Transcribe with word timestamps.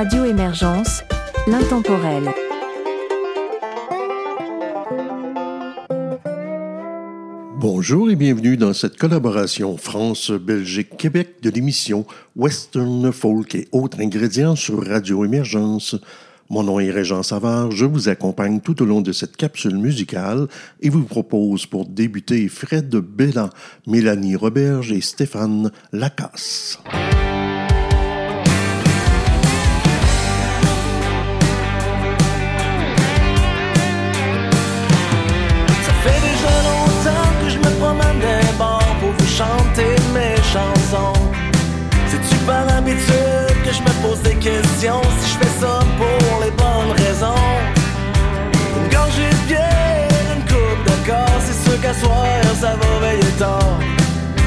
Radio 0.00 0.24
Émergence, 0.24 1.02
l'intemporel. 1.48 2.30
Bonjour 7.56 8.08
et 8.08 8.14
bienvenue 8.14 8.56
dans 8.56 8.72
cette 8.74 8.96
collaboration 8.96 9.76
France-Belgique-Québec 9.76 11.38
de 11.42 11.50
l'émission 11.50 12.06
Western 12.36 13.10
Folk 13.10 13.56
et 13.56 13.66
autres 13.72 14.00
ingrédients 14.00 14.54
sur 14.54 14.86
Radio 14.86 15.24
Émergence. 15.24 15.96
Mon 16.48 16.62
nom 16.62 16.78
est 16.78 16.92
Régent 16.92 17.24
Savard, 17.24 17.72
je 17.72 17.84
vous 17.84 18.08
accompagne 18.08 18.60
tout 18.60 18.80
au 18.80 18.86
long 18.86 19.00
de 19.00 19.10
cette 19.10 19.36
capsule 19.36 19.78
musicale 19.78 20.46
et 20.80 20.90
vous 20.90 21.02
propose 21.02 21.66
pour 21.66 21.86
débuter 21.86 22.46
Fred 22.46 22.94
Bella, 22.94 23.50
Mélanie 23.88 24.36
Roberge 24.36 24.92
et 24.92 25.00
Stéphane 25.00 25.72
Lacasse. 25.92 26.78
Que 43.64 43.72
je 43.72 43.82
me 43.82 44.02
pose 44.02 44.20
des 44.22 44.34
questions 44.34 45.02
si 45.20 45.32
je 45.32 45.38
fais 45.38 45.60
ça 45.60 45.80
pour 45.96 46.40
les 46.42 46.50
bonnes 46.50 46.92
raisons? 46.96 47.44
Une 48.76 48.88
gorgée 48.90 49.30
de 49.30 49.46
bière, 49.46 50.08
une 50.36 50.42
coupe 50.42 50.82
de 50.84 51.06
corps, 51.08 51.40
c'est 51.46 51.70
sûr 51.70 51.80
qu'à 51.80 51.94
ça 51.94 52.76
va 52.80 53.06
veiller 53.06 53.32
tard. 53.38 53.78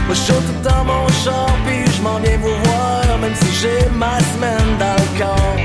Moi 0.07 0.15
je 0.15 0.33
tout 0.33 0.61
dans 0.69 0.83
mon 0.83 1.07
char 1.23 1.47
puis 1.65 1.85
je 1.95 2.01
m'en 2.01 2.19
viens 2.19 2.37
vous 2.37 2.57
voir 2.65 3.17
même 3.19 3.35
si 3.35 3.49
j'ai 3.61 3.89
ma 3.91 4.19
semaine 4.31 4.71
dans 4.77 4.97
le 5.03 5.19
corps. 5.19 5.57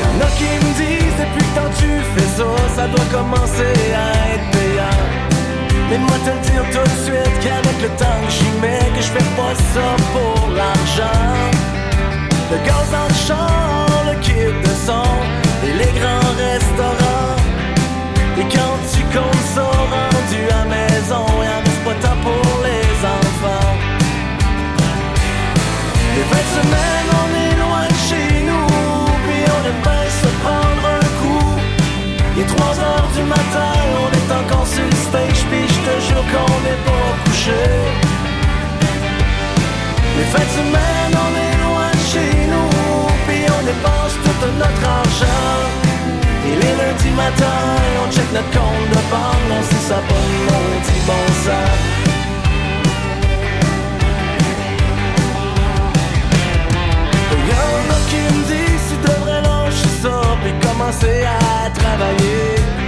Y'en 0.00 0.26
a 0.26 0.30
qui 0.38 0.50
me 0.64 0.70
disent 0.82 1.18
depuis 1.22 1.46
que 1.54 1.64
tu 1.80 1.90
fais 2.14 2.30
ça, 2.38 2.50
ça 2.74 2.88
doit 2.88 3.08
commencer 3.12 3.74
à 3.94 4.34
être. 4.34 4.75
Mais 5.88 5.98
moi 5.98 6.16
te 6.24 6.30
le 6.30 6.40
dire 6.50 6.64
tout 6.72 6.82
de 6.82 6.98
suite 7.04 7.36
qu'avec 7.42 7.80
le 7.80 7.88
temps 7.90 8.20
que 8.24 8.30
j'y 8.30 8.50
mets 8.60 8.90
Que 8.94 9.02
je 9.02 9.10
fais 9.16 9.30
pas 9.38 9.54
ça 9.72 9.88
pour 10.12 10.48
l'argent. 10.50 11.22
Le 12.50 12.58
gaz 12.66 12.90
dans 12.90 13.08
le 13.08 13.18
champ, 13.26 14.10
le 14.10 14.14
kit 14.20 14.50
de 14.66 14.74
son 14.86 15.08
Et 15.64 15.72
les 15.80 15.92
grands 16.00 16.32
restaurants. 16.46 17.36
Et 18.38 18.46
quand 18.54 18.76
tu 18.92 19.02
comptes 19.14 19.48
ça 19.54 19.62
rendu 19.62 20.40
à 20.60 20.64
maison 20.64 21.24
Et 21.44 21.50
en 21.54 21.60
reste 21.64 21.82
pas 21.84 22.16
pour 22.26 22.48
les 22.66 22.88
enfants. 23.18 23.74
Les 26.16 26.24
fins 26.30 26.44
de 26.46 26.52
semaine 26.58 27.08
on 27.22 27.28
est 27.44 27.56
loin 27.62 27.86
de 27.94 27.98
chez 28.08 28.30
nous 28.48 28.68
Puis 29.26 29.42
on 29.54 29.60
aime 29.70 29.82
bien 29.86 30.06
se 30.20 30.30
prendre 30.42 30.84
un 30.98 31.06
coup. 31.20 31.54
Il 32.34 32.42
est 32.42 32.46
3 32.46 32.80
heures 32.80 33.10
du 33.16 33.22
matin, 33.22 33.72
on 34.02 34.08
est 34.18 34.30
encore 34.40 34.66
sur 34.66 34.84
le 34.84 34.96
stage 35.08 35.35
jure 36.26 36.38
qu'on 36.38 36.60
n'est 36.62 36.82
pas 36.84 37.08
couché. 37.24 37.62
Les 40.16 40.24
fins 40.24 40.38
de 40.38 40.52
semaine, 40.58 41.12
on 41.12 41.32
est 41.44 41.56
loin 41.64 41.90
de 41.92 42.04
chez 42.12 42.32
nous, 42.52 43.06
puis 43.26 43.42
on 43.46 43.64
dépense 43.64 44.14
tout 44.24 44.46
notre 44.58 44.88
argent. 44.88 45.56
Et 46.46 46.54
les 46.54 46.74
lundis 46.80 47.14
matin, 47.16 47.60
on 48.02 48.10
check 48.12 48.32
notre 48.32 48.50
compte 48.50 48.88
de 48.90 49.02
banque, 49.10 49.50
on 49.50 49.62
sait 49.62 49.88
ça 49.88 49.96
pas 49.96 50.14
petit 50.82 51.00
bon 51.06 51.26
sang. 51.44 51.68
Y'en 57.48 57.94
a 57.94 57.98
qui 58.10 58.20
me 58.34 58.42
disent 58.44 58.88
tu 58.90 58.96
devrais 59.08 59.42
lâcher 59.42 59.92
ça, 60.02 60.20
puis 60.42 60.52
commencer 60.66 61.24
à 61.24 61.70
travailler. 61.70 62.85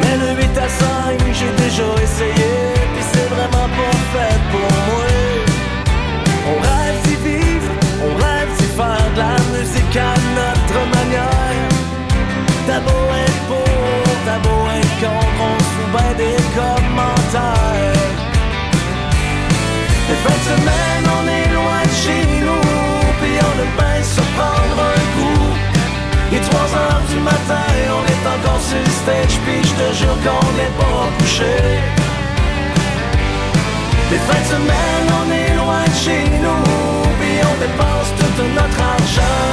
Mais 0.00 0.16
le 0.16 0.28
8 0.40 0.58
à 0.58 0.68
5, 0.68 1.20
j'ai 1.32 1.52
déjà 1.64 1.88
essayé, 2.02 2.52
puis 2.94 3.04
c'est 3.12 3.28
vraiment 3.34 3.68
pas 3.78 3.96
fait 4.12 4.38
pour 4.52 4.72
moi. 4.88 5.06
On 6.50 6.56
rêve 6.68 6.98
d'y 7.04 7.16
vivre, 7.28 7.70
on 8.06 8.12
rêve 8.24 8.50
d'y 8.58 8.68
faire 8.78 9.08
de 9.14 9.20
la 9.20 9.36
musique 9.52 9.96
à 9.96 10.14
notre 10.38 10.80
manière. 10.96 11.68
T'as 12.66 12.80
beau 12.80 13.04
être 13.24 13.42
pour, 13.48 14.02
t'as 14.26 14.38
beau 14.38 14.62
être 14.78 14.94
contre, 15.00 15.40
on 15.50 15.58
se 15.58 15.70
fout 15.74 15.88
bien 15.94 16.12
des 16.22 16.38
commentaires. 16.58 17.94
Les 20.08 20.18
fins 20.22 20.38
de 20.40 20.46
semaine, 20.52 21.04
on 21.18 21.24
est 21.38 21.48
loin 21.54 21.82
de 21.82 21.96
chez 22.04 22.22
nous, 22.42 22.66
puis 23.20 23.36
on 23.48 23.54
aime 23.62 23.74
bien 23.78 24.02
se 24.02 24.20
prendre 24.36 24.78
un 24.82 24.98
coup. 24.98 25.03
Il 26.34 26.38
est 26.38 26.50
3 26.50 26.60
heures 26.60 27.02
du 27.08 27.20
matin, 27.20 27.62
on 27.96 28.04
est 28.10 28.24
encore 28.26 28.60
sur 28.60 28.76
le 28.76 28.90
stage, 28.90 29.38
puis 29.44 29.62
je 29.62 29.70
te 29.70 29.94
jure 29.94 30.16
qu'on 30.24 30.46
n'est 30.58 30.74
pas 30.76 31.06
couché. 31.20 31.54
Les 34.10 34.18
fins 34.18 34.42
de 34.42 34.48
semaine, 34.54 35.06
on 35.20 35.30
est 35.30 35.54
loin 35.54 35.84
de 35.86 35.94
chez 35.94 36.24
nous, 36.42 37.02
puis 37.20 37.38
on 37.50 37.54
dépense 37.62 38.10
tout 38.18 38.50
notre 38.52 38.80
argent. 38.82 39.52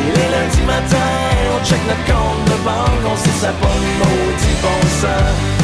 Et 0.00 0.10
les 0.18 0.28
lundis 0.34 0.66
matin, 0.66 1.14
on 1.54 1.64
check 1.64 1.78
notre 1.86 2.06
compte 2.12 2.44
de 2.44 2.56
banque, 2.64 3.12
on 3.12 3.16
sait 3.16 3.38
ça 3.40 3.52
pas 3.52 3.78
maudit 4.00 4.56
bon. 4.62 5.63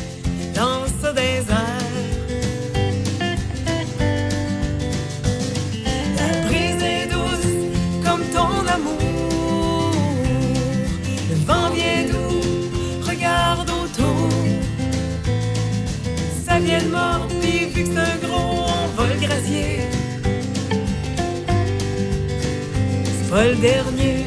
le 23.39 23.55
Dernier. 23.55 24.25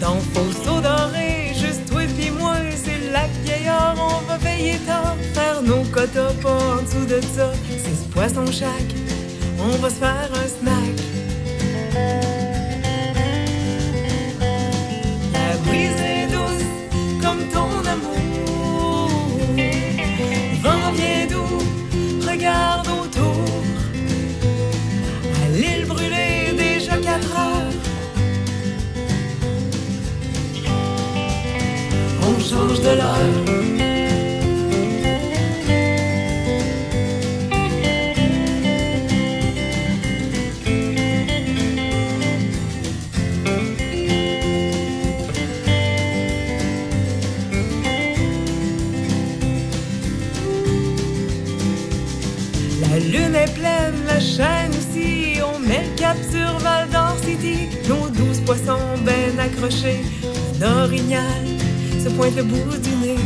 Dans 0.00 0.16
Fausseau 0.32 0.80
doré, 0.80 1.52
juste 1.54 1.88
toi 1.88 2.02
et 2.02 2.06
pis 2.08 2.30
moi, 2.30 2.56
c'est 2.82 3.12
lac 3.12 3.30
vieillard, 3.44 3.96
on 3.96 4.26
va 4.26 4.38
veiller 4.38 4.78
tard, 4.86 5.16
faire 5.34 5.62
nos 5.62 5.84
quotas, 5.92 6.32
pas 6.42 6.50
en 6.50 6.82
dessous 6.82 7.06
de 7.06 7.20
ça, 7.20 7.52
six 7.68 8.06
poisson 8.12 8.46
chaque, 8.46 8.94
on 9.60 9.76
va 9.78 9.90
se 9.90 9.96
faire 9.96 10.30
un 10.34 10.48
snack. 10.48 10.87
Un 59.60 60.84
orignal 60.84 61.44
se 62.00 62.08
pointe 62.10 62.36
le 62.36 62.44
bout 62.44 62.76
du 62.76 62.90
nez. 63.04 63.16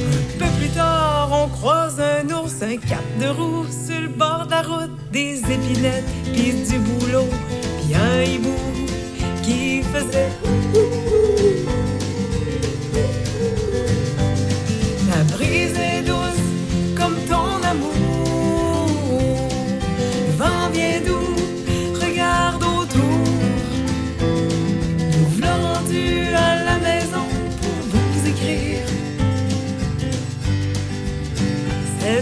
Un 0.00 0.38
peu 0.38 0.46
plus 0.58 0.68
tard, 0.70 1.30
on 1.32 1.48
croise 1.48 2.00
un 2.00 2.28
ours, 2.34 2.60
un 2.62 2.76
cap 2.76 3.04
de 3.20 3.28
roue 3.28 3.66
sur 3.70 4.00
le 4.00 4.08
bord 4.08 4.46
de 4.46 4.50
la 4.50 4.62
route. 4.62 4.90
Des 5.12 5.38
épinettes, 5.38 6.04
puis 6.32 6.54
du 6.68 6.78
boulot, 6.78 7.28
puis 7.80 7.94
un 7.94 8.22
hibou 8.22 8.56
qui 9.44 9.82
faisait. 9.84 10.32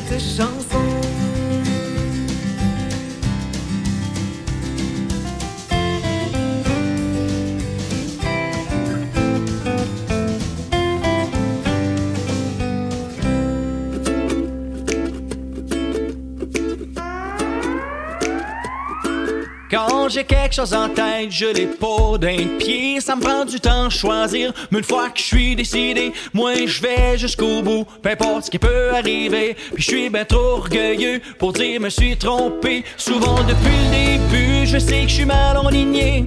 Cette 0.07 0.21
chanson. 0.21 0.54
J'ai 20.15 20.23
quelque 20.23 20.55
chose 20.55 20.73
en 20.73 20.89
tête, 20.89 21.31
je 21.31 21.47
l'ai 21.47 21.67
pas 21.67 22.17
d'un 22.19 22.37
pied. 22.59 23.01
Ça 23.01 23.17
me 23.17 23.21
prend 23.21 23.45
du 23.45 23.59
temps 23.59 23.91
choisir. 23.91 24.53
Mais 24.71 24.79
une 24.79 24.85
fois 24.85 25.11
que 25.11 25.19
je 25.19 25.25
suis 25.25 25.57
décidé, 25.57 26.13
moi 26.33 26.53
je 26.67 26.81
vais 26.81 27.19
jusqu'au 27.19 27.63
bout. 27.63 27.85
Peu 28.01 28.11
importe 28.11 28.45
ce 28.45 28.51
qui 28.51 28.61
peut 28.61 28.91
arriver. 28.91 29.57
Puis 29.75 29.83
je 29.83 29.89
suis 29.89 30.11
ben 30.11 30.25
trop 30.25 30.59
orgueilleux 30.59 31.21
pour 31.39 31.53
dire 31.53 31.81
me 31.81 31.89
suis 31.89 32.17
trompé. 32.17 32.85
Souvent 32.97 33.43
depuis 33.43 33.77
le 33.85 34.29
début, 34.31 34.67
je 34.67 34.79
sais 34.79 35.03
que 35.03 35.09
je 35.09 35.15
suis 35.15 35.25
mal 35.25 35.57
enligné. 35.57 36.27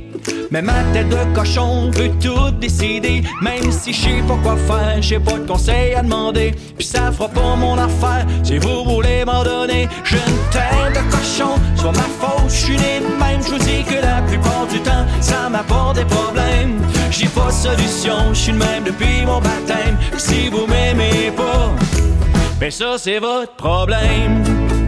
Mais 0.51 0.61
ma 0.61 0.81
tête 0.93 1.09
de 1.09 1.35
cochon 1.35 1.91
veut 1.91 2.11
tout 2.21 2.51
décider. 2.51 3.23
Même 3.41 3.71
si 3.71 3.91
je 3.91 4.01
sais 4.01 4.23
pas 4.27 4.37
quoi 4.41 4.55
faire, 4.55 5.01
j'ai 5.01 5.19
pas 5.19 5.33
de 5.33 5.45
conseils 5.45 5.93
à 5.93 6.01
demander. 6.01 6.55
Puis 6.77 6.87
ça 6.87 7.11
fera 7.11 7.27
pas 7.27 7.55
mon 7.55 7.77
affaire 7.77 8.25
si 8.43 8.57
vous 8.57 8.83
voulez 8.85 9.25
m'en 9.25 9.43
donner. 9.43 9.89
J'ai 10.03 10.17
une 10.17 10.51
tête 10.51 10.93
de 10.93 11.11
cochon, 11.11 11.55
soit 11.75 11.91
ma 11.91 12.07
faute, 12.19 12.49
je 12.49 12.55
suis 12.55 12.77
né 12.77 13.01
même. 13.19 13.41
Je 13.43 13.49
vous 13.49 13.57
dis 13.59 13.83
que 13.83 13.95
la 13.95 14.21
plupart 14.21 14.67
du 14.67 14.79
temps, 14.79 15.05
ça 15.21 15.49
m'apporte 15.49 15.97
des 15.97 16.05
problèmes. 16.05 16.79
J'ai 17.11 17.27
pas 17.27 17.47
de 17.47 17.51
solution, 17.51 18.33
je 18.33 18.39
suis 18.39 18.51
le 18.51 18.59
même 18.59 18.83
depuis 18.83 19.25
mon 19.25 19.39
baptême. 19.39 19.97
Si 20.17 20.49
vous 20.49 20.65
m'aimez 20.67 21.31
pas, 21.35 21.71
ben 22.59 22.71
ça 22.71 22.95
c'est 22.97 23.19
votre 23.19 23.53
problème. 23.55 24.86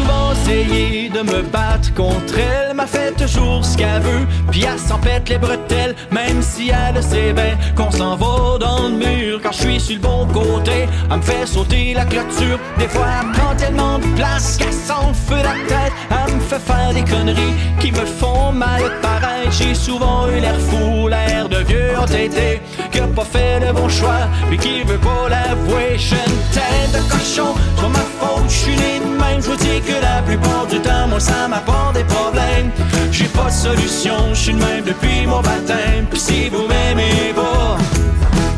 J'ai 0.00 0.06
souvent 0.06 0.32
essayé 0.32 0.99
de 1.12 1.22
me 1.22 1.42
battre 1.42 1.92
contre 1.94 2.38
elle, 2.38 2.74
m'a 2.74 2.86
fait 2.86 3.12
toujours 3.12 3.64
ce 3.64 3.76
qu'elle 3.76 4.02
veut, 4.02 4.26
puis 4.50 4.64
elle 4.64 4.78
s'en 4.78 4.98
pète 4.98 5.28
les 5.28 5.38
bretelles, 5.38 5.94
même 6.10 6.42
si 6.42 6.70
elle 6.70 7.02
sait 7.02 7.32
bien 7.32 7.56
qu'on 7.76 7.90
s'en 7.90 8.16
va 8.16 8.58
dans 8.58 8.88
le 8.88 8.96
mur. 8.96 9.40
Quand 9.42 9.52
je 9.52 9.58
suis 9.58 9.80
sur 9.80 9.96
le 9.96 10.02
bon 10.02 10.26
côté, 10.26 10.86
elle 11.10 11.16
me 11.16 11.22
fait 11.22 11.46
sauter 11.46 11.94
la 11.94 12.04
clôture. 12.04 12.58
Des 12.78 12.88
fois, 12.88 13.06
elle 13.20 13.32
prend 13.32 13.54
tellement 13.56 13.98
de 13.98 14.06
place 14.16 14.56
qu'elle 14.56 14.72
s'en 14.72 15.12
feu 15.14 15.36
la 15.36 15.54
tête. 15.68 15.92
Elle 16.10 16.34
me 16.34 16.40
fait 16.40 16.60
faire 16.60 16.92
des 16.94 17.04
conneries 17.04 17.54
qui 17.80 17.90
me 17.92 18.04
font 18.04 18.52
mal 18.52 18.82
paraître. 19.02 19.50
J'ai 19.50 19.74
souvent 19.74 20.28
eu 20.28 20.40
l'air 20.40 20.58
fou, 20.60 21.08
l'air 21.08 21.48
de 21.48 21.58
vieux 21.58 21.98
entêté, 21.98 22.60
qui 22.92 23.00
a 23.00 23.06
pas 23.06 23.24
fait 23.24 23.60
le 23.60 23.72
bon 23.72 23.88
choix, 23.88 24.28
puis 24.48 24.58
qui 24.58 24.82
veut 24.82 24.98
pas 24.98 25.28
l'avouer. 25.28 25.96
J'ai 25.96 26.16
une 26.16 26.42
tête 26.52 26.92
de 26.92 27.10
cochon, 27.10 27.54
pas 27.76 27.88
ma 27.88 27.98
faute, 27.98 28.44
je 28.48 28.54
suis 28.54 28.76
né 28.76 29.00
même. 29.18 29.40
Je 29.42 29.46
vous 29.48 29.56
dis 29.56 29.80
que 29.80 29.92
la 30.00 30.22
plupart 30.22 30.66
du 30.66 30.78
temps, 30.80 30.99
moi 31.06 31.20
ça 31.20 31.48
m'apporte 31.48 31.94
des 31.94 32.04
problèmes. 32.04 32.70
J'ai 33.10 33.26
pas 33.26 33.46
de 33.46 33.50
solution, 33.50 34.34
je 34.34 34.40
suis 34.40 34.52
le 34.52 34.58
même 34.58 34.84
depuis 34.84 35.26
mon 35.26 35.40
baptême. 35.40 36.06
Si 36.14 36.48
vous 36.48 36.66
m'aimez 36.66 37.32
pas, 37.34 37.76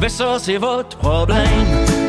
ben 0.00 0.08
ça 0.08 0.38
c'est 0.38 0.58
votre 0.58 0.96
problème. 0.96 2.01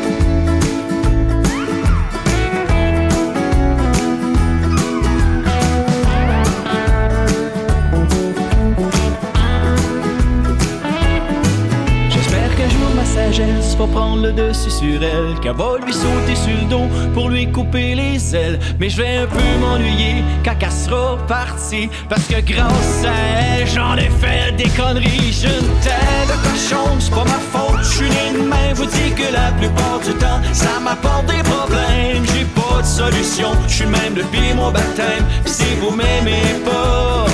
Sagesse 13.24 13.76
va 13.76 13.86
prendre 13.86 14.22
le 14.22 14.32
dessus 14.32 14.70
sur 14.70 15.02
elle, 15.02 15.38
qu'elle 15.40 15.56
va 15.56 15.76
lui 15.84 15.92
sauter 15.92 16.34
sur 16.34 16.56
le 16.60 16.68
dos 16.68 16.88
pour 17.14 17.28
lui 17.30 17.50
couper 17.50 17.94
les 17.94 18.36
ailes. 18.36 18.58
Mais 18.78 18.88
je 18.88 18.98
vais 19.00 19.16
un 19.18 19.26
peu 19.26 19.48
m'ennuyer 19.60 20.22
quand 20.44 20.56
elle 20.60 20.70
sera 20.70 21.16
partie, 21.26 21.88
parce 22.08 22.26
que 22.26 22.40
grâce 22.40 23.04
à 23.04 23.58
elle, 23.58 23.66
j'en 23.66 23.96
ai 23.96 24.10
fait 24.22 24.52
des 24.56 24.68
conneries. 24.70 25.32
J'ai 25.32 25.48
une 25.48 25.74
tête 25.80 26.28
de 26.28 26.36
cochon, 26.48 26.86
c'est 26.98 27.14
pas 27.14 27.24
ma 27.24 27.40
faute, 27.52 27.82
je 27.82 27.96
suis 27.96 28.10
né 28.10 28.26
de 28.34 28.42
même. 28.48 28.74
Vous 28.74 28.86
dis 28.86 29.10
que 29.16 29.32
la 29.32 29.50
plupart 29.58 30.00
du 30.04 30.12
temps, 30.14 30.40
ça 30.52 30.80
m'apporte 30.82 31.26
des 31.26 31.42
problèmes. 31.42 32.24
J'ai 32.34 32.44
pas 32.44 32.82
de 32.82 32.86
solution, 32.86 33.50
je 33.66 33.74
suis 33.74 33.86
même 33.86 34.14
depuis 34.14 34.52
mon 34.54 34.70
baptême. 34.70 35.24
Si 35.46 35.64
vous 35.80 35.90
m'aimez 35.90 36.60
pas, 36.64 37.26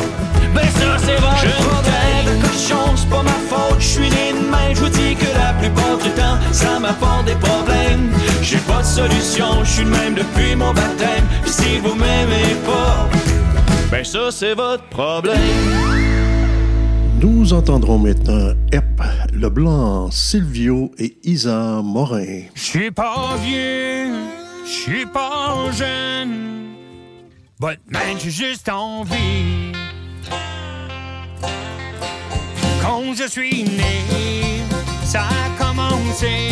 ben 0.54 0.69
ça 0.78 0.99
c'est 0.99 1.16
votre 1.16 1.45
une 1.45 1.83
tête 1.85 2.26
de 2.26 2.42
cochon, 2.42 2.97
c'est 2.97 3.09
pas 3.09 3.23
ma 3.23 3.30
faute, 3.30 3.80
je 3.80 3.87
suis 3.87 4.11
né 4.11 4.33
de 4.33 4.50
même. 4.50 4.75
Je 4.75 4.80
vous 4.80 4.88
dis 4.88 5.14
que 5.14 5.26
la 5.38 5.52
plupart 5.54 5.99
du 5.99 6.11
temps, 6.11 6.38
ça 6.52 6.78
m'apporte 6.78 7.26
des 7.26 7.35
problèmes. 7.35 8.11
J'ai 8.42 8.59
pas 8.59 8.80
de 8.80 8.87
solution, 8.87 9.64
je 9.64 9.71
suis 9.71 9.85
le 9.85 9.90
même 9.90 10.14
depuis 10.14 10.54
mon 10.57 10.73
baptême. 10.73 11.25
Pis 11.45 11.52
si 11.52 11.78
vous 11.78 11.95
m'aimez 11.95 12.54
pas, 12.66 13.09
ben 13.90 14.04
ça 14.04 14.30
c'est 14.30 14.54
votre 14.54 14.85
problème. 14.85 15.38
Nous 17.21 17.52
entendrons 17.52 17.99
maintenant 17.99 18.54
Ep 18.73 19.02
Leblanc, 19.35 20.11
Silvio 20.11 20.90
et 20.99 21.19
Isa 21.23 21.80
Morin. 21.83 22.45
Je 22.54 22.62
suis 22.62 22.90
pas 22.90 23.37
vieux, 23.45 24.14
je 24.64 24.71
suis 24.71 25.07
pas 25.07 25.71
jeune, 25.73 26.71
but 27.61 27.78
man, 27.90 28.16
j'ai 28.19 28.30
juste 28.30 28.69
envie. 28.71 29.79
Quand 32.80 33.14
je 33.14 33.28
suis 33.28 33.64
né, 33.64 34.64
ça 35.04 35.22
a 35.22 35.62
commencé. 35.62 36.50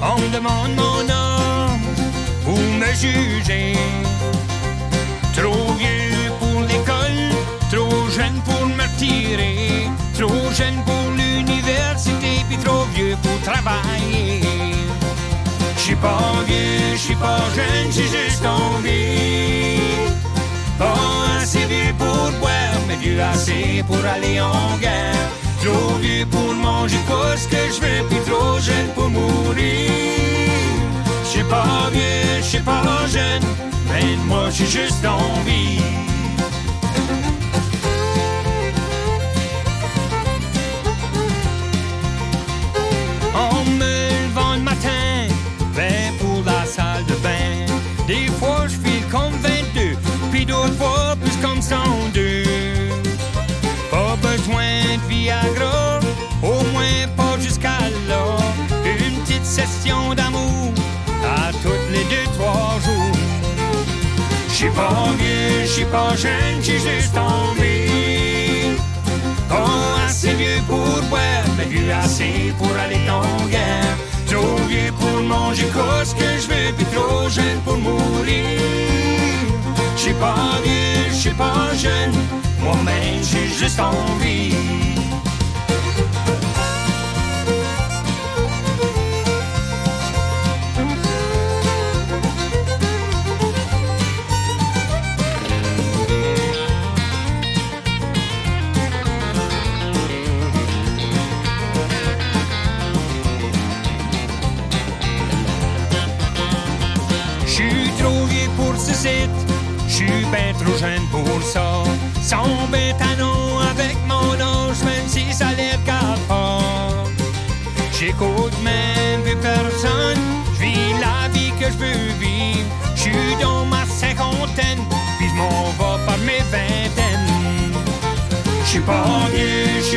On 0.00 0.20
demande 0.34 0.74
mon 0.76 1.02
nom 1.04 1.78
ou 2.46 2.56
me 2.56 2.92
juger. 2.94 3.74
Trop 5.34 5.72
vieux 5.74 6.30
pour 6.40 6.62
l'école, 6.62 7.20
trop 7.70 8.08
jeune 8.10 8.40
pour 8.44 8.66
me 8.66 8.82
retirer, 8.82 9.88
trop 10.14 10.50
jeune 10.52 10.82
pour 10.84 11.10
l'université, 11.16 12.44
puis 12.48 12.58
trop 12.58 12.84
vieux 12.94 13.16
pour 13.22 13.40
travailler. 13.42 14.40
Je 15.76 15.80
suis 15.80 15.96
pas 15.96 16.42
vieux, 16.46 16.92
je 16.94 16.98
suis 16.98 17.14
pas 17.16 17.42
jeune, 17.54 17.92
j'ai 17.92 18.08
juste 18.08 18.44
envie. 18.44 19.08
Pas 20.78 20.94
assez 21.40 21.64
vieux 21.66 21.92
pour 21.98 22.30
boire, 22.40 22.80
mais 22.86 22.96
vieux 22.96 23.20
assez 23.20 23.82
pour 23.86 23.98
aller 24.14 24.40
en 24.40 24.76
guerre. 24.80 25.28
Trop 25.62 25.94
vieux 26.00 26.26
pour 26.26 26.54
manger 26.54 26.96
ce 27.36 27.48
que 27.48 27.56
je 27.74 27.80
veux, 27.80 28.08
puis 28.08 28.20
trop 28.30 28.58
jeune 28.58 28.88
pour 28.94 29.08
mourir. 29.08 29.90
Je 31.24 31.28
suis 31.28 31.44
pas 31.44 31.90
vieux, 31.92 32.40
je 32.40 32.46
suis 32.46 32.60
pas 32.60 33.06
jeune, 33.06 33.42
mais 33.88 34.16
moi 34.26 34.50
j'ai 34.50 34.66
juste 34.66 35.04
envie. 35.04 35.80
En 35.80 36.07
plus 51.68 51.76
comme 51.76 52.12
102. 52.12 52.44
Pas 53.90 54.16
besoin 54.16 54.96
de 54.96 55.08
Viagra, 55.08 56.00
au 56.42 56.62
moins 56.72 57.06
pas 57.16 57.38
jusqu'à 57.40 57.78
là. 58.08 58.36
Une 58.84 59.20
petite 59.20 59.44
session 59.44 60.14
d'amour 60.14 60.72
à 61.24 61.52
toutes 61.62 61.90
les 61.90 62.04
deux, 62.04 62.30
trois 62.34 62.78
jours. 62.84 63.16
J'suis 64.50 64.70
pas 64.70 65.12
vieux, 65.18 65.64
j'suis 65.64 65.84
pas 65.84 66.14
jeune, 66.16 66.62
j'ai 66.62 66.78
juste 66.78 67.16
envie. 67.16 68.76
Pas 69.48 70.06
assez 70.06 70.34
vieux 70.34 70.62
pour 70.66 71.02
boire, 71.08 71.44
mais 71.56 71.64
vieux 71.64 71.92
assez 71.92 72.52
pour 72.58 72.70
aller 72.76 73.08
en 73.10 73.46
guerre. 73.46 73.96
Trop 74.26 74.56
vieux 74.68 74.92
pour 74.98 75.22
manger 75.22 75.66
ce 76.04 76.14
que 76.14 76.38
je 76.42 76.48
veux, 76.48 76.72
puis 76.76 76.86
trop 76.86 77.28
jeune 77.28 77.60
pour 77.64 77.78
mourir. 77.78 78.47
Moi-même 82.68 83.22
j'ai 83.22 83.46
juste 83.48 83.80
envie. 83.80 84.50
J'suis 84.50 84.57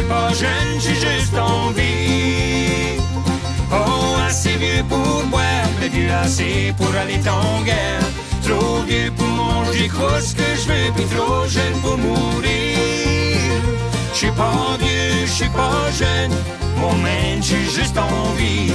j'suis 0.01 0.10
pas 0.10 0.34
jeune, 0.34 0.79
j'ai 0.79 0.96
juste 0.96 1.38
envie. 1.38 3.00
Oh, 3.72 4.15
assez 4.27 4.55
vieux 4.58 4.84
pour 4.88 5.24
boire, 5.29 5.70
mais 5.79 5.89
vieux 5.89 6.12
assez 6.12 6.74
pour 6.77 6.93
aller 6.96 7.20
en 7.27 7.62
guerre. 7.62 8.01
Trop 8.43 8.81
vieux 8.88 9.12
pour 9.15 9.27
manger 9.27 9.88
quoi 9.88 10.20
ce 10.20 10.36
que 10.36 10.43
je 10.55 10.67
veux, 10.67 10.91
puis 10.96 11.05
trop 11.05 11.48
jeune 11.48 11.74
pour 11.81 11.98
mourir. 11.98 12.77
J'suis 14.13 14.31
pas 14.31 14.77
vieux, 14.79 15.25
j'suis 15.25 15.50
pas 15.50 15.91
jeune, 15.91 16.31
moi-même 16.77 17.41
j'ai 17.41 17.63
juste 17.63 17.98
envie. 17.98 18.72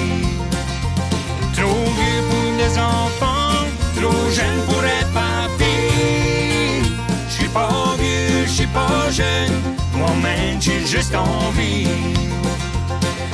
Trop 1.55 1.85
vieux 1.99 2.23
pour 2.31 2.57
des 2.57 2.79
enfants, 2.79 3.67
trop 3.97 4.31
jeune 4.31 4.61
pour 4.69 4.85
être 4.85 5.13
papy. 5.13 5.75
J'suis 7.29 7.49
pas 7.49 7.97
vieux, 7.99 8.47
j'suis 8.47 8.67
pas 8.69 9.11
jeune, 9.11 9.76
moi-même 10.07 10.61
j'ai 10.61 10.87
juste 10.87 11.15
envie. 11.15 11.89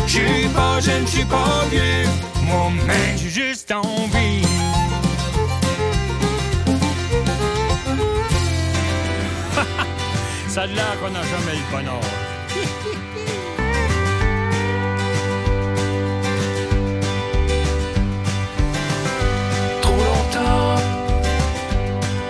J'suis 0.07 0.49
pas 0.55 0.81
jeune, 0.81 1.07
j'suis 1.07 1.25
pas 1.25 1.65
vieux, 1.71 2.09
moi-même 2.45 3.17
j'ai 3.17 3.29
juste 3.29 3.73
envie. 3.73 4.43
Ça 10.49 10.63
a 10.63 10.67
l'air 10.67 11.01
qu'on 11.01 11.11
n'a 11.11 11.23
jamais 11.23 11.57
le 11.61 11.63
bon 11.71 11.89
âge. 11.89 12.05
Trop 19.81 19.97
longtemps, 19.97 20.77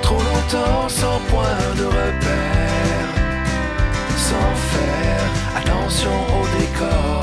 trop 0.02 0.20
longtemps 0.30 0.88
sans 0.88 1.18
point 1.30 1.58
de 1.76 1.84
repère, 1.84 2.62
au 6.00 6.58
décor. 6.58 7.22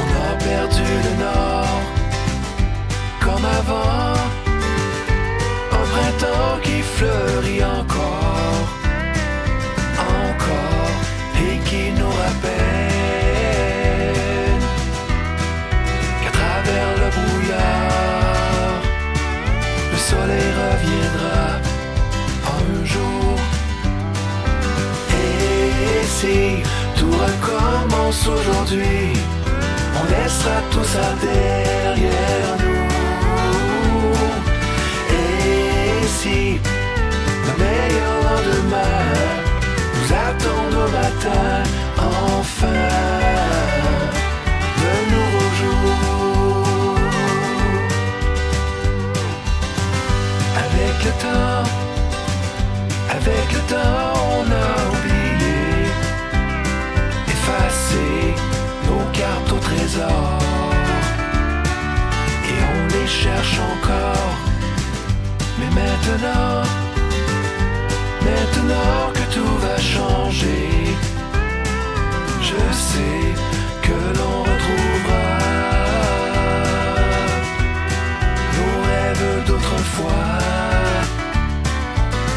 On 0.00 0.06
a 0.28 0.36
perdu 0.36 0.82
le 1.06 1.12
nord, 1.24 1.80
comme 3.20 3.44
avant, 3.44 4.14
un 5.72 5.84
printemps 5.92 6.58
qui 6.62 6.82
fleurit 6.82 7.64
encore, 7.64 7.89
Si 26.20 26.62
tout 26.98 27.10
recommence 27.10 28.28
aujourd'hui, 28.28 29.08
on 29.98 30.04
laissera 30.12 30.60
tout 30.70 30.84
ça 30.84 31.14
derrière 31.18 32.56
nous. 32.62 34.12
Et 35.16 36.06
si 36.18 36.60
le 37.46 37.52
meilleur 37.62 38.16
lendemain 38.28 39.00
nous 39.94 40.10
attend 40.28 40.64
au 40.76 40.88
matin, 40.98 41.46
enfin. 41.96 42.82
Avec 50.64 50.96
le 51.06 51.12
temps, 51.22 51.64
avec 53.08 53.46
le 53.54 53.60
temps, 53.70 54.09
Et 59.92 60.02
on 62.72 62.86
les 62.94 63.08
cherche 63.08 63.58
encore. 63.72 64.36
Mais 65.58 65.70
maintenant, 65.74 66.62
maintenant 68.22 69.12
que 69.12 69.24
tout 69.34 69.56
va 69.58 69.76
changer, 69.78 70.94
je 72.40 72.60
sais 72.72 73.34
que 73.82 73.98
l'on 74.16 74.38
retrouvera 74.50 75.26
nos 78.56 78.74
rêves 78.86 79.44
d'autrefois. 79.46 80.28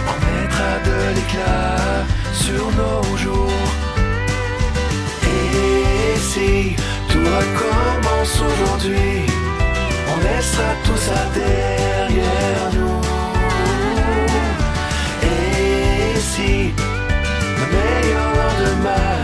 On 0.09 0.17
mettra 0.25 0.71
de 0.87 0.97
l'éclat 1.15 2.03
sur 2.33 2.65
nos 2.71 3.17
jours. 3.17 3.62
Recommence 7.35 8.35
aujourd'hui, 8.49 9.25
on 10.11 10.17
laissera 10.27 10.71
tout 10.85 10.97
ça 11.07 11.21
derrière 11.33 12.65
nous. 12.73 13.01
Et 15.23 16.19
si 16.19 16.73
le 17.59 17.65
meilleur 17.75 18.29
lendemain 18.41 19.17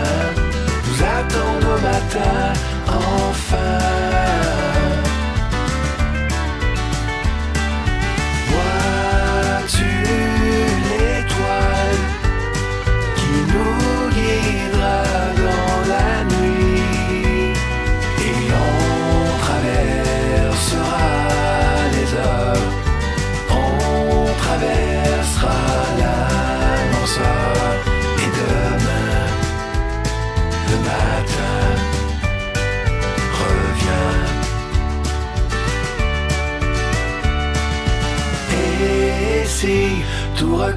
nous 0.86 0.98
attend 1.18 1.54
au 1.72 1.78
matin, 1.88 2.52
enfin. 2.86 4.59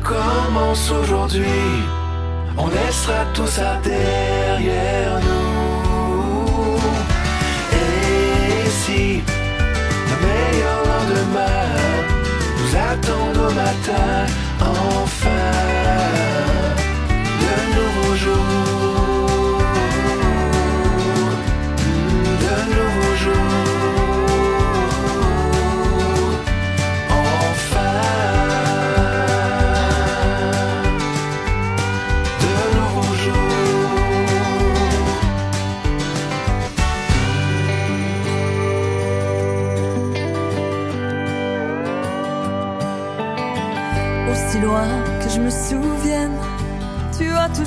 Tout 0.03 0.13
recommence 0.13 0.91
aujourd'hui, 0.91 1.45
on 2.57 2.67
laissera 2.67 3.25
tout 3.33 3.47
ça 3.47 3.79
derrière 3.83 5.19
nous. 5.21 6.77
Et 7.71 8.69
si 8.69 9.21
le 10.09 10.15
meilleur 10.25 10.79
lendemain 10.91 11.67
nous 12.57 12.75
attend 12.75 13.47
au 13.47 13.51
matin, 13.53 14.25
enfin, 14.59 15.72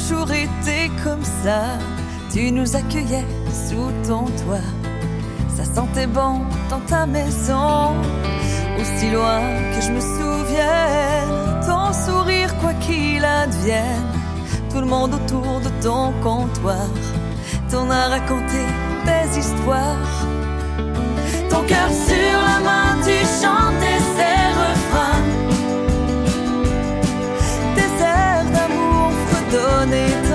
toujours 0.08 0.30
été 0.30 0.90
comme 1.02 1.25
ça. 1.25 1.78
Tu 2.32 2.52
nous 2.52 2.76
accueillais 2.76 3.25
sous 3.50 3.90
ton 4.06 4.25
toit. 4.42 4.68
Ça 5.56 5.64
sentait 5.64 6.06
bon 6.06 6.42
dans 6.70 6.80
ta 6.80 7.06
maison. 7.06 7.94
Aussi 8.80 9.10
loin 9.10 9.40
que 9.75 9.80
je 9.80 9.90
me 9.90 10.00
souvienne, 10.00 11.60
ton 11.66 11.92
sourire, 11.92 12.54
quoi 12.60 12.75
qu'il 12.75 13.25
advienne. 13.25 14.12
Tout 14.70 14.80
le 14.80 14.86
monde 14.86 15.14
autour 15.14 15.60
de 15.60 15.70
ton 15.82 16.12
comptoir 16.22 16.88
t'en 17.70 17.90
a 17.90 18.08
raconté 18.08 18.62
des 19.06 19.38
histoires. 19.38 20.12
Ton 21.50 21.62
cœur 21.62 21.90
sur 22.08 22.38
la 22.48 22.58
main, 22.68 22.96
tu 23.04 23.16
chantais 23.40 24.05
money. 29.86 30.25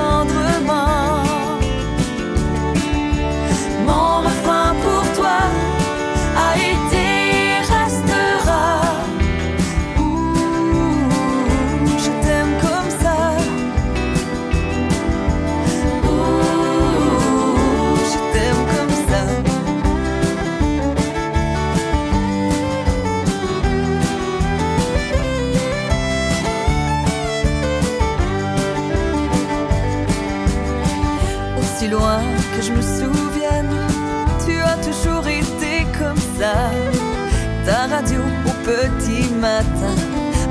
Petit 38.71 39.29
matin, 39.33 39.95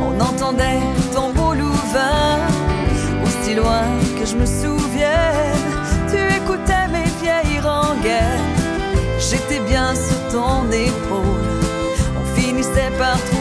on 0.06 0.20
entendait 0.20 0.83
ton 1.14 1.30
beau 1.30 1.54
louvain. 1.54 2.37
Aussi 3.24 3.54
loin 3.54 3.87
que 4.18 4.24
je 4.26 4.37
me 4.37 4.46
souvienne, 4.46 5.68
tu 6.11 6.18
écoutais 6.38 6.87
mes 6.94 7.11
vieilles 7.22 7.61
rengaines. 7.61 8.48
J'étais 9.18 9.61
bien 9.61 9.94
sur 9.94 10.20
ton 10.33 10.70
épaule, 10.70 11.48
on 12.20 12.40
finissait 12.40 12.92
par 12.98 13.16
trouver 13.26 13.39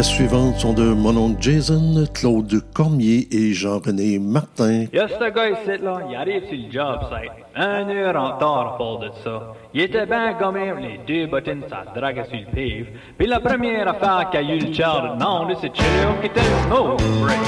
pièces 0.00 0.14
suivantes 0.14 0.56
sont 0.56 0.72
de 0.72 0.94
mon 0.94 1.14
oncle 1.14 1.42
Jason, 1.42 2.06
Claude 2.14 2.62
Cormier 2.72 3.28
et 3.30 3.52
Jean-René 3.52 4.18
Martin. 4.18 4.86
Y'a 4.94 5.08
ce 5.08 5.30
gars 5.30 5.50
ici, 5.50 5.82
là, 5.82 6.00
il 6.08 6.16
arrive 6.16 6.42
sur 6.48 6.56
le 6.56 6.72
job 6.72 7.00
site. 7.10 7.32
Un 7.54 7.86
heure 7.90 8.16
en 8.16 8.34
retard 8.34 8.78
part 8.78 8.98
de 9.00 9.10
ça. 9.22 9.52
Il 9.74 9.82
était 9.82 10.06
bien 10.06 10.32
gommé, 10.40 10.72
les 10.80 11.00
deux 11.06 11.30
bottines, 11.30 11.64
ça 11.68 11.84
draguait 11.94 12.24
sur 12.24 12.38
le 12.38 12.46
pave. 12.46 12.86
Puis 13.18 13.26
la 13.26 13.40
première 13.40 13.88
affaire 13.88 14.30
qu'a 14.32 14.40
eu 14.40 14.60
le 14.60 14.72
char 14.72 15.18
demande, 15.18 15.54
c'est 15.60 15.74
Chilio 15.74 16.14
qui 16.22 16.28
était 16.28 16.40
le 16.40 17.22
break. 17.22 17.38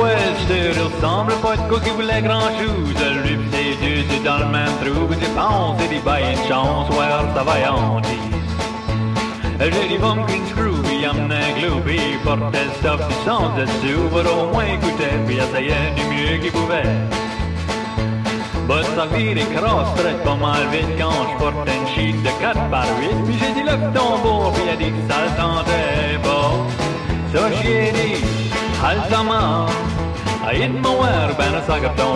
Ouais, 0.00 0.16
je 0.38 0.46
te 0.46 0.80
ressemble 0.84 1.32
pas 1.42 1.56
de 1.56 1.68
quoi 1.68 1.80
qui 1.80 1.90
voulait 1.90 2.22
grand 2.22 2.48
chose. 2.60 2.94
Lui 3.24 3.36
pis 3.36 3.56
ses 3.56 3.88
yeux, 3.88 4.04
c'est 4.08 4.22
dans 4.22 4.38
le 4.38 4.52
même 4.52 4.76
trou. 4.84 5.06
Puis 5.10 5.18
j'ai 5.20 5.34
pensé 5.34 5.88
d'y 5.88 5.98
bailler 6.04 6.30
une 6.30 6.48
chance, 6.48 6.88
ouais, 6.90 7.34
ça 7.34 7.42
va 7.42 7.58
y. 7.58 8.37
J'ai 9.60 9.88
dit 9.88 9.98
pumpkin 9.98 10.46
screw, 10.50 10.80
puis 10.84 11.04
amenait 11.04 11.52
glue, 11.58 11.80
puis 11.84 12.00
il 12.12 12.18
portait 12.20 12.68
stuff 12.78 13.00
du 13.08 13.14
sens 13.24 13.56
dessus, 13.56 13.98
mais 14.12 14.30
au 14.30 14.52
moins 14.52 14.64
écoutait, 14.64 15.18
puis 15.26 15.36
essayait 15.36 15.90
du 15.96 16.04
mieux 16.04 16.38
qu'il 16.40 16.52
pouvait. 16.52 16.84
But 18.68 18.84
ça 18.94 19.06
vire 19.06 19.36
et 19.36 19.48
crosse 19.54 19.92
très 19.96 20.14
pas 20.22 20.36
mal 20.36 20.68
vite 20.70 20.96
quand 20.98 21.26
je 21.32 21.38
portais 21.38 21.76
une 21.76 21.88
sheet 21.88 22.22
de 22.22 22.30
4 22.40 22.70
par 22.70 22.86
8, 23.00 23.08
puis 23.26 23.36
j'ai 23.40 23.52
dit 23.52 23.64
lève 23.66 23.92
ton 23.92 24.20
puis 24.52 24.68
a 24.70 24.76
dit 24.76 24.92
que 24.92 25.02
ça 25.12 25.24
le 25.24 25.30
tentait 25.36 26.18
pas. 26.22 26.52
Ça 27.34 27.50
j'ai 27.62 27.90
dit, 27.92 28.24
altamment, 28.84 29.66
ton 31.96 32.14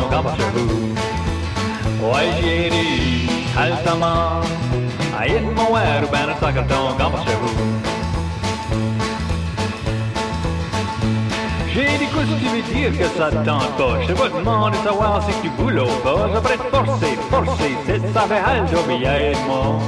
capache-vous. 5.13 5.21
Ouais, 5.21 5.29
j'ai 5.29 5.41
dit, 5.41 5.47
altamment, 5.47 5.79
aide-moi, 5.79 5.81
ben 6.11 6.35
ça 6.41 6.53
garde 6.53 6.69
ton 6.69 6.95
capache-vous. 6.97 7.55
J'ai 11.75 11.99
dit, 11.99 12.07
qu'est-ce 12.07 12.31
que 12.31 12.39
tu 12.39 12.49
veux 12.49 12.63
dire 12.75 12.99
que 12.99 13.19
ça 13.19 13.31
te 13.31 13.37
tente 13.37 13.77
pas? 13.77 14.01
Je 14.03 14.07
t'ai 14.07 14.15
pas 14.15 14.29
demandé 14.29 14.79
de 14.79 14.83
savoir 14.85 15.23
si 15.27 15.33
tu 15.43 15.51
boulot 15.51 15.87
pas. 16.05 16.29
J'aurais 16.33 16.57
te 16.57 16.77
forcer, 16.77 17.19
forcer, 17.31 17.77
c'est 17.87 18.01
ça 18.13 18.23
fait 18.23 18.43
hal 18.45 18.67
aide-moi. 19.05 19.81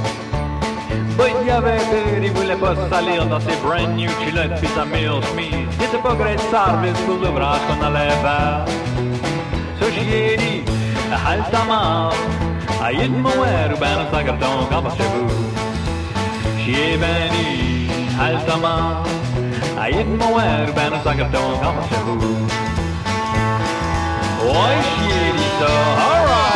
But 1.17 1.33
il 1.41 1.47
y 1.47 1.51
avait 1.51 1.77
peur, 1.77 2.21
il 2.21 2.31
voulait 2.33 2.55
pas 2.55 2.75
salir 2.89 3.25
dans 3.25 3.39
ses 3.39 3.55
brand 3.63 3.95
new 3.95 4.09
culottes 4.21 4.59
pis 4.59 4.67
sa 4.75 4.83
meilleure 4.83 5.23
chemise. 5.23 5.67
C'était 5.79 5.97
pas 5.97 6.13
grand 6.13 6.37
service 6.51 6.99
pour 7.05 7.15
l'ouvrage 7.15 7.59
qu'on 7.67 7.85
allait 7.85 8.09
faire. 8.21 8.65
So 9.79 9.85
j'y 9.91 10.13
ai 10.13 10.37
dit, 10.37 10.63
Aïe 12.83 13.09
de 13.09 13.15
mouer 13.15 13.73
ou 13.73 13.77
ben 13.79 14.05
sa 14.11 14.23
carton 14.23 14.67
quand 14.69 14.89
chez 14.95 15.03
vous 15.03 15.29
J'y 16.63 16.71
I 16.71 17.89
altamar. 18.19 19.03
Aïe 19.79 20.03
de 20.03 20.15
mouer 20.21 20.69
ou 20.69 20.73
ben 20.73 20.91
sa 21.03 21.15
carton 21.15 21.45
quand 21.61 21.81
chez 21.89 22.01
vous 22.05 22.47
Ouais 24.47 24.77
j'y 24.97 25.05
ai 25.05 25.31
dit 25.37 25.51
ça, 25.59 25.71
alright 26.05 26.54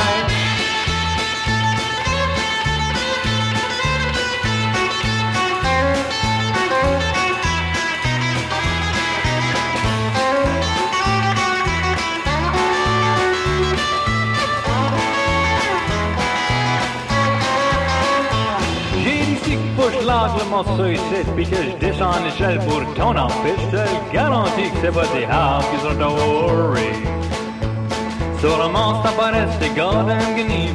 le 20.28 20.50
morceau 20.50 20.86
ici, 20.86 21.02
je 21.38 21.86
descends 21.86 22.12
l'échelle 22.24 22.60
pour 22.60 22.82
ton 22.96 23.16
empêche, 23.18 23.66
je 23.72 24.14
garantis 24.14 24.70
que 24.72 24.78
c'est 24.82 24.92
pas 24.92 25.08
des 25.14 25.26
halves 25.26 25.66
qui 25.72 25.82
sont 25.82 26.02
à 26.02 26.10
worry. 26.10 26.92
Le 28.42 28.70
monstre 28.72 29.10
apparaissent 29.10 29.60
des 29.60 29.70
goddamn 29.70 30.20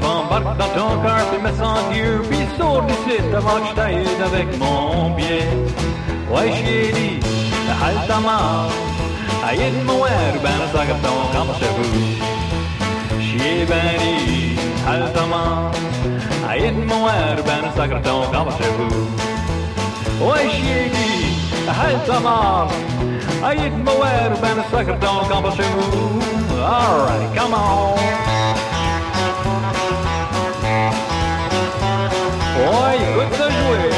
embarque 0.03 0.59
dans 0.59 0.69
ton 0.69 1.03
cœur, 1.03 1.25
puis 1.31 1.43
me 1.43 1.53
sens 1.59 1.79
Dieu, 1.93 2.23
puis 2.29 2.39
sors 2.59 2.83
d'ici 2.83 3.21
avant 3.35 3.61
que 3.61 3.69
je 3.77 4.23
avec 4.23 4.59
mon 4.59 5.15
pied. 5.15 5.45
Ouais, 6.31 6.53
chérie, 6.53 7.21
halte 7.83 8.11
mort, 22.21 22.69
aïe 23.45 23.71
de 23.71 23.77
mouer, 23.77 24.39
ben 24.41 24.55
le 24.57 24.63
sac 24.71 24.89
à 24.89 24.95
ton 24.95 25.25
comme 25.29 25.51
chez 25.57 25.63
vous. 25.63 26.21
Alright, 26.63 27.35
come 27.35 27.55
on. 27.55 27.95
Ouais, 32.57 32.97
écoute 32.97 33.35
ça 33.37 33.49
jouer. 33.51 33.91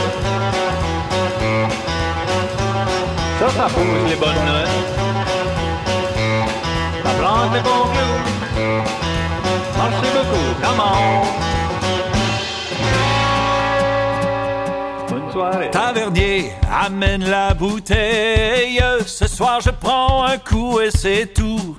Ça, 3.39 3.49
ça 3.51 3.67
les 4.09 4.17
bonnes. 4.17 4.49
Ça 7.05 7.11
plante 7.19 7.53
les. 7.53 7.63
Merci 9.77 10.09
beaucoup, 10.15 10.47
come 10.63 10.81
on. 10.81 11.66
Tavernier, 15.70 16.51
amène 16.72 17.29
la 17.29 17.53
bouteille. 17.53 18.83
Ce 19.07 19.27
soir, 19.27 19.61
je 19.61 19.70
prends 19.70 20.25
un 20.25 20.38
coup 20.38 20.81
et 20.81 20.90
c'est 20.90 21.27
tout. 21.35 21.77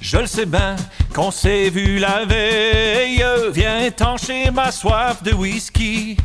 Je 0.00 0.18
le 0.18 0.26
sais 0.26 0.44
bien 0.44 0.76
qu'on 1.14 1.30
s'est 1.30 1.70
vu 1.70 1.98
la 1.98 2.26
veille. 2.26 3.24
Viens 3.52 3.80
étancher 3.80 4.50
ma 4.50 4.70
soif 4.70 5.22
de 5.22 5.32
whisky. 5.32 6.18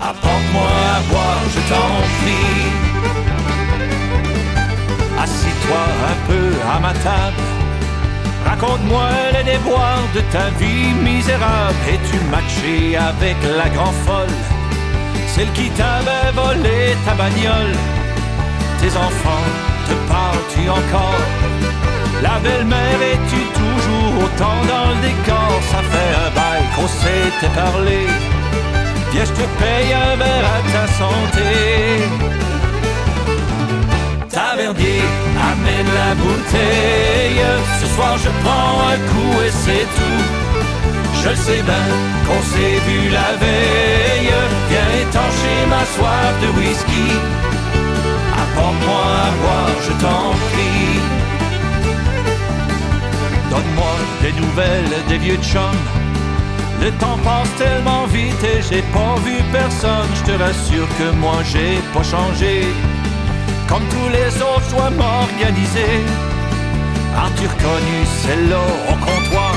Apporte-moi 0.00 0.68
à 0.96 1.00
boire, 1.10 1.42
je 1.54 1.60
t'en 1.72 1.94
prie. 2.18 2.62
Assis-toi 5.22 5.84
un 6.10 6.16
peu 6.26 6.50
à 6.74 6.80
ma 6.80 6.92
table. 6.92 7.42
Raconte-moi 8.44 9.08
les 9.34 9.44
déboires 9.52 10.08
de 10.12 10.20
ta 10.32 10.48
vie 10.58 10.92
misérable. 11.04 11.76
Es-tu 11.88 12.18
matché 12.32 12.96
avec 12.96 13.36
la 13.56 13.68
grand 13.68 13.92
folle? 14.04 14.51
Celle 15.34 15.50
qui 15.52 15.70
t'avait 15.70 16.30
volé 16.34 16.94
ta 17.06 17.14
bagnole. 17.14 17.74
Tes 18.80 18.94
enfants 18.96 19.48
te 19.88 19.94
parlent-tu 20.12 20.68
encore? 20.68 21.24
La 22.22 22.38
belle-mère 22.44 23.00
es-tu 23.12 23.40
toujours 23.60 24.24
autant 24.24 24.60
dans 24.72 24.88
le 24.90 24.98
décor? 25.08 25.52
Ça 25.70 25.80
fait 25.90 26.12
un 26.26 26.30
bail 26.38 26.62
qu'on 26.76 26.86
s'était 26.86 27.54
parlé. 27.54 28.00
Viens, 29.12 29.24
je 29.24 29.32
te 29.40 29.46
paye 29.60 29.90
un 29.94 30.16
verre 30.16 30.48
à 30.56 30.60
ta 30.72 30.84
santé. 31.00 31.48
Tavernier, 34.28 35.02
amène 35.50 35.90
la 36.00 36.14
bouteille. 36.14 37.44
Ce 37.80 37.86
soir 37.94 38.18
je 38.18 38.30
prends 38.44 38.74
un 38.92 38.98
coup 39.10 39.34
et 39.46 39.52
c'est 39.64 39.86
tout. 39.96 40.22
Je 41.24 41.34
sais 41.44 41.62
bien 41.62 41.86
qu'on 42.26 42.42
s'est 42.52 42.80
vu 42.86 43.08
la 43.10 43.30
veille. 43.42 44.32
Étancher 45.02 45.60
ma 45.68 45.84
soif 45.94 46.34
de 46.42 46.48
whisky. 46.58 47.08
Apporte-moi 48.42 49.04
à 49.26 49.30
boire, 49.40 49.76
je 49.86 49.92
t'en 50.02 50.30
prie. 50.48 51.00
Donne-moi 53.50 53.94
des 54.22 54.32
nouvelles 54.40 54.96
des 55.08 55.18
vieux 55.18 55.40
chums. 55.42 55.84
Le 56.80 56.90
temps 56.92 57.18
passe 57.24 57.52
tellement 57.58 58.06
vite 58.06 58.42
et 58.44 58.62
j'ai 58.68 58.82
pas 58.96 59.14
vu 59.24 59.36
personne. 59.52 60.10
Je 60.18 60.32
te 60.32 60.34
rassure 60.42 60.88
que 60.98 61.10
moi 61.16 61.38
j'ai 61.50 61.74
pas 61.92 62.04
changé. 62.04 62.54
Comme 63.68 63.86
tous 63.94 64.10
les 64.18 64.30
autres, 64.40 64.66
je 64.68 64.74
dois 64.76 64.90
m'organiser. 64.90 65.94
As-tu 67.22 67.44
reconnu 67.54 67.98
celle-là 68.22 68.64
au 68.90 68.94
comptoir? 69.06 69.54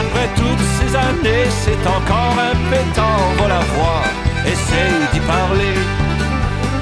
Après 0.00 0.28
toutes 0.34 0.66
ces 0.78 0.96
années, 0.96 1.48
c'est 1.62 1.86
encore 1.86 2.36
un 2.50 2.56
pétard, 2.70 3.48
la 3.48 3.60
voir, 3.74 4.04
essaye 4.52 5.00
d'y 5.12 5.20
parler. 5.20 5.76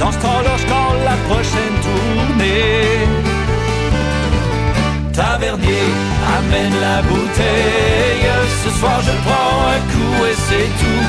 Dans 0.00 0.12
ce 0.12 0.18
temps-là, 0.18 0.56
la 1.04 1.16
prochaine 1.28 1.76
tournée. 1.86 3.06
Tavernier, 5.12 5.86
amène 6.38 6.76
la 6.80 7.02
bouteille. 7.02 8.30
Ce 8.62 8.70
soir, 8.78 8.98
je 9.08 9.14
prends 9.26 9.54
un 9.74 9.80
coup 9.92 10.16
et 10.30 10.36
c'est 10.46 10.70
tout. 10.80 11.06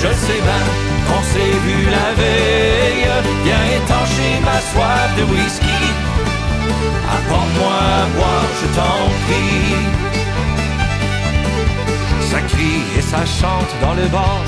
Je 0.00 0.08
sais 0.24 0.40
bien 0.48 0.64
qu'on 1.06 1.22
s'est 1.32 1.56
vu 1.66 1.78
la 1.96 2.08
veille. 2.20 3.08
Viens 3.44 3.64
étancher 3.78 4.32
ma 4.48 4.58
soif 4.70 5.08
de 5.18 5.24
whisky. 5.32 5.82
Apporte-moi 7.16 7.78
à 8.00 8.06
boire, 8.16 8.48
je 8.60 8.66
t'en 8.76 9.00
prie. 9.24 9.74
Ça 12.30 12.40
crie 12.52 12.82
et 12.96 13.02
ça 13.02 13.22
chante 13.40 13.72
dans 13.82 13.94
le 13.94 14.06
bar. 14.08 14.40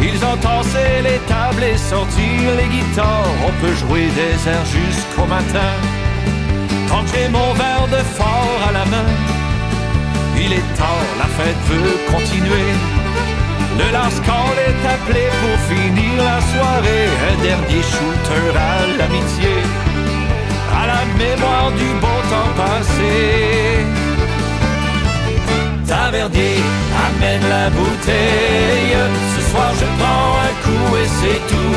Ils 0.00 0.24
ont 0.24 0.36
tassé 0.36 1.02
les 1.02 1.18
tables 1.26 1.64
et 1.64 1.76
sorti 1.76 2.28
les 2.58 2.68
guitares. 2.74 3.32
On 3.46 3.52
peut 3.60 3.74
jouer 3.74 4.06
des 4.20 4.50
airs 4.50 4.66
jusqu'au 4.66 5.26
matin. 5.26 5.72
Que 6.88 7.16
j'ai 7.16 7.28
mon 7.28 7.52
verre 7.54 7.88
de 7.90 8.02
fort 8.16 8.60
à 8.68 8.72
la 8.72 8.84
main. 8.86 9.08
Il 10.36 10.52
est 10.52 10.68
tard, 10.76 11.06
la 11.18 11.26
fête 11.36 11.62
veut 11.68 11.96
continuer. 12.12 12.70
Le 13.78 13.92
last 13.92 14.20
call 14.24 14.56
est 14.68 14.82
appelé 14.94 15.24
pour 15.40 15.56
finir 15.70 16.16
la 16.18 16.40
soirée. 16.52 17.08
Un 17.30 17.42
dernier 17.42 17.82
shooter 17.82 18.48
à 18.56 18.98
l'amitié. 18.98 19.54
À 20.80 20.86
la 20.86 21.02
mémoire 21.16 21.70
du 21.72 21.88
bon 22.04 22.18
temps 22.30 22.52
passé. 22.56 23.84
Tavernier, 25.86 26.56
amène 27.06 27.48
la 27.48 27.70
bouteille. 27.70 28.96
Soir 29.50 29.72
je 29.80 29.86
prends 30.00 30.30
un 30.48 30.54
coup 30.64 30.96
et 31.02 31.08
c'est 31.18 31.42
tout. 31.50 31.76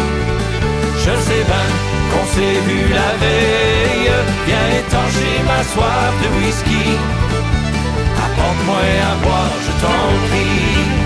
Je 1.03 1.13
sais 1.27 1.43
bien 1.51 1.67
qu'on 2.11 2.25
s'est 2.33 2.59
vu 2.67 2.79
la 2.99 3.11
veille. 3.23 4.11
Viens 4.47 4.67
étancher 4.79 5.35
ma 5.49 5.63
soif 5.71 6.13
de 6.21 6.27
whisky. 6.37 6.85
Apporte-moi 8.25 8.83
à 9.11 9.15
boire, 9.23 9.55
je 9.65 9.71
t'en 9.81 10.03
prie. 10.27 11.00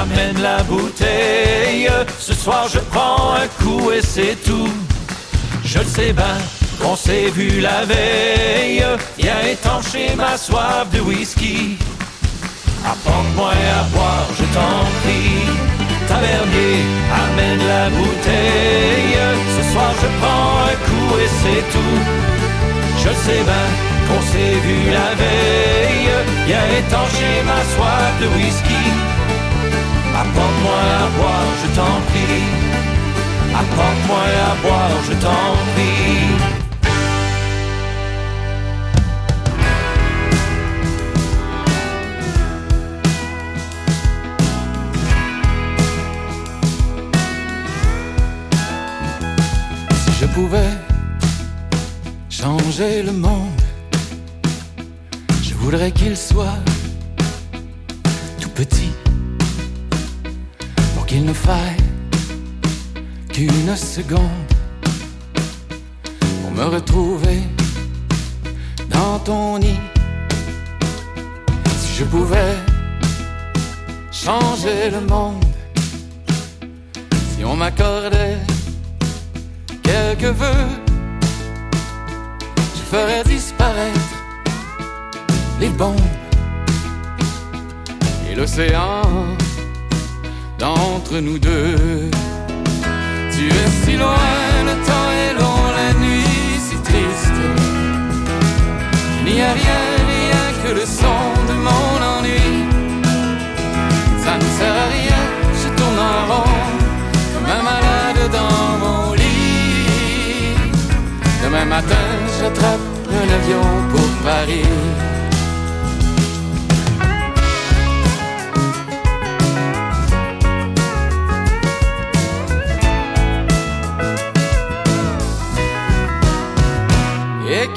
Tavernier, 0.00 0.12
amène 0.14 0.42
la 0.42 0.62
bouteille. 0.62 1.90
Ce 2.18 2.34
soir 2.34 2.68
je 2.72 2.78
prends 2.78 3.34
un 3.34 3.48
coup 3.62 3.90
et 3.90 4.02
c'est 4.02 4.36
tout. 4.44 4.72
Je 5.64 5.78
le 5.78 5.84
sais 5.84 6.12
bien, 6.12 6.38
on 6.84 6.96
s'est 6.96 7.30
vu 7.30 7.60
la 7.60 7.84
veille. 7.84 8.84
Viens 9.18 9.40
étancher 9.50 10.14
ma 10.16 10.36
soif 10.36 10.86
de 10.92 11.00
whisky. 11.00 11.76
Apporte-moi 12.84 13.50
à 13.50 13.82
boire, 13.94 14.26
je 14.38 14.44
t'en 14.54 14.84
prie. 15.02 15.44
Tavernier, 16.08 16.84
amène 17.24 17.66
la 17.68 17.90
bouteille. 17.90 19.18
Ce 19.56 19.72
soir 19.72 19.92
je 20.02 20.08
prends 20.20 20.52
un 20.70 20.76
coup 20.86 21.18
et 21.18 21.30
c'est 21.40 21.64
tout. 21.72 22.00
Je 22.98 23.10
sais 23.24 23.42
bien 23.42 23.68
qu'on 24.06 24.22
s'est 24.32 24.58
vu 24.66 24.90
la 24.90 25.14
veille, 25.14 26.10
bien 26.46 26.64
étanché 26.78 27.28
ma 27.46 27.60
soif 27.74 28.12
de 28.20 28.26
whisky. 28.36 29.09
Apporte-moi 30.14 30.80
à 31.02 31.08
boire, 31.16 31.50
je 31.62 31.68
t'en 31.76 31.96
prie. 32.08 32.44
Apporte-moi 33.54 34.22
à 34.48 34.62
boire, 34.62 34.90
je 35.08 35.14
t'en 35.14 35.56
prie. 35.74 36.60
pouvais 50.34 50.72
changer 52.28 53.02
le 53.02 53.12
monde, 53.12 53.60
je 55.42 55.54
voudrais 55.54 55.92
qu'il 55.92 56.16
soit 56.16 56.58
qu'il 61.10 61.24
ne 61.24 61.32
faille 61.32 61.76
qu'une 63.32 63.74
seconde 63.74 64.52
pour 66.40 66.52
me 66.52 66.66
retrouver 66.66 67.40
dans 68.88 69.18
ton 69.18 69.58
nid. 69.58 69.80
Si 71.78 71.96
je 71.98 72.04
pouvais 72.04 72.54
changer 74.12 74.90
le 74.92 75.00
monde, 75.00 75.44
si 77.34 77.44
on 77.44 77.56
m'accordait 77.56 78.38
quelques 79.82 80.32
vœux, 80.42 80.68
je 82.76 82.82
ferai 82.92 83.24
disparaître 83.24 84.14
les 85.58 85.70
bombes 85.70 86.16
et 88.30 88.36
l'océan 88.36 89.39
d'entre 90.60 91.18
nous 91.20 91.38
deux. 91.38 92.10
Tu 93.34 93.44
es 93.60 93.68
si 93.82 93.96
loin, 93.96 94.28
le 94.68 94.74
temps 94.88 95.10
est 95.24 95.34
long, 95.40 95.62
la 95.80 95.90
nuit 96.04 96.58
si 96.66 96.76
triste. 96.88 97.40
Il 99.26 99.34
n'y 99.34 99.40
a 99.40 99.52
rien, 99.62 99.82
rien 100.14 100.44
que 100.62 100.70
le 100.80 100.86
son 101.00 101.22
de 101.50 101.54
mon 101.66 101.94
ennui. 102.14 102.48
Ça 104.24 104.32
ne 104.42 104.48
sert 104.58 104.76
à 104.84 104.88
rien, 104.98 105.22
je 105.62 105.68
tourne 105.78 106.00
en 106.12 106.20
rond 106.30 106.52
comme 107.32 107.48
un 107.58 107.62
malade 107.72 108.22
dans 108.38 108.70
mon 108.82 109.10
Demain 111.42 111.64
matin, 111.64 112.06
j'attrape 112.38 112.86
un 113.18 113.28
avion 113.38 113.66
pour 113.90 114.08
Paris. 114.22 115.19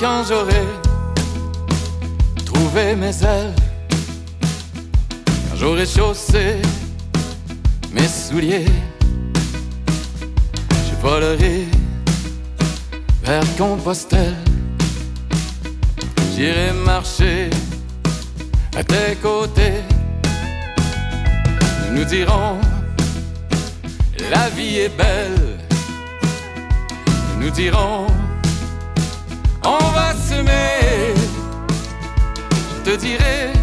Quand 0.04 0.26
j'aurai 0.28 0.66
trouvé 2.46 2.94
mes 2.94 3.24
ailes, 3.24 3.56
quand 5.50 5.56
j'aurai 5.56 5.86
chaussé 5.86 6.58
mes 7.94 8.10
souliers, 8.10 8.66
je 10.68 10.96
volerai 11.02 11.68
vers 13.24 13.46
Compostelle. 13.58 14.36
J'irai 16.36 16.74
marcher 16.86 17.50
à 18.76 18.84
tes 18.84 19.16
côtés. 19.22 19.80
Nous 21.88 22.00
nous 22.00 22.06
dirons, 22.06 22.60
la 24.30 24.50
vie 24.50 24.80
est 24.80 24.98
belle. 24.98 25.60
Nous 27.38 27.46
nous 27.46 27.52
dirons, 27.52 28.08
on 28.08 28.23
Je 32.70 32.92
te 32.92 32.96
dirai, 32.98 33.54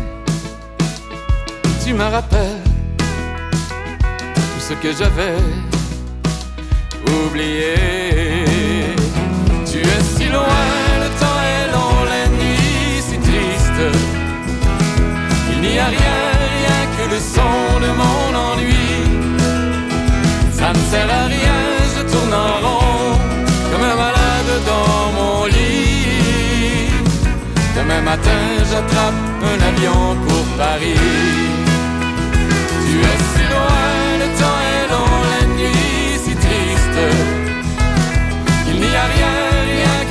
tu 1.84 1.94
me 1.94 2.04
rappelles 2.04 2.64
tout 2.98 4.60
ce 4.60 4.74
que 4.74 4.92
j'avais 4.92 5.36
oublié 7.26 8.10
loin, 10.32 10.62
le 11.02 11.08
temps 11.20 11.40
est 11.54 11.66
long, 11.74 11.96
la 12.12 12.24
nuit 12.36 13.02
si 13.08 13.16
triste. 13.18 13.82
Il 15.52 15.60
n'y 15.60 15.78
a 15.78 15.86
rien, 15.86 16.18
rien 16.56 16.80
que 16.96 17.04
le 17.14 17.20
son 17.34 17.80
de 17.84 17.90
mon 18.00 18.26
ennui. 18.48 18.90
Ça 20.52 20.72
ne 20.72 20.82
sert 20.90 21.10
à 21.20 21.24
rien, 21.26 21.60
je 21.94 22.02
tourne 22.12 22.34
en 22.34 22.54
rond, 22.64 23.18
comme 23.70 23.84
un 23.92 23.96
malade 23.96 24.52
dans 24.66 25.12
mon. 25.14 25.19
Demain 27.80 28.02
matin, 28.02 28.42
j'attrape 28.70 29.14
un 29.50 29.58
avion 29.70 30.14
pour 30.28 30.44
Paris. 30.58 31.00
Tu 32.84 32.94
es 33.10 33.18
si 33.30 33.44
loin, 33.52 33.88
le 34.22 34.28
temps 34.38 34.60
est 34.74 34.86
long, 34.92 35.14
la 35.32 35.42
nuit 35.56 36.18
si 36.22 36.34
triste. 36.44 37.00
Il 38.68 38.76
n'y 38.80 38.94
a 39.04 39.06
rien 39.16 39.36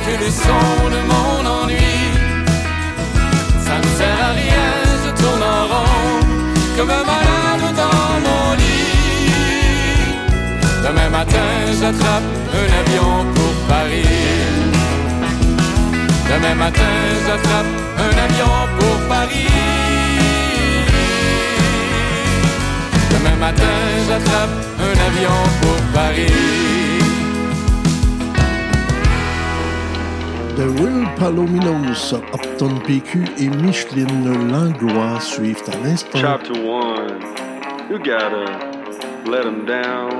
que 0.04 0.12
le 0.24 0.30
son 0.44 0.66
de 0.94 1.00
mon 1.10 1.32
ennui. 1.58 1.94
Ça 3.64 3.74
ne 3.78 3.90
sert 3.98 4.20
à 4.28 4.32
rien, 4.42 4.70
je 5.04 5.10
tourne 5.22 5.44
en 5.58 5.62
rond 5.72 6.26
comme 6.76 6.90
un 6.90 7.04
malade 7.12 7.66
dans 7.82 8.10
mon 8.26 8.54
lit. 8.60 10.16
Demain 10.84 11.10
matin, 11.10 11.48
j'attrape 11.80 12.30
un 12.60 12.68
avion 12.80 13.12
pour 13.36 13.54
Paris. 13.68 14.79
Demain 16.30 16.54
matin, 16.54 16.92
j'attrape 17.26 17.66
un 17.98 18.14
avion 18.26 18.54
pour 18.78 18.96
Paris. 19.08 19.48
Demain 23.10 23.36
matin, 23.36 23.76
j'attrape 24.08 24.54
un 24.78 24.96
avion 25.08 25.38
pour 25.60 25.78
Paris. 25.92 26.70
de 30.60 30.66
Will 30.80 31.08
Palominos, 31.16 32.12
Upton 32.34 32.80
PQ 32.86 33.24
et 33.38 33.48
Micheline 33.48 34.50
Langlois 34.52 35.18
suivent 35.20 35.62
à 35.72 35.76
l'instant. 35.84 36.18
Chapter 36.18 36.52
1 36.52 37.18
You 37.90 37.98
gotta 37.98 38.44
let 39.26 39.44
them 39.44 39.64
down. 39.64 40.10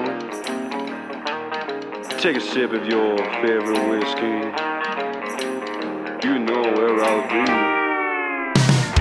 Take 2.18 2.36
a 2.36 2.40
sip 2.40 2.72
of 2.72 2.86
your 2.88 3.16
favorite 3.42 3.88
whiskey. 3.90 4.69
You 6.22 6.38
know 6.38 6.60
where 6.60 7.02
I'll 7.02 7.26
be. 7.32 7.50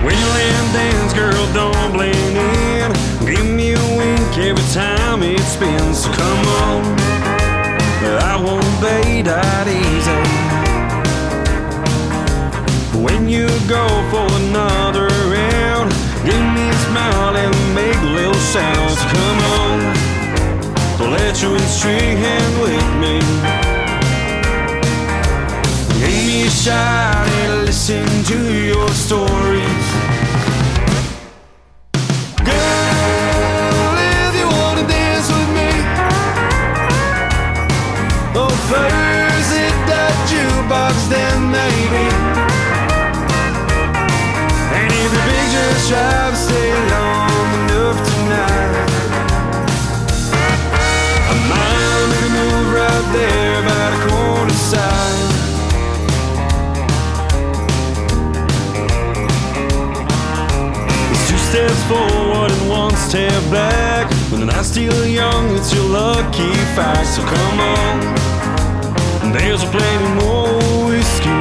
When 0.02 0.16
you 0.16 0.26
land 0.26 0.72
dance, 0.72 1.12
girl, 1.12 1.52
don't 1.52 1.92
blend 1.92 2.16
in. 2.16 2.92
Give 3.26 3.44
me 3.44 3.74
a 3.74 3.96
wink 3.98 4.38
every 4.38 4.64
time 4.72 5.22
it 5.22 5.38
spins. 5.40 6.04
So 6.04 6.10
come 6.12 6.46
on, 6.64 6.82
I 8.24 8.40
won't 8.42 8.64
be 8.80 9.20
that 9.20 9.68
easy. 9.68 10.22
When 13.04 13.28
you 13.28 13.48
go 13.68 13.84
for 14.08 14.24
another 14.40 15.08
round, 15.28 15.92
give 16.24 16.40
me 16.56 16.70
a 16.70 16.78
smile 16.88 17.36
and 17.36 17.54
make 17.74 18.00
little 18.16 18.32
sounds. 18.48 18.96
Come 19.12 19.40
on, 19.60 21.12
let 21.12 21.42
you 21.42 21.54
in 21.54 21.60
string 21.68 22.16
hand 22.16 22.62
with 22.62 22.96
me. 22.96 23.59
Give 26.62 26.66
me 26.66 26.72
a 26.72 26.76
shot 26.76 27.26
and 27.26 27.64
listen 27.64 28.04
to 28.24 28.38
your 28.66 28.88
stories. 28.90 29.86
Girl, 32.44 32.70
lucky 66.20 66.52
fight, 66.76 67.04
so 67.04 67.22
come 67.22 67.60
on. 67.60 69.32
There's 69.32 69.64
plenty 69.64 70.10
more 70.20 70.58
whiskey. 70.88 71.40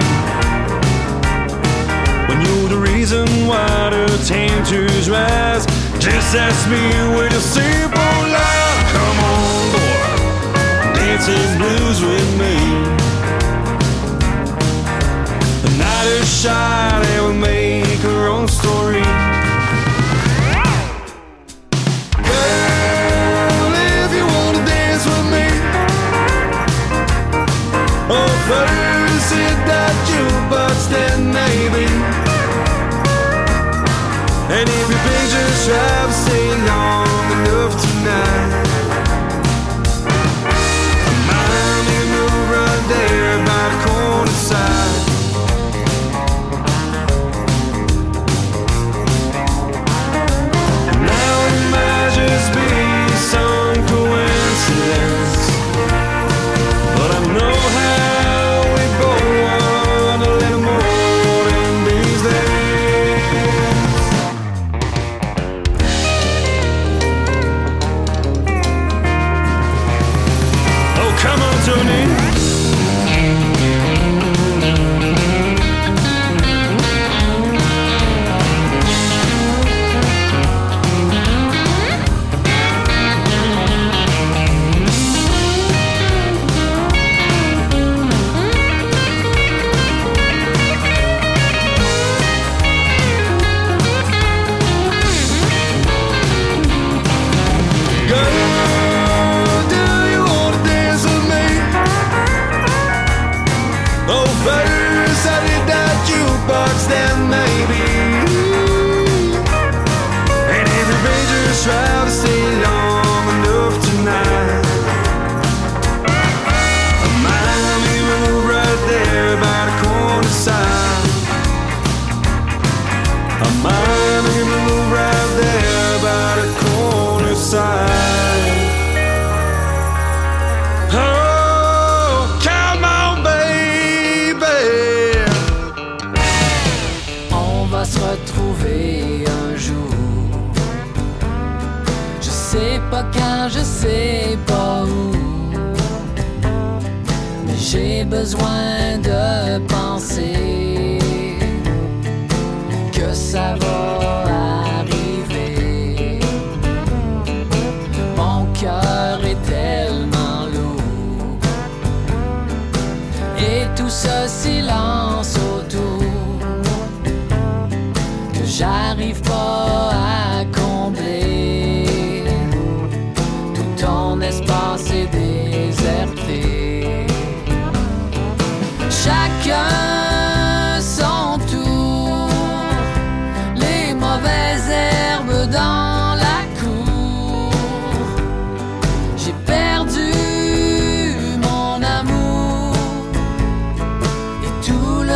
When 2.28 2.38
you're 2.46 2.70
the 2.76 2.82
reason 2.92 3.28
why 3.48 3.90
the 3.90 4.06
temperatures 4.26 5.10
rise, 5.10 5.66
just 6.00 6.36
ask 6.36 6.62
me 6.74 6.84
with 7.18 7.34
a 7.34 7.44
simple 7.58 8.20
lie. 8.36 8.84
Come 8.96 9.20
on, 9.34 9.72
boy, 9.74 10.00
dancing 10.98 11.52
blues 11.60 12.00
with 12.10 12.30
me. 12.42 12.56
The 15.64 15.72
night 15.78 16.08
is 16.20 16.42
shining. 16.42 17.19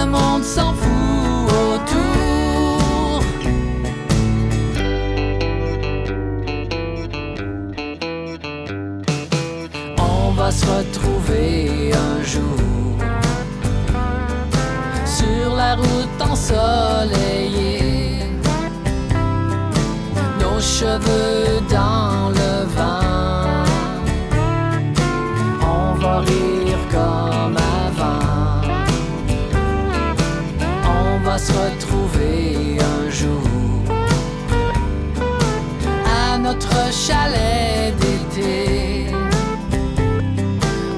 monde 0.06 0.44
s'en 0.44 0.74
fout 0.74 1.50
autour. 1.74 3.22
On 9.98 10.32
va 10.32 10.52
se 10.52 10.66
retrouver 10.66 11.92
un 11.94 12.24
jour 12.24 12.98
sur 15.06 15.56
la 15.56 15.76
route 15.76 16.22
ensoleillée. 16.32 18.20
Nos 20.40 20.60
cheveux 20.60 21.62
dans 21.70 22.33
notre 36.74 36.94
chalet 36.94 37.94
d'été. 38.00 39.08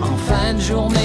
En 0.02 0.18
fin 0.18 0.54
de 0.54 0.60
journée. 0.60 1.05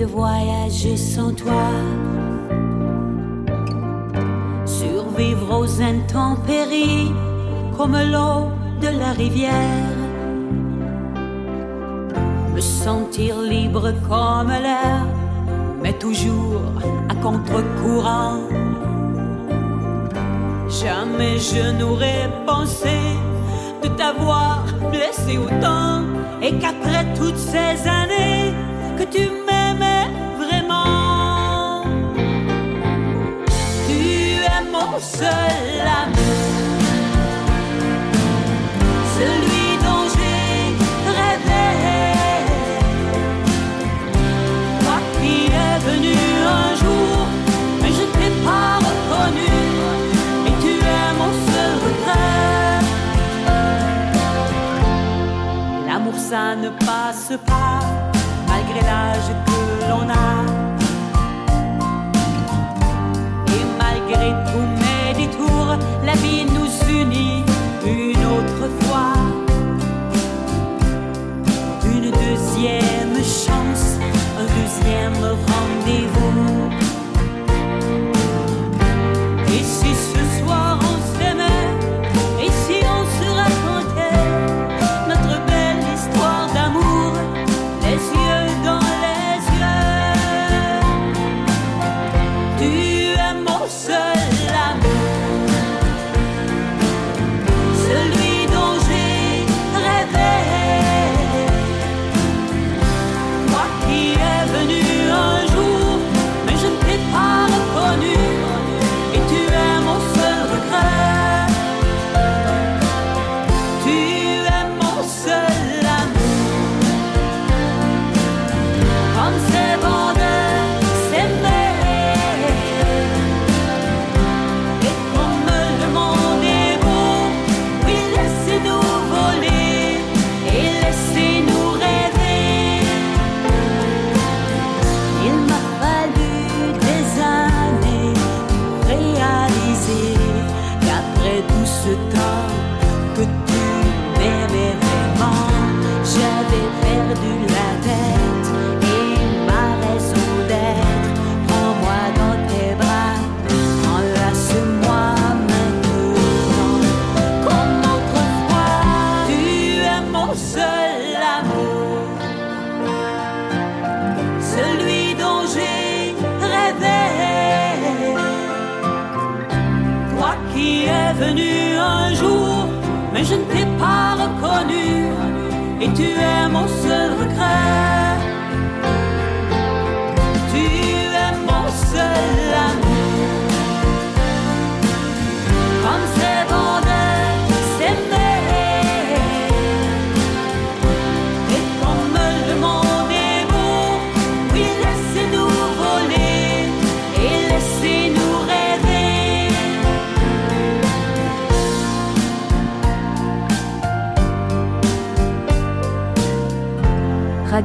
De 0.00 0.06
voyager 0.06 0.96
sans 0.96 1.32
toi. 1.34 1.68
Survivre 4.64 5.58
aux 5.60 5.82
intempéries 5.82 7.12
comme 7.76 7.96
l'eau 8.12 8.48
de 8.80 8.88
la 8.98 9.12
rivière. 9.12 9.98
Me 12.54 12.60
sentir 12.60 13.42
libre 13.42 13.92
comme 14.08 14.48
l'air, 14.48 15.04
mais 15.82 15.92
toujours 15.92 16.62
à 17.10 17.14
contre-courant. 17.16 18.40
Jamais 20.82 21.36
je 21.38 21.78
n'aurais 21.78 22.30
pensé 22.46 22.96
de 23.82 23.88
t'avoir 23.88 24.64
blessé 24.90 25.36
autant 25.36 26.04
et 26.40 26.52
qu'après 26.58 27.04
toutes 27.18 27.42
ces 27.52 27.76
années 27.86 28.54
que 28.96 29.04
tu 29.04 29.39
ça 56.30 56.54
ne 56.54 56.68
passe 56.68 57.32
pas, 57.44 57.80
malgré 58.46 58.80
l'âge 58.86 59.30
que 59.46 59.88
l'on 59.88 60.08
a. 60.08 60.39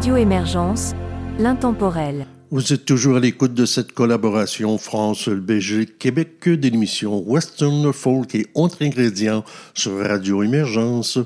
Radio 0.05 0.17
Émergence, 0.17 0.93
l'intemporel. 1.39 2.27
Vous 2.51 2.73
êtes 2.73 2.85
toujours 2.85 3.15
à 3.15 3.19
l'écoute 3.19 3.55
de 3.55 3.65
cette 3.65 3.91
collaboration 3.91 4.77
France-Belgique-Québec 4.77 6.47
de 6.47 6.69
l'émission 6.69 7.23
Western 7.25 7.91
Folk 7.91 8.35
et 8.35 8.45
autres 8.53 8.83
ingrédients 8.83 9.43
sur 9.73 9.97
Radio 9.97 10.43
Émergence. 10.43 11.17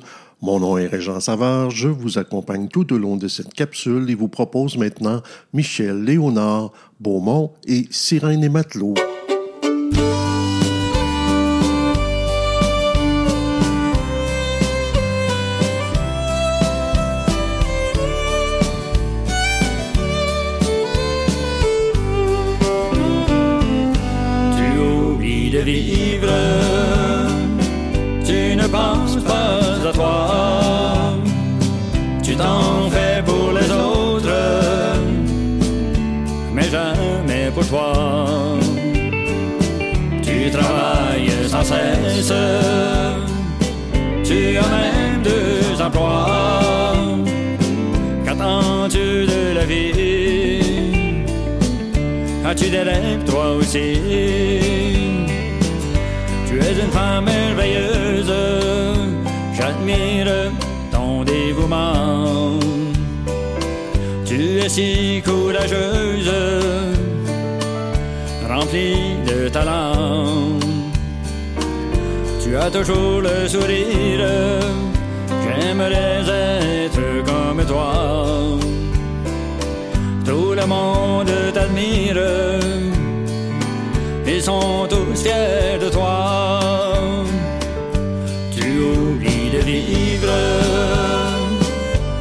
Mon 0.42 0.62
nom 0.62 0.78
est 0.78 0.88
Régent 0.88 1.20
Savard, 1.20 1.72
je 1.72 1.90
vous 1.90 2.20
accompagne 2.20 2.70
tout 2.70 2.94
au 2.94 2.98
long 2.98 3.18
de 3.18 3.28
cette 3.28 3.54
capsule 3.54 4.10
et 4.10 4.16
vous 4.16 4.30
propose 4.30 4.78
maintenant 4.78 5.24
Michel 5.52 6.02
Léonard, 6.06 6.72
Beaumont 7.02 7.52
et 7.68 7.86
Sirène 7.92 8.46
et 8.46 8.50
Matelot. 8.50 8.94
Tu 44.24 44.58
as 44.58 44.70
même 44.70 45.22
deux 45.24 45.82
emplois. 45.82 46.94
Qu'attends-tu 48.26 49.26
de 49.26 49.54
la 49.56 49.66
vie? 49.66 50.60
As-tu 52.46 52.70
des 52.70 52.82
rêves 52.82 53.24
toi 53.26 53.54
aussi? 53.56 54.00
Tu 56.48 56.56
es 56.60 56.74
une 56.84 56.92
femme 56.92 57.26
merveilleuse 57.26 58.34
J'admire 59.56 60.52
ton 60.92 61.24
dévouement 61.24 62.58
Tu 64.26 64.60
es 64.60 64.70
si 64.70 65.22
courageuse 65.24 66.32
Remplie 68.48 69.18
de 69.28 69.50
talent 69.50 70.49
Tu 72.50 72.58
as 72.58 72.72
toujours 72.72 73.22
le 73.22 73.48
sourire 73.48 74.26
J'aimerais 75.46 76.24
être 76.86 77.24
comme 77.24 77.64
toi 77.64 78.58
tout 80.30 80.54
le 80.54 80.66
monde 80.68 81.32
t'admirent. 81.56 82.60
Ils 84.28 84.44
sont 84.44 84.88
tous 84.88 85.20
fiers 85.24 85.80
de 85.82 85.90
toi. 85.90 86.60
Tu 88.56 88.80
oublies 88.80 89.50
de 89.52 89.60
vivre. 89.60 90.34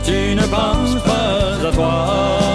Tu 0.04 0.34
ne 0.34 0.46
penses 0.46 1.02
pas 1.04 1.68
à 1.68 1.72
toi. 1.72 2.47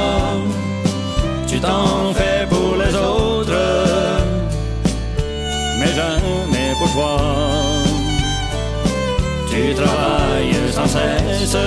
Tu 9.75 9.81
travailles 9.81 10.53
sans 10.71 10.85
cesse. 10.85 11.57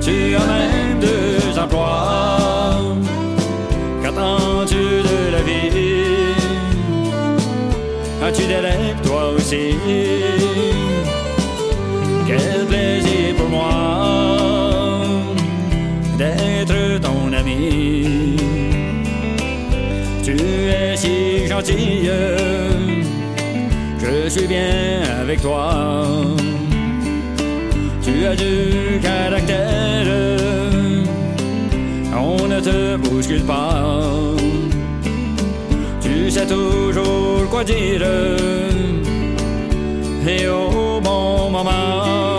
Tu 0.00 0.34
as 0.34 0.46
même 0.46 0.98
deux 1.00 1.56
emplois. 1.56 2.80
Qu'attends-tu 4.02 4.74
de 4.74 5.32
la 5.32 5.42
vie? 5.42 6.34
As-tu 8.24 8.44
des 8.46 8.56
rêves 8.56 9.00
toi 9.04 9.30
aussi? 9.36 9.76
Quel 12.26 12.66
plaisir 12.66 13.36
pour 13.36 13.48
moi 13.48 13.70
d'être 16.18 17.00
ton 17.02 17.32
ami. 17.32 18.36
Tu 20.24 20.32
es 20.32 20.96
si 20.96 21.46
gentille, 21.46 22.10
je 24.06 24.28
suis 24.28 24.46
bien 24.46 25.02
avec 25.20 25.40
toi. 25.42 26.14
Tu 28.02 28.24
as 28.24 28.36
du 28.36 29.00
caractère, 29.02 30.06
on 32.14 32.46
ne 32.46 32.60
te 32.60 32.96
bouscule 32.96 33.42
pas. 33.42 33.84
Tu 36.00 36.30
sais 36.30 36.46
toujours 36.46 37.48
quoi 37.50 37.64
dire, 37.64 38.02
et 40.26 40.48
au 40.48 41.00
bon 41.00 41.50
moment. 41.50 42.35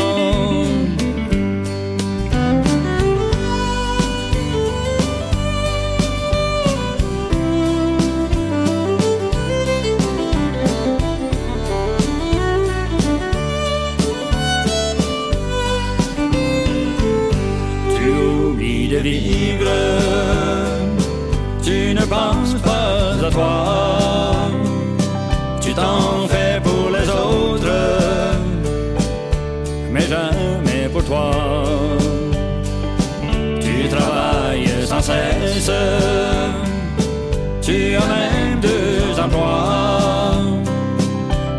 Tu 37.61 37.95
as 37.95 38.07
même 38.07 38.59
deux 38.61 39.19
emplois. 39.19 40.35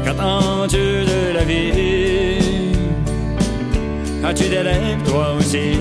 Qu'attends-tu 0.05 0.77
de 0.77 1.35
la 1.35 1.45
vie? 1.45 2.39
As-tu 4.25 4.49
des 4.49 4.59
rêves 4.59 5.03
toi 5.07 5.35
aussi? 5.39 5.79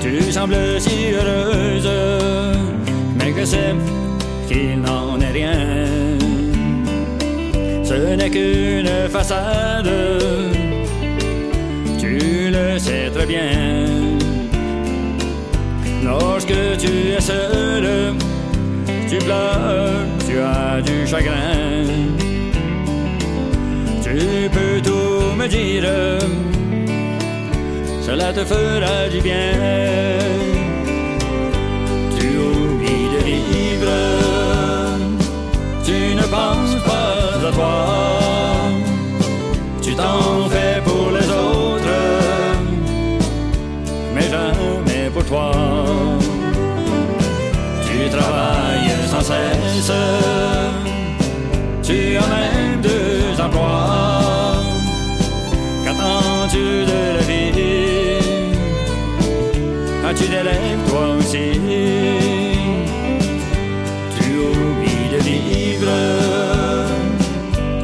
Tu 0.00 0.32
sembles 0.32 0.80
si 0.80 1.12
heureuse, 1.12 1.90
mais 3.18 3.32
que 3.32 3.44
c'est 3.44 3.74
qu'il 4.48 4.80
n'en 4.80 5.20
est 5.20 5.32
rien. 5.32 5.88
Ce 7.84 8.14
n'est 8.16 8.30
qu'une 8.30 9.08
façade, 9.10 9.90
tu 11.98 12.50
le 12.50 12.78
sais 12.78 13.10
très 13.10 13.26
bien. 13.26 14.07
Lorsque 16.48 16.78
tu 16.78 17.10
es 17.10 17.20
seul, 17.20 18.14
tu 19.08 19.18
pleures, 19.18 20.06
tu 20.26 20.38
as 20.38 20.80
du 20.80 21.06
chagrin. 21.06 21.84
Tu 24.02 24.48
peux 24.50 24.80
tout 24.82 25.36
me 25.36 25.46
dire, 25.46 25.84
cela 28.00 28.32
te 28.32 28.44
fera 28.44 29.08
du 29.10 29.20
bien. 29.20 29.52
Tu 32.18 32.26
oublies 32.38 33.08
de 33.14 33.24
vivre, 33.24 33.92
tu 35.84 36.14
ne 36.14 36.22
penses 36.22 36.82
pas 36.84 37.48
à 37.48 37.52
toi. 37.52 37.84
Tu 39.82 39.94
t'en 39.94 40.48
fais 40.48 40.80
pour 40.82 41.10
les 41.10 41.28
autres, 41.28 41.98
mais 44.14 44.28
jamais 44.30 45.10
pour 45.12 45.24
toi. 45.24 46.17
Tu 48.10 48.16
travailles 48.16 48.90
sans 49.06 49.20
cesse, 49.20 49.92
tu 51.82 52.16
as 52.16 52.26
même 52.26 52.80
deux 52.80 53.38
emplois. 53.38 54.62
Qu'attends-tu 55.84 56.86
de 56.86 57.16
la 57.16 57.22
vie? 57.22 58.18
As-tu 60.08 60.26
des 60.28 60.40
rêves 60.40 60.88
toi 60.88 61.16
aussi 61.18 61.60
Tu 64.16 64.38
oublies 64.38 65.10
de 65.12 65.18
vivre, 65.22 65.92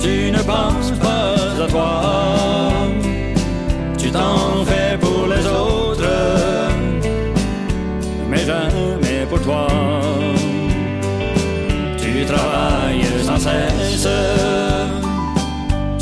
tu 0.00 0.30
ne 0.30 0.42
penses 0.42 0.92
pas 1.02 1.64
à 1.64 1.66
toi. 1.68 2.02
Tu 3.98 4.10
t'en 4.10 4.43
sans 13.38 13.50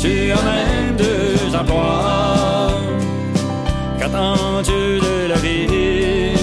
tu 0.03 0.31
as 0.31 0.41
même 0.43 0.95
deux 0.97 1.55
emplois. 1.55 2.71
Qu'attends-tu 3.97 4.99
de 4.99 5.27
la 5.29 5.35
vie? 5.35 6.33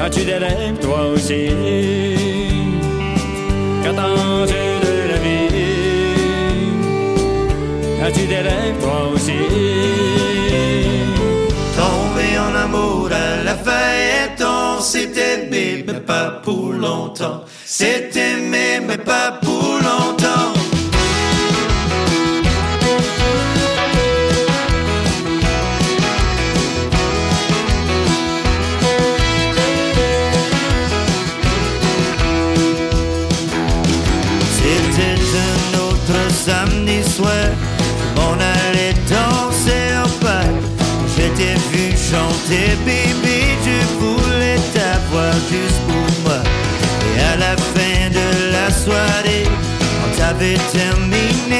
As-tu 0.00 0.24
des 0.24 0.38
rêves 0.38 0.78
toi 0.80 1.08
aussi? 1.12 1.50
Qu'attends-tu 3.82 4.62
de 4.86 4.96
la 5.12 5.18
vie? 5.26 5.64
As-tu 8.02 8.26
des 8.26 8.42
rêves 8.48 8.78
toi 8.80 9.08
aussi? 9.12 9.40
Tomber 11.76 12.38
en 12.46 12.54
amour 12.64 13.10
à 13.12 13.42
la 13.44 13.54
fête, 13.54 14.42
on 14.42 14.80
s'est 14.80 15.12
aimé, 15.30 15.84
mais 15.86 16.00
pas 16.00 16.40
pour 16.42 16.72
longtemps. 16.72 17.44
C'est 17.66 18.16
aimé, 19.14 19.43
de 48.74 48.90
la 48.90 48.98
soirée, 48.98 49.44
quand 49.44 50.16
t'avais 50.16 50.58
terminé 50.72 51.53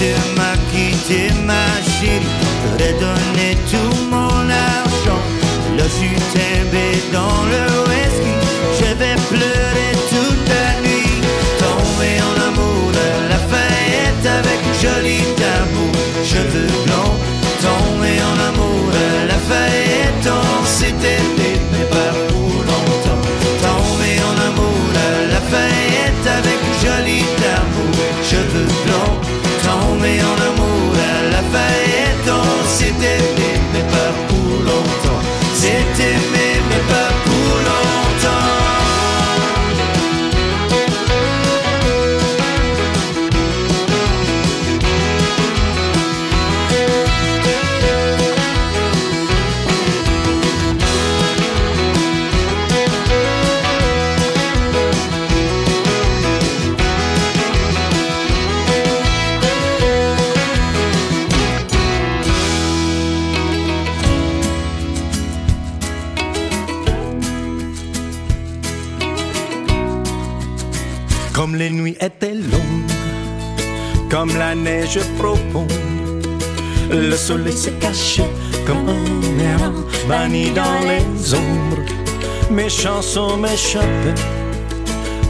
Toi, 0.00 0.14
tu 0.16 0.49
le 76.90 77.14
soleil 77.16 77.52
s'est 77.52 77.78
caché 77.80 78.24
comme 78.66 78.88
un 78.88 79.38
errant 79.38 79.72
banni 80.08 80.50
dans 80.50 80.80
les 80.82 81.34
ombres. 81.34 81.84
Mes 82.50 82.68
chansons 82.68 83.36
m'échappaient, 83.36 84.20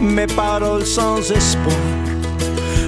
mes 0.01 0.27
paroles 0.27 0.87
sans 0.87 1.19
espoir. 1.31 1.77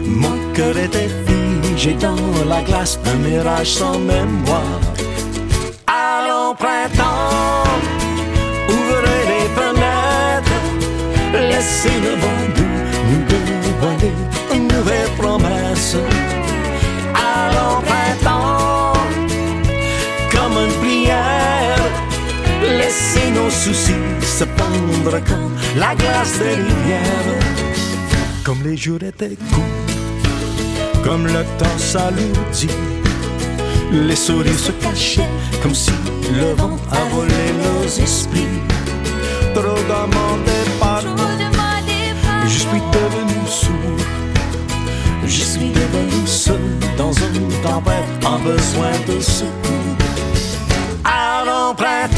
Mon 0.02 0.38
cœur 0.54 0.78
était 0.78 1.10
figé 1.26 1.94
dans 1.94 2.16
la 2.48 2.62
glace, 2.62 2.98
un 3.04 3.16
mirage 3.16 3.72
sans 3.72 3.98
mémoire. 3.98 4.91
Comme 25.26 25.56
la 25.76 25.94
glace 25.94 26.38
des 26.38 26.54
rivières. 26.54 27.40
Comme 28.44 28.62
les 28.64 28.76
jours 28.76 29.02
étaient 29.02 29.36
courts, 29.52 31.02
comme 31.04 31.26
le 31.26 31.44
temps 31.58 31.78
s'alourdit, 31.78 32.68
les 33.92 34.16
sourires 34.16 34.58
se 34.58 34.72
cachaient 34.72 35.28
comme 35.62 35.74
si 35.74 35.92
le 36.32 36.54
vent 36.54 36.76
a 36.90 37.04
volé 37.14 37.44
nos 37.62 37.84
esprits. 37.86 38.60
Trop 39.54 39.62
demandé 39.62 40.58
pardon, 40.80 41.14
je 42.46 42.58
suis 42.58 42.82
devenu 42.92 43.46
sourd. 43.46 44.02
Je 45.24 45.44
suis 45.44 45.70
devenu 45.70 46.26
seul 46.26 46.60
dans 46.98 47.12
une 47.12 47.48
tempête 47.62 48.26
en 48.26 48.38
besoin 48.40 48.92
de 49.08 49.20
secours. 49.20 49.96
Allons 51.04 51.74
printemps, 51.74 52.11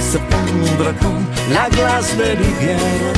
se 0.00 0.18
fondre 0.18 0.92
comme 1.00 1.24
la 1.52 1.68
glace 1.70 2.16
des 2.16 2.34
rivières. 2.34 3.14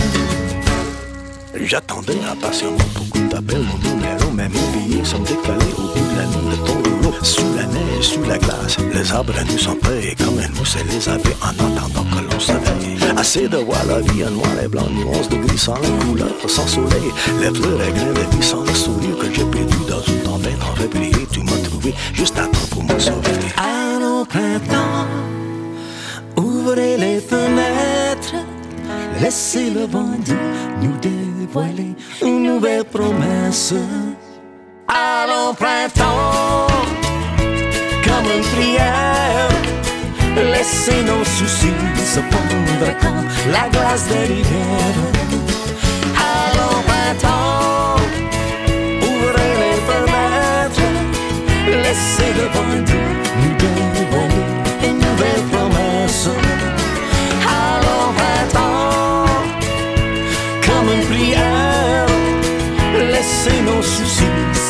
J'attendais 1.63 2.19
impatiemment 2.31 2.77
beaucoup 2.95 3.29
d'appels, 3.29 3.65
mon 3.65 3.79
numéro, 3.89 4.31
mais 4.33 4.49
mes 4.49 4.59
billets 4.73 5.05
sont 5.05 5.19
décalés 5.19 5.75
au 5.77 5.83
bout 5.83 6.07
de 6.11 6.17
la 6.19 6.27
nuit 6.27 6.51
de 6.51 6.67
ton 6.67 6.73
rouleau. 6.75 7.15
Sous 7.23 7.55
la 7.57 7.67
neige, 7.67 8.03
sous 8.03 8.23
la 8.25 8.39
glace, 8.39 8.77
les 8.95 9.13
arbres 9.13 9.35
nous 9.47 9.59
sont 9.59 9.77
prêts 9.77 10.15
comme 10.19 10.39
un 10.39 10.49
mousse 10.59 10.77
et 10.81 10.85
les 10.93 11.09
abeilles 11.09 11.37
en 11.43 11.51
attendant 11.51 12.05
que 12.05 12.33
l'on 12.33 12.41
s'éveille. 12.41 12.99
Assez 13.17 13.49
de 13.49 13.59
voir 13.59 13.85
la 13.87 14.01
vie 14.01 14.25
en 14.25 14.31
noir 14.31 14.51
et 14.65 14.69
blanc, 14.69 14.87
nuance 14.91 15.29
de 15.29 15.37
gris 15.37 15.59
sans 15.59 15.75
couleur, 15.75 16.35
sans 16.47 16.67
soleil. 16.67 17.13
Les 17.41 17.51
fleurs 17.55 17.83
et 17.83 17.93
grains 17.93 18.13
de 18.15 18.37
vie 18.37 18.43
sans 18.43 18.63
le 18.63 18.75
sourire 18.75 19.19
que 19.19 19.27
j'ai 19.35 19.45
perdu 19.45 19.77
dans 19.89 20.01
une 20.03 20.21
tempête 20.21 20.59
en 20.63 20.75
février. 20.77 21.27
Tu 21.31 21.41
m'as 21.41 21.59
trouvé 21.69 21.95
juste 22.15 22.39
à 22.39 22.47
temps 22.47 22.67
pour 22.71 22.85
me 22.85 22.99
sauver. 22.99 23.33
Allons 23.59 24.25
printemps, 24.25 25.07
ouvrez 26.61 26.97
les 26.97 27.21
fenêtres, 27.21 28.37
laissez 29.21 29.71
le 29.71 29.87
vent 29.87 30.17
nous 30.83 30.97
dévoiler 30.99 31.95
une 32.23 32.43
nouvelle 32.45 32.85
promesse. 32.85 33.75
Allons 34.89 35.55
printemps, 35.55 36.67
comme 38.05 38.29
une 38.37 38.47
prière, 38.55 39.49
laissez 40.37 41.03
nos 41.03 41.25
soucis 41.25 41.79
se 42.05 42.21
fondre 42.21 42.99
comme 43.01 43.25
la 43.53 43.69
glace 43.69 44.07
des 44.09 44.35
rivières. 44.35 45.30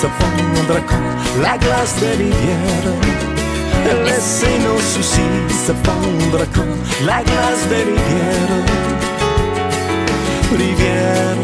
Se 0.01 0.07
fondre 0.07 0.81
comme 0.87 1.43
la 1.43 1.59
glace 1.59 1.95
des 2.01 2.17
rivières. 2.23 2.95
Laissez 4.07 4.59
nos 4.65 4.81
soucis 4.81 5.21
se 5.67 5.73
fondre 5.85 6.45
comme 6.55 6.75
la 7.07 7.23
glace 7.23 7.69
des 7.69 7.85
rivières. 7.91 8.65
Rivière, 10.57 11.37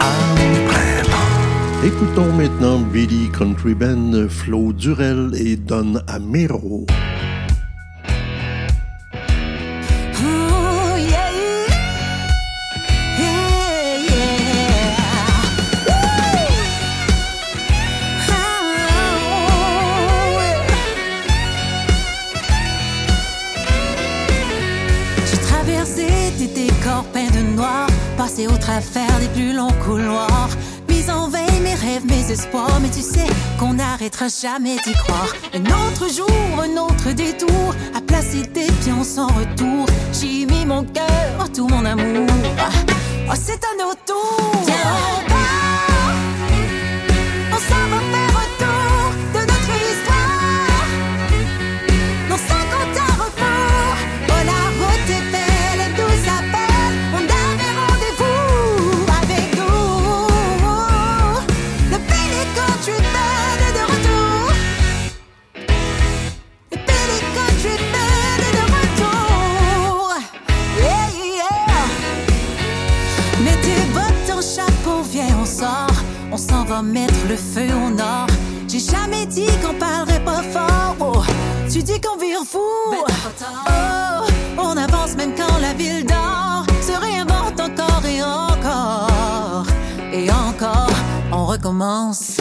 en. 0.00 1.86
Écoutons 1.86 2.32
maintenant 2.32 2.78
Billy 2.80 3.30
Country 3.30 3.74
Band, 3.74 4.28
Flo 4.28 4.72
Durel 4.72 5.30
et 5.36 5.54
Don 5.56 5.94
Amero. 6.08 6.84
Travers 28.80 29.18
des 29.20 29.28
plus 29.28 29.52
longs 29.52 29.72
couloirs, 29.84 30.50
mis 30.88 31.08
en 31.10 31.28
veille 31.28 31.60
mes 31.62 31.74
rêves, 31.74 32.04
mes 32.04 32.30
espoirs, 32.30 32.78
mais 32.82 32.90
tu 32.90 33.00
sais 33.00 33.26
qu'on 33.58 33.74
n'arrêtera 33.74 34.26
jamais 34.28 34.76
d'y 34.84 34.92
croire. 34.92 35.32
Un 35.54 35.64
autre 35.64 36.12
jour, 36.12 36.28
un 36.60 36.76
autre 36.76 37.12
détour, 37.12 37.74
à 37.94 38.00
placer 38.00 38.42
des 38.42 38.66
pions 38.82 39.04
sans 39.04 39.28
retour. 39.28 39.86
J'y 40.12 40.46
mis 40.46 40.66
mon 40.66 40.84
cœur, 40.84 41.50
tout 41.54 41.68
mon 41.68 41.84
amour. 41.84 42.26
Oh, 43.28 43.34
c'est 43.34 43.60
nos 43.78 43.94
tours. 44.06 44.62
Viens, 44.66 45.15
mettre 76.82 77.14
le 77.28 77.36
feu 77.36 77.68
au 77.86 77.90
nord. 77.90 78.26
J'ai 78.68 78.80
jamais 78.80 79.26
dit 79.26 79.48
qu'on 79.62 79.74
parlerait 79.74 80.24
pas 80.24 80.42
fort. 80.42 80.96
Oh, 81.00 81.22
tu 81.70 81.82
dis 81.82 82.00
qu'on 82.00 82.18
vire 82.18 82.42
fou. 82.46 82.58
Oh, 82.90 84.24
on 84.58 84.76
avance 84.76 85.16
même 85.16 85.34
quand 85.36 85.58
la 85.60 85.72
ville 85.74 86.04
dort. 86.04 86.66
Se 86.82 86.92
réinvente 86.92 87.60
encore 87.60 88.04
et 88.06 88.22
encore. 88.22 89.66
Et 90.12 90.30
encore, 90.30 90.90
on 91.32 91.46
recommence. 91.46 92.38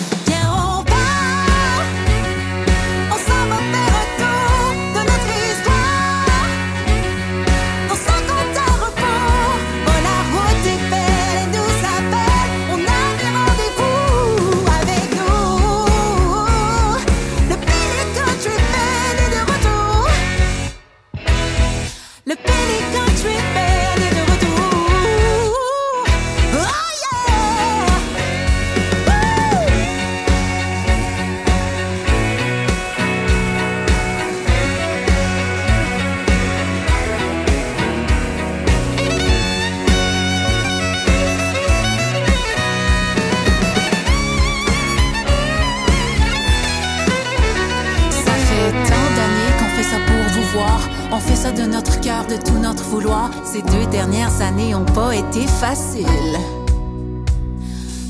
de 51.56 51.64
notre 51.64 51.99
cœur, 52.01 52.26
de 52.28 52.36
tout 52.36 52.60
notre 52.60 52.84
vouloir. 52.84 53.32
Ces 53.45 53.62
deux 53.62 53.86
dernières 53.91 54.41
années 54.41 54.76
ont 54.76 54.86
pas 54.86 55.16
été 55.16 55.47
faciles. 55.47 56.06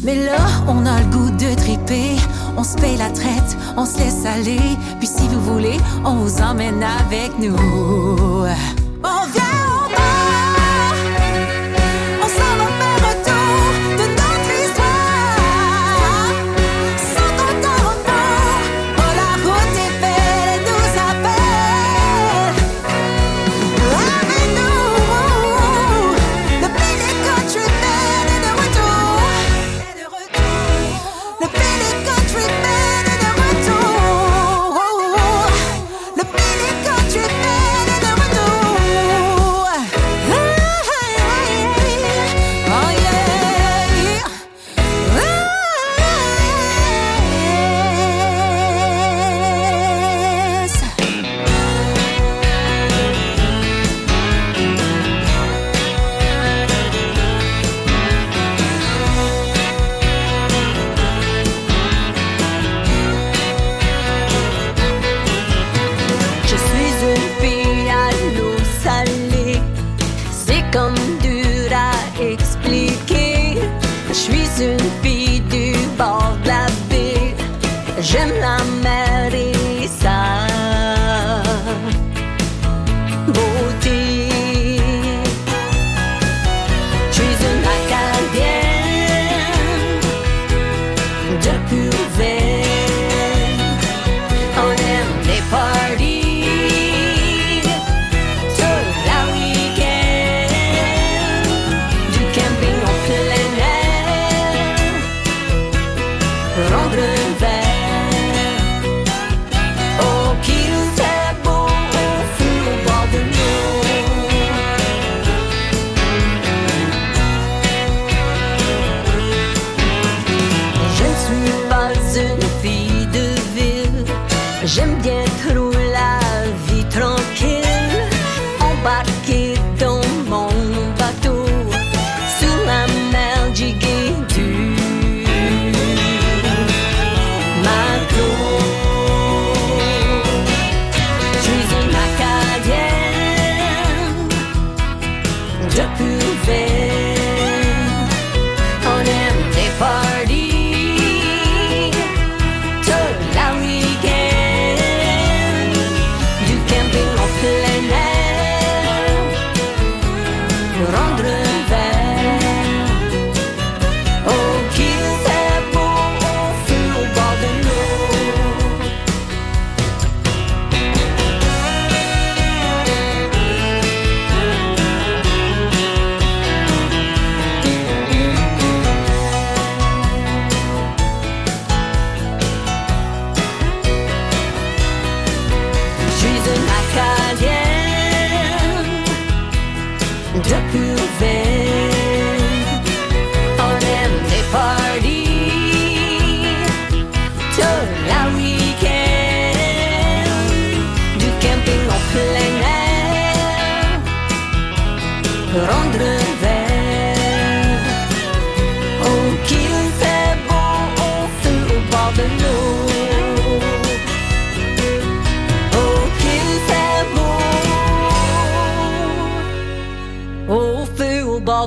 Mais 0.03 0.15
là, 0.25 0.37
on 0.67 0.85
a 0.85 0.99
le 0.99 1.05
goût 1.07 1.31
de 1.31 1.55
triper. 1.55 2.15
On 2.57 2.63
se 2.63 2.75
paye 2.75 2.97
la 2.97 3.09
traite, 3.09 3.57
on 3.77 3.85
se 3.85 3.97
laisse 3.97 4.25
aller. 4.25 4.59
Puis 4.99 5.07
si 5.07 5.27
vous 5.27 5.41
voulez, 5.41 5.77
on 6.03 6.15
vous 6.15 6.41
emmène 6.41 6.83
avec 6.83 7.37
nous. 7.39 7.55
On 9.03 9.25
vient! 9.33 9.64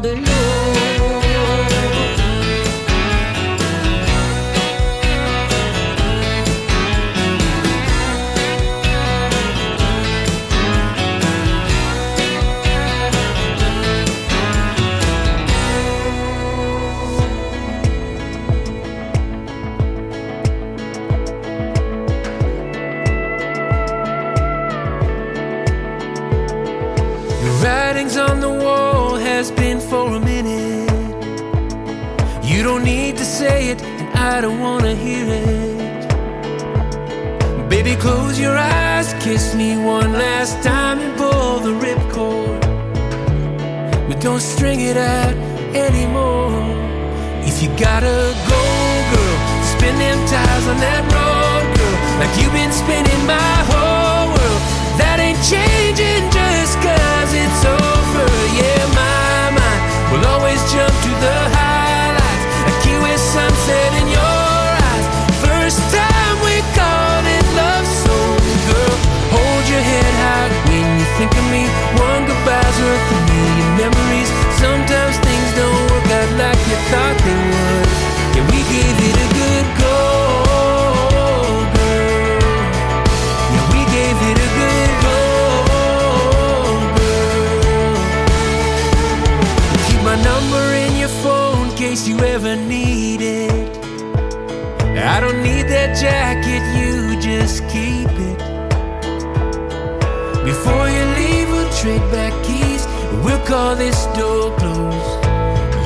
de 0.01 0.11
l'eau. 0.11 0.58
It 44.89 44.97
out 44.97 45.35
anymore. 45.77 46.65
If 47.45 47.63
you 47.63 47.69
gotta 47.77 48.35
go, 48.49 48.63
girl, 49.13 49.37
spin 49.73 49.95
them 49.99 50.19
tires 50.27 50.67
on 50.67 50.79
that 50.87 51.05
road, 51.13 51.65
girl, 51.77 51.97
like 52.21 52.33
you've 52.41 52.53
been 52.53 52.73
spinning 52.73 53.23
my 53.27 53.57
whole 53.69 53.78
jacket, 96.01 96.63
you 96.79 97.21
just 97.21 97.63
keep 97.69 98.07
it. 98.07 98.39
Before 100.45 100.87
you 100.89 101.05
leave, 101.19 101.49
we'll 101.51 101.73
trade 101.75 102.07
back 102.15 102.33
keys. 102.45 102.87
We'll 103.25 103.45
call 103.45 103.75
this 103.75 104.07
door 104.15 104.55
closed. 104.57 105.27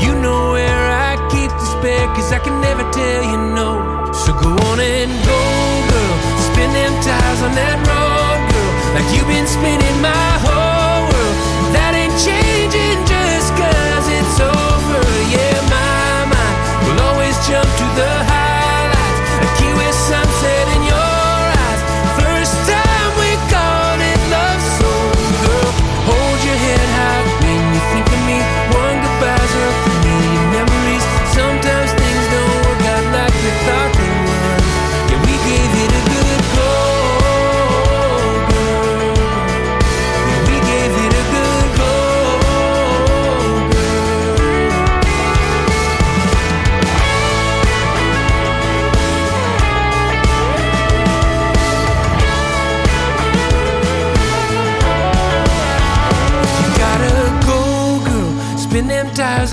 You 0.05 0.13
know 0.21 0.53
where 0.53 0.85
I 1.09 1.17
keep 1.33 1.49
the 1.51 1.65
spare, 1.65 2.07
cause 2.15 2.31
I 2.31 2.41
can 2.41 2.61
never 2.61 2.85
tell 2.93 3.23
you 3.25 3.39
no. 3.57 4.13
So 4.13 4.33
go 4.37 4.53
on 4.69 4.81
and 4.81 5.11
go, 5.25 5.41
girl. 5.89 6.17
Spin 6.53 6.71
them 6.77 6.93
tires 7.01 7.41
on 7.43 7.55
that 7.57 7.81
road, 7.89 8.41
girl. 8.53 8.73
Like 8.95 9.09
you've 9.17 9.29
been 9.29 9.49
spinning 9.49 9.99
my 10.03 10.31
whole 10.45 11.09
world. 11.09 11.37
That 11.73 11.97
ain't 11.97 12.13
changing 12.21 13.01
just 13.09 13.49
cause 13.57 14.07
it's 14.13 14.41
over. 14.41 14.82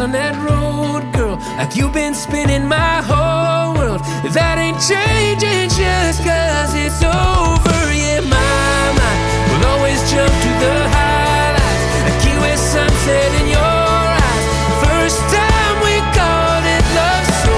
On 0.02 0.12
that 0.14 0.36
road, 0.40 1.12
girl. 1.12 1.36
Like 1.60 1.76
you've 1.76 1.92
been 1.92 2.16
spinning 2.16 2.68
my 2.68 3.04
whole 3.04 3.76
world. 3.76 4.00
That 4.32 4.56
ain't 4.56 4.80
changing 4.80 5.68
just 5.76 6.24
cause 6.24 6.72
it's 6.72 7.04
over. 7.04 7.80
Yeah, 7.92 8.24
my 8.24 8.84
mind 8.96 9.20
will 9.52 9.66
always 9.76 10.00
jump 10.08 10.32
to 10.32 10.52
the 10.64 10.76
highlights. 10.96 11.84
A 12.08 12.32
with 12.40 12.62
sunset 12.62 13.30
in 13.44 13.52
your 13.52 13.60
eyes. 13.60 14.46
First 14.88 15.20
time 15.36 15.76
we 15.84 16.00
called 16.16 16.64
it 16.64 16.86
love, 16.96 17.28
so 17.44 17.56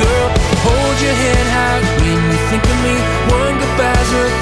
girl, 0.00 0.28
hold 0.64 0.96
your 0.96 1.12
head 1.12 1.46
high 1.52 1.80
when 2.00 2.16
you 2.24 2.40
think 2.48 2.64
of 2.64 2.78
me. 2.80 2.96
One 3.28 3.54
goodbye's 3.60 4.10
worth 4.16 4.41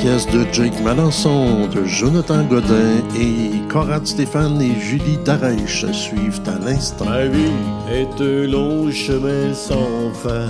pièces 0.00 0.26
de 0.28 0.46
Jake 0.50 0.80
Malençon, 0.82 1.68
de 1.68 1.84
Jonathan 1.84 2.42
Godin 2.44 3.02
et 3.18 3.50
Conrad 3.70 4.06
Stéphane 4.06 4.60
et 4.62 4.74
Julie 4.80 5.18
Darèche 5.24 5.84
suivent 5.92 6.40
à 6.46 6.58
l'instant. 6.64 7.04
Ma 7.04 7.26
vie 7.26 7.52
est 7.92 8.22
un 8.22 8.46
long 8.50 8.90
chemin 8.90 9.52
sans 9.52 10.10
fin. 10.14 10.48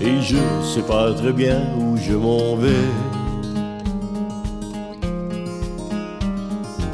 Et 0.00 0.20
je 0.22 0.36
sais 0.62 0.86
pas 0.86 1.12
très 1.12 1.32
bien 1.32 1.60
où 1.78 1.96
je 1.98 2.14
m'en 2.14 2.56
vais. 2.56 2.88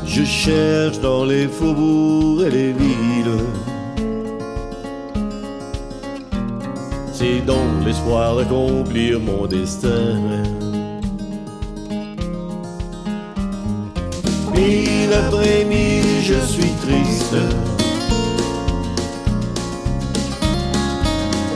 Je 0.07 0.25
cherche 0.25 0.99
dans 1.01 1.25
les 1.25 1.47
faubourgs 1.47 2.43
et 2.47 2.51
les 2.51 2.73
villes. 2.73 3.45
C'est 7.21 7.41
dans 7.45 7.66
l'espoir 7.85 8.37
d'accomplir 8.37 9.19
mon 9.19 9.45
destin. 9.49 10.14
Mille 14.55 15.12
après 15.12 15.64
mille, 15.64 16.23
je 16.23 16.39
suis 16.47 16.73
triste. 16.85 17.35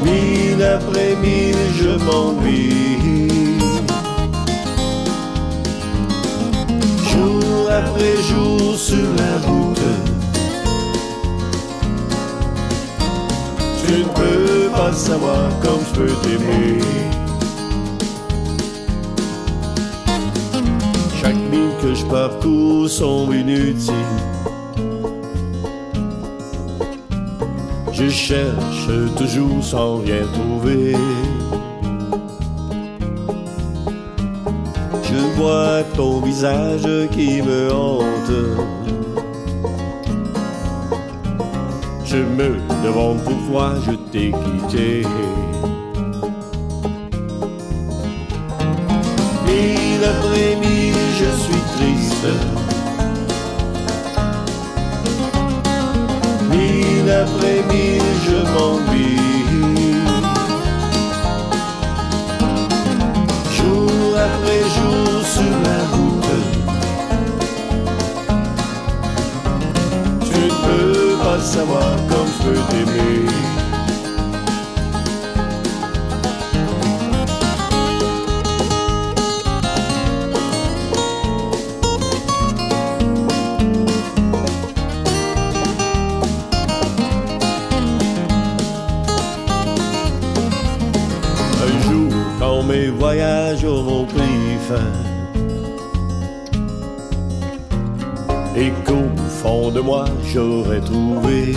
Mille 0.02 0.64
après 0.64 1.14
mille, 1.22 1.54
je 1.80 1.90
m'ennuie. 2.06 3.28
Jour 7.12 7.70
après 7.70 8.16
jour 8.28 8.76
sur 8.76 9.08
la 9.16 9.34
route. 9.46 9.78
Je 13.86 13.94
ne 13.94 14.04
peux 14.04 14.61
pas 14.72 14.92
savoir 14.92 15.48
comme 15.60 15.80
je 15.88 16.00
peux 16.00 16.14
t'aimer. 16.22 16.78
Chaque 21.20 21.42
mille 21.50 21.74
que 21.80 21.94
je 21.94 22.04
parcours 22.06 22.88
semble 22.88 23.36
inutile. 23.36 23.94
Je 27.92 28.08
cherche 28.08 28.88
toujours 29.16 29.62
sans 29.62 29.98
rien 29.98 30.24
trouver. 30.32 30.96
Je 35.04 35.18
vois 35.36 35.82
ton 35.96 36.20
visage 36.20 36.88
qui 37.10 37.42
me 37.42 37.72
hante. 37.72 38.32
Je 42.04 42.16
me 42.16 42.61
demande 42.82 43.18
pourquoi 43.22 43.74
je 43.86 43.92
t'ai 44.10 44.32
quitté. 44.32 45.06
Mille 49.46 50.04
après 50.14 50.56
mille, 50.56 51.04
je 51.20 51.30
suis 51.42 51.62
triste. 51.76 52.26
Mille 56.50 57.10
après 57.10 57.58
mille, 57.72 58.10
je 58.26 58.38
m'ennuie. 58.52 59.20
Jour 63.56 64.16
après 64.28 64.62
jour 64.76 65.08
sur 65.34 65.54
la 65.66 65.80
route. 65.92 66.32
Je 70.24 70.32
ne 70.32 70.50
peux 70.64 71.16
pas 71.22 71.40
savoir 71.40 71.90
comme 72.08 72.21
Un 72.44 72.48
jour, 91.88 92.12
quand 92.40 92.62
mes 92.64 92.88
voyages 92.88 93.64
auront 93.64 94.04
pris 94.04 94.58
fin, 94.68 94.92
et 98.56 98.70
qu'au 98.84 99.08
fond 99.28 99.70
de 99.70 99.80
moi 99.80 100.04
j'aurais 100.24 100.80
trouvé 100.80 101.54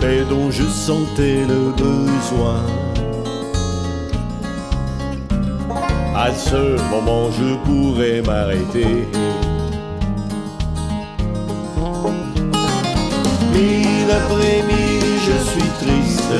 paix 0.00 0.24
dont 0.28 0.50
je 0.50 0.64
sentais 0.64 1.44
le 1.46 1.70
besoin. 1.76 2.60
À 6.16 6.32
ce 6.34 6.78
moment, 6.90 7.30
je 7.30 7.54
pourrais 7.64 8.20
m'arrêter. 8.22 9.08
Mille 13.54 14.10
après 14.20 14.62
mille, 14.70 15.12
je 15.26 15.36
suis 15.50 15.70
triste. 15.82 16.34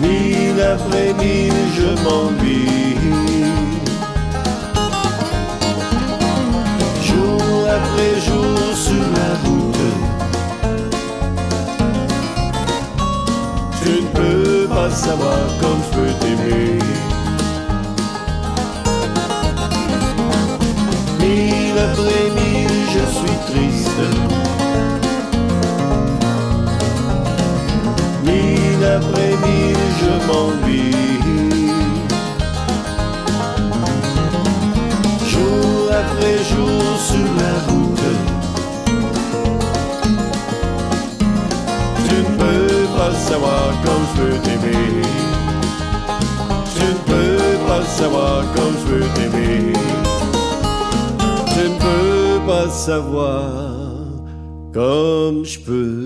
Mille 0.00 0.60
après 0.60 1.12
mille, 1.14 1.60
je 1.76 1.88
m'ennuie. 2.04 2.83
Jour 35.30 35.90
après 35.90 36.38
jour 36.50 36.82
sur 36.98 37.28
la 37.40 37.54
route, 37.68 38.10
je 42.08 42.16
ne 42.16 42.30
peux 42.38 42.86
pas 42.96 43.14
savoir 43.14 43.64
comme 43.84 44.04
je 44.16 44.22
veux 44.22 44.38
t'aimer. 44.38 44.86
Je 46.76 46.86
ne 46.86 46.98
peux 47.06 47.58
pas 47.66 47.84
savoir 47.84 48.36
comme 48.54 48.74
je 48.80 48.86
veux 48.92 49.08
t'aimer. 49.14 49.72
Je 51.54 51.62
ne 51.68 51.74
peux 51.78 52.46
pas 52.46 52.68
savoir 52.70 53.42
comme 54.72 55.44
je 55.44 55.58
peux 55.60 56.03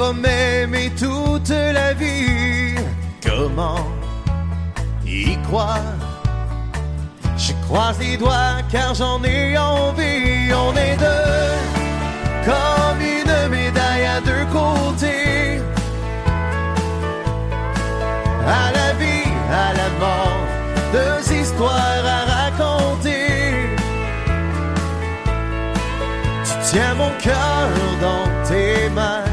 vas 0.00 0.12
m'aimer 0.14 0.90
toute 0.98 1.50
la 1.50 1.92
vie? 1.92 2.74
Comment 3.22 3.86
y 5.04 5.36
croire? 5.48 5.98
Je 7.36 7.52
croise 7.66 7.98
les 7.98 8.16
doigts 8.16 8.56
car 8.72 8.94
j'en 8.94 9.22
ai 9.24 9.58
envie. 9.58 10.52
On 10.66 10.72
est 10.86 10.96
deux 10.96 11.58
comme 12.48 13.00
une 13.00 13.36
médaille 13.56 14.06
à 14.16 14.20
deux 14.30 14.46
côtés. 14.58 15.60
À 18.62 18.66
la 18.78 18.88
vie, 19.00 19.30
à 19.64 19.68
la 19.80 19.88
mort, 20.02 20.42
deux 20.96 21.22
histoires 21.40 22.04
à 22.18 22.20
raconter. 22.36 23.76
Tu 26.46 26.54
tiens 26.70 26.94
mon 26.94 27.12
cœur 27.26 27.68
dans 28.06 28.26
tes 28.48 28.88
mains, 28.98 29.29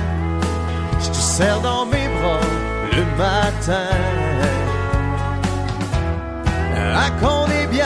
serre 1.37 1.61
dans 1.61 1.85
mes 1.85 2.07
bras 2.15 2.39
le 2.97 3.03
matin. 3.15 3.89
À 7.03 7.09
qu'on 7.19 7.45
est 7.59 7.67
bien. 7.67 7.85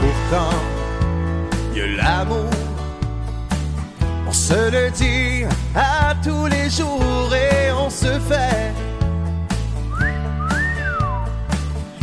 Pourtant, 0.00 0.56
y 1.74 1.80
a 1.82 1.86
l'amour. 1.98 2.43
Se 4.48 4.70
le 4.70 4.90
dit 4.90 5.46
à 5.74 6.14
tous 6.22 6.44
les 6.48 6.68
jours 6.68 7.34
et 7.34 7.72
on 7.72 7.88
se 7.88 8.20
fait 8.28 8.74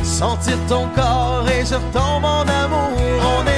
sentir 0.04 0.58
ton 0.68 0.88
corps 0.96 1.48
et 1.48 1.64
je 1.64 1.76
retombe 1.76 2.26
en 2.26 2.42
amour. 2.42 3.51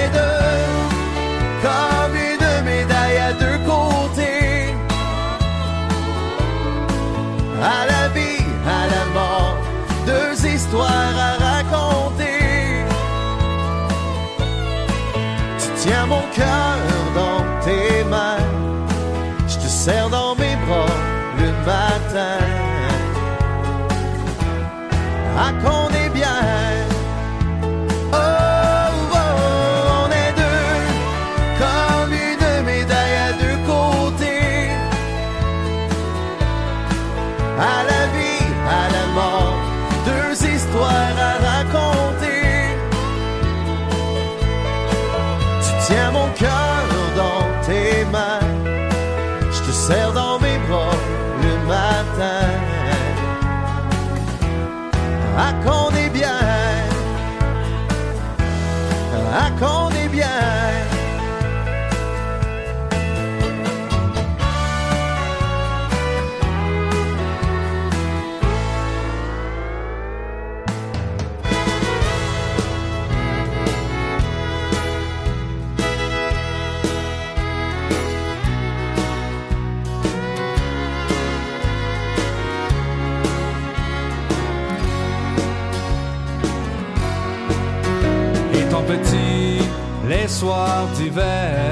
Soirs 90.33 90.87
d'hiver, 90.95 91.71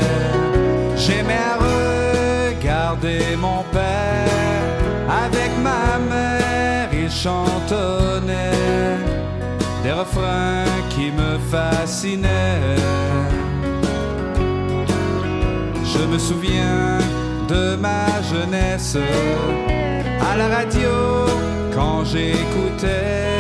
j'aimais 0.96 1.44
à 1.52 1.56
regarder 1.68 3.36
mon 3.38 3.64
père 3.72 4.72
avec 5.26 5.52
ma 5.68 5.98
mère, 6.14 6.90
il 6.94 7.10
chantonnait 7.10 8.52
des 9.84 9.92
refrains 9.92 10.66
qui 10.92 11.12
me 11.12 11.32
fascinaient. 11.54 12.78
Je 15.94 16.04
me 16.12 16.20
souviens 16.20 17.00
de 17.50 17.76
ma 17.76 18.06
jeunesse 18.32 18.98
à 20.30 20.38
la 20.38 20.48
radio 20.58 20.94
quand 21.74 22.06
j'écoutais 22.06 23.40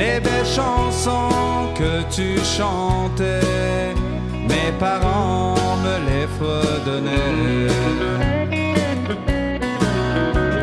les 0.00 0.18
belles 0.20 0.52
chansons 0.58 1.68
que 1.78 1.92
tu 2.10 2.38
chantais. 2.56 3.99
Mes 4.70 4.78
parents 4.78 5.76
me 5.84 5.94
les 6.08 6.26
fredonnaient. 6.38 7.66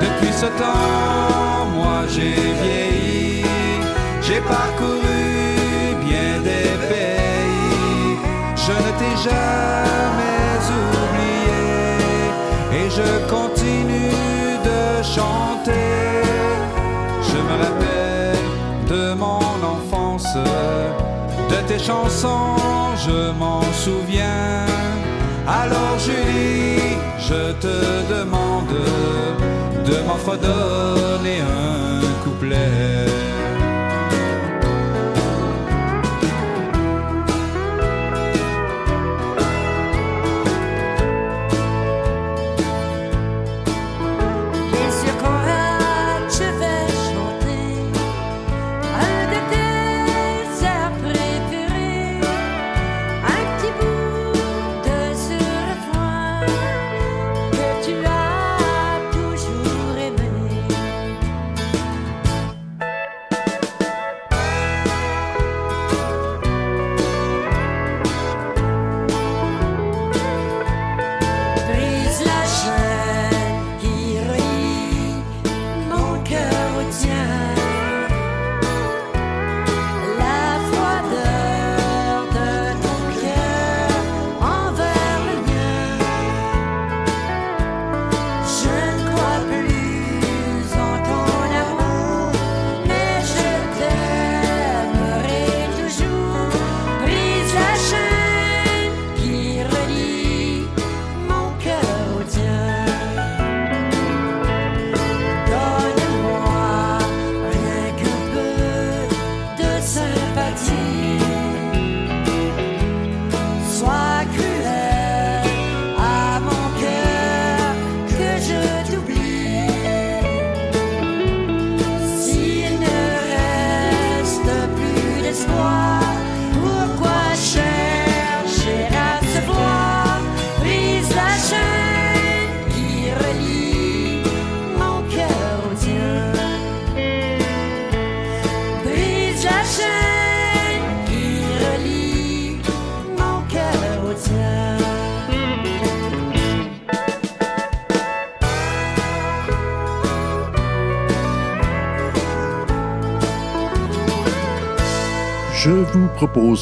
Depuis 0.03 0.34
ce 0.34 0.45
temps, 0.62 1.66
moi 1.76 1.97
j'ai 2.14 2.39
vieilli, 2.62 3.43
j'ai 4.22 4.41
parcouru 4.41 5.24
bien 6.08 6.39
des 6.49 6.72
pays. 6.91 8.18
Je 8.55 8.76
ne 8.86 8.91
t'ai 8.99 9.14
jamais 9.30 10.58
oublié 10.86 11.64
et 12.80 12.88
je 12.97 13.10
continue 13.36 14.58
de 14.70 15.03
chanter. 15.03 15.89
Je 17.30 17.38
me 17.47 17.55
rappelle 17.64 18.45
de 18.88 19.14
mon 19.16 19.41
enfance, 19.76 20.38
de 21.49 21.60
tes 21.68 21.80
chansons, 21.80 22.55
je 23.08 23.32
m'en 23.39 23.62
souviens. 23.74 24.66
Alors 25.47 25.97
Julie, 25.99 26.97
je 27.20 27.53
te 27.64 27.78
demande 28.16 28.78
de 29.86 29.95
m'en 30.08 30.18
fredonner 30.26 31.39
un 31.41 32.24
couplet. 32.24 33.37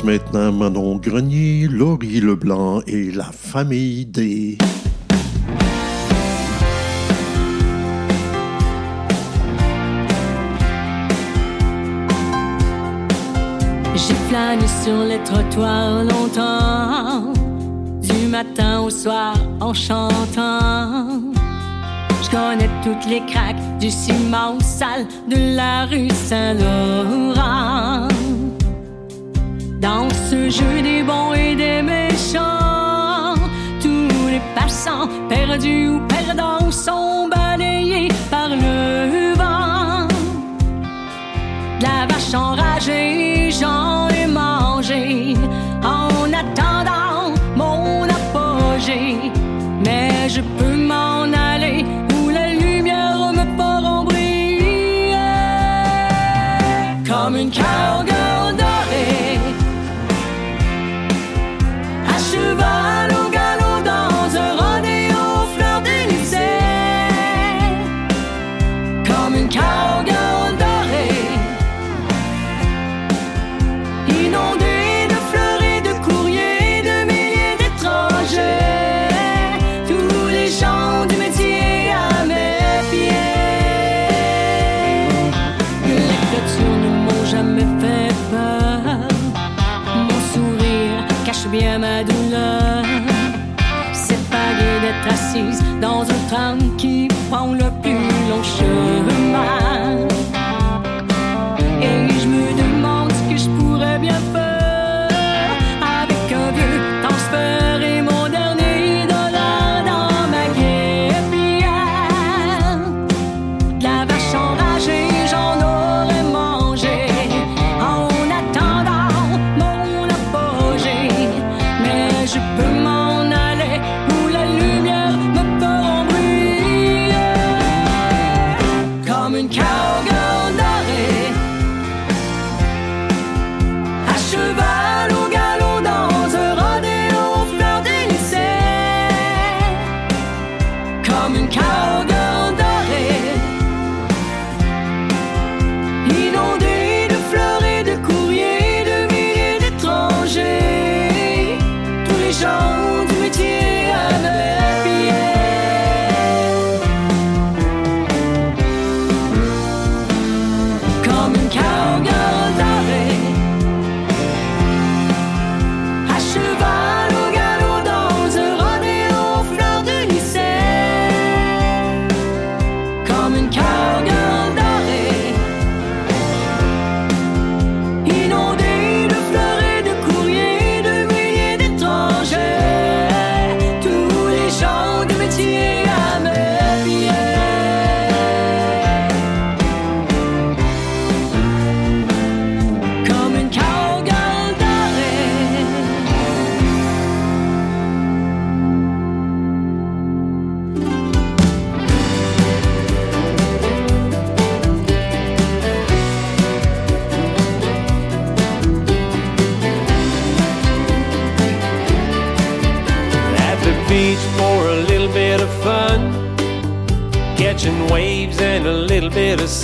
Maintenant 0.06 0.52
Manon 0.52 0.98
Grenier, 0.98 1.68
Laurie 1.68 2.20
Leblanc 2.20 2.82
et 2.86 3.12
la 3.12 3.32
famille 3.32 4.06
des... 4.06 4.58
J'ai 13.96 14.14
flâné 14.30 14.68
sur 14.84 15.04
les 15.06 15.24
trottoirs 15.24 16.04
longtemps, 16.04 17.34
du 18.02 18.28
matin 18.28 18.82
au 18.82 18.92
soir 18.92 19.36
en 19.60 19.74
chantant. 19.74 21.20
Je 22.22 22.30
connais 22.30 22.70
toutes 22.84 23.10
les 23.10 23.26
craques 23.26 23.78
du 23.80 23.90
ciment 23.90 24.60
sale 24.60 25.08
de 25.28 25.56
la 25.56 25.86
rue 25.86 26.10
Saint-Laurent. 26.10 28.15
Dans 29.86 30.10
ce 30.32 30.50
jeu 30.50 30.82
des 30.82 31.04
bons 31.04 31.32
et 31.36 31.56
des 31.56 31.84
méchants, 31.84 33.36
tous 33.80 34.28
les 34.28 34.42
passants, 34.56 35.08
perdus 35.30 35.90
ou 35.90 36.00
perdants, 36.08 36.72
sont 36.72 37.30
balayés 37.30 38.08
par 38.32 38.50
le 38.50 39.36
vent. 39.36 40.08
La 41.82 42.08
vache 42.10 42.34
enragée, 42.34 43.52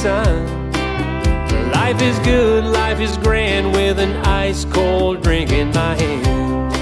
sun. 0.02 0.72
Life 1.74 2.02
is 2.02 2.18
good, 2.26 2.64
life 2.64 3.00
is 3.00 3.18
grand 3.18 3.72
with 3.72 4.00
an 4.00 4.14
ice 4.26 4.66
cold 4.66 5.22
drink 5.22 5.52
in 5.52 5.68
my 5.70 5.94
hand. 5.94 6.74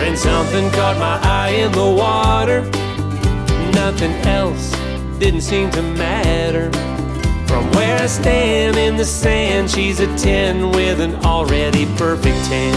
And 0.00 0.18
something 0.18 0.70
caught 0.70 0.96
my 0.98 1.18
eye 1.22 1.50
in 1.50 1.70
the 1.72 1.90
water. 2.04 2.62
Nothing 3.72 4.12
else 4.24 4.70
didn't 5.18 5.42
seem 5.42 5.70
to 5.72 5.82
matter. 5.82 6.70
From 7.46 7.70
where 7.72 7.98
I 8.02 8.06
stand 8.06 8.78
in 8.78 8.96
the 8.96 9.04
sand, 9.04 9.70
she's 9.70 10.00
a 10.00 10.06
10 10.16 10.70
with 10.70 11.00
an 11.00 11.14
already 11.16 11.84
perfect 11.96 12.42
10. 12.46 12.74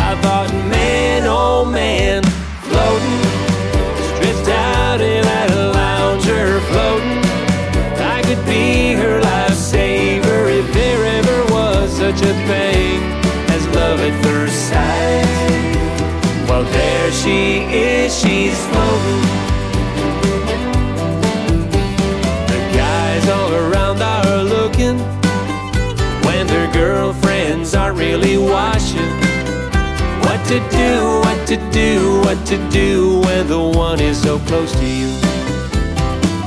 I 0.00 0.20
thought, 0.20 0.50
man, 0.68 1.22
oh 1.26 1.64
man, 1.64 2.24
floating, 2.66 3.19
such 12.10 12.22
a 12.22 12.34
thing 12.48 13.00
as 13.50 13.66
love 13.68 14.00
at 14.00 14.24
first 14.24 14.68
sight. 14.68 16.48
Well, 16.48 16.64
there 16.64 17.12
she 17.12 17.62
is, 17.72 18.18
she's 18.18 18.58
floating. 18.66 19.22
The 22.50 22.60
guys 22.74 23.28
all 23.28 23.54
around 23.54 24.02
are 24.02 24.42
looking 24.42 24.98
when 26.26 26.48
their 26.48 26.72
girlfriends 26.72 27.76
are 27.76 27.92
really 27.92 28.36
watching. 28.36 29.12
What 30.26 30.44
to 30.48 30.58
do, 30.70 31.20
what 31.22 31.46
to 31.46 31.56
do, 31.70 32.20
what 32.22 32.44
to 32.46 32.56
do 32.70 33.20
when 33.20 33.46
the 33.46 33.60
one 33.60 34.00
is 34.00 34.20
so 34.20 34.40
close 34.40 34.72
to 34.72 34.84
you. 34.84 35.10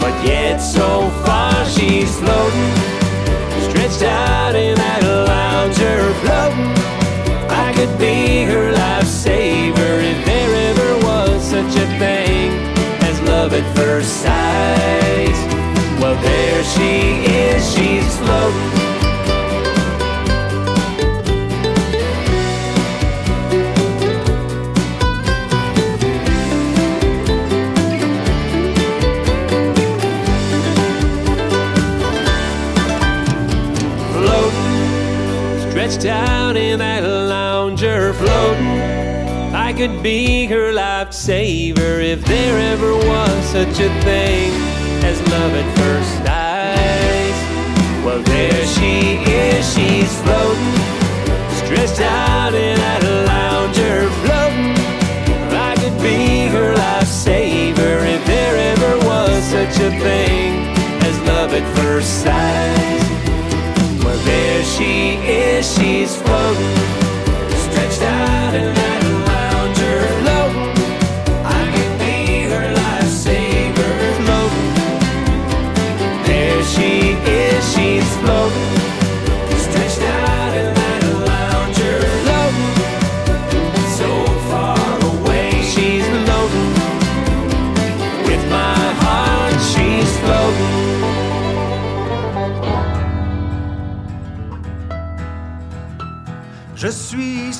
But 0.01 0.25
yet 0.27 0.57
so 0.57 1.09
far 1.23 1.65
she's 1.67 2.19
floating, 2.19 2.73
stretched 3.89 4.03
out 4.03 4.55
in 4.55 4.75
that 4.75 5.03
lounger, 5.03 6.13
floating. 6.21 6.71
I 7.49 7.73
could 7.75 7.97
be 7.99 8.43
her 8.45 8.71
lifesaver 8.71 9.93
if 10.01 10.25
there 10.25 10.55
ever 10.69 11.05
was 11.05 11.43
such 11.43 11.75
a 11.75 11.87
thing 11.99 12.51
as 13.03 13.19
love 13.23 13.53
at 13.53 13.75
first 13.75 14.21
sight. 14.21 15.35
Well, 15.99 16.15
there 16.21 16.63
she 16.63 17.12
could 39.87 40.01
be 40.01 40.45
her 40.45 40.71
lifesaver 40.71 42.01
if 42.01 42.23
there 42.23 42.57
ever 42.71 42.95
was 42.95 43.45
such 43.49 43.81
a 43.81 43.89
thing 43.99 44.49
as 45.03 45.19
love 45.27 45.53
at 45.53 45.77
first 45.77 46.11
sight. 46.23 47.35
Well, 48.05 48.23
there 48.23 48.65
she 48.65 49.19
is, 49.29 49.73
she's 49.73 50.13
floating, 50.21 50.77
stretched 51.59 51.99
out 51.99 52.53
in 52.53 52.77
that 52.77 53.03
lounger, 53.27 54.07
floating. 54.23 54.71
I 55.51 55.75
could 55.75 56.01
be 56.01 56.47
her 56.47 56.73
lifesaver 56.75 58.07
if 58.07 58.25
there 58.25 58.55
ever 58.71 59.05
was 59.05 59.43
such 59.43 59.81
a 59.83 59.91
thing 59.99 60.77
as 61.03 61.19
love 61.27 61.53
at 61.53 61.67
first 61.75 62.23
sight. 62.23 63.03
Well, 64.01 64.17
there 64.23 64.63
she 64.63 65.15
is, 65.27 65.75
she's 65.75 66.15
floating, 66.15 67.02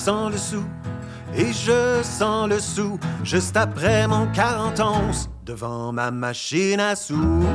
sans 0.04 0.28
le 0.28 0.38
sou 0.38 0.62
et 1.34 1.54
je 1.54 2.04
sens 2.04 2.50
le 2.50 2.60
sou 2.60 3.00
juste 3.24 3.56
après 3.56 4.06
mon 4.06 4.28
40 4.34 4.82
onces 4.82 5.30
devant 5.46 5.94
ma 5.94 6.12
machine 6.12 6.82
à 6.82 6.94
sous. 6.94 7.46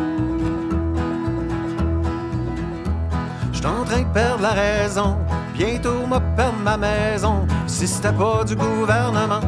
J'suis 3.52 3.66
en 3.66 3.84
train 3.84 4.00
de 4.00 4.12
perdre 4.14 4.42
la 4.42 4.52
raison, 4.52 5.18
bientôt 5.52 6.06
m'a 6.06 6.20
perdre 6.20 6.60
ma 6.64 6.78
maison 6.78 7.46
si 7.66 7.86
c'était 7.86 8.12
pas 8.14 8.44
du 8.44 8.56
gouvernement 8.56 9.44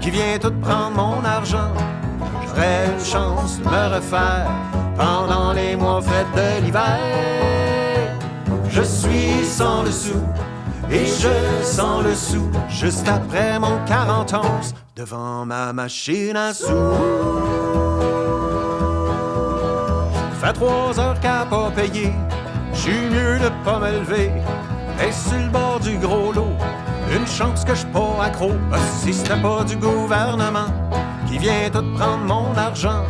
qui 0.00 0.08
vient 0.10 0.38
tout 0.40 0.54
prendre 0.62 0.96
mon 0.96 1.22
argent. 1.22 1.74
J'aurais 2.46 2.86
une 2.86 3.04
chance 3.04 3.58
de 3.58 3.64
me 3.64 3.94
refaire 3.96 4.50
pendant 4.96 5.52
les 5.52 5.76
mois 5.76 6.00
frais 6.00 6.24
de 6.34 6.64
l'hiver. 6.64 7.00
Je 8.70 8.82
suis 8.82 9.44
sans 9.44 9.82
le 9.82 9.90
sou 9.90 10.22
et 10.90 11.06
je 11.06 11.64
sens 11.64 12.02
le 12.02 12.14
sou 12.14 12.50
juste 12.68 13.08
après 13.08 13.58
mon 13.58 13.78
40 13.86 14.34
onces 14.34 14.74
devant 14.96 15.46
ma 15.46 15.72
machine 15.72 16.36
à 16.36 16.52
sous. 16.52 16.66
Fait 20.40 20.52
trois 20.52 20.98
heures 20.98 21.20
qu'à 21.20 21.46
pas 21.48 21.70
payer, 21.70 22.12
j'suis 22.72 23.08
mieux 23.10 23.38
de 23.38 23.50
pas 23.64 23.78
me 23.78 23.92
lever. 23.92 24.30
Et 25.06 25.12
sur 25.12 25.38
le 25.38 25.48
bord 25.48 25.80
du 25.80 25.96
gros 25.96 26.32
lot, 26.32 26.56
une 27.14 27.26
chance 27.26 27.64
que 27.64 27.74
je 27.74 27.86
pas 27.86 28.24
accro. 28.24 28.52
Ah, 28.72 28.76
si 29.02 29.12
c'était 29.14 29.40
pas 29.40 29.64
du 29.64 29.76
gouvernement 29.76 30.70
qui 31.28 31.38
vient 31.38 31.70
tout 31.72 31.84
prendre 31.94 32.24
mon 32.24 32.56
argent, 32.56 33.04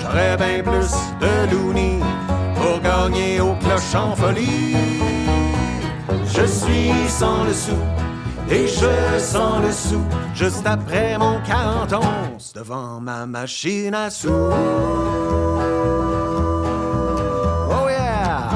j'aurais 0.00 0.36
bien 0.36 0.62
plus 0.62 0.92
de 1.20 1.50
loonies 1.50 2.00
pour 2.54 2.80
gagner 2.80 3.40
au 3.40 3.54
cloche 3.54 3.94
en 3.94 4.14
folie. 4.14 4.99
Je 6.40 6.46
suis 6.46 7.08
sans 7.08 7.44
le 7.44 7.52
sou 7.52 7.76
et 8.50 8.66
je 8.66 9.18
sens 9.18 9.62
le 9.62 9.70
sou 9.70 10.00
juste 10.34 10.66
après 10.66 11.18
mon 11.18 11.38
40 11.42 11.92
onces 11.92 12.54
devant 12.54 12.98
ma 12.98 13.26
machine 13.26 13.94
à 13.94 14.08
sous. 14.08 14.30
Oh 14.30 14.54
yeah! 17.90 18.48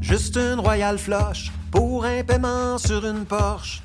Juste 0.00 0.36
une 0.36 0.60
royale 0.60 0.98
flush 0.98 1.50
pour 1.72 2.04
un 2.04 2.22
paiement 2.22 2.78
sur 2.78 3.04
une 3.04 3.24
Porsche. 3.24 3.83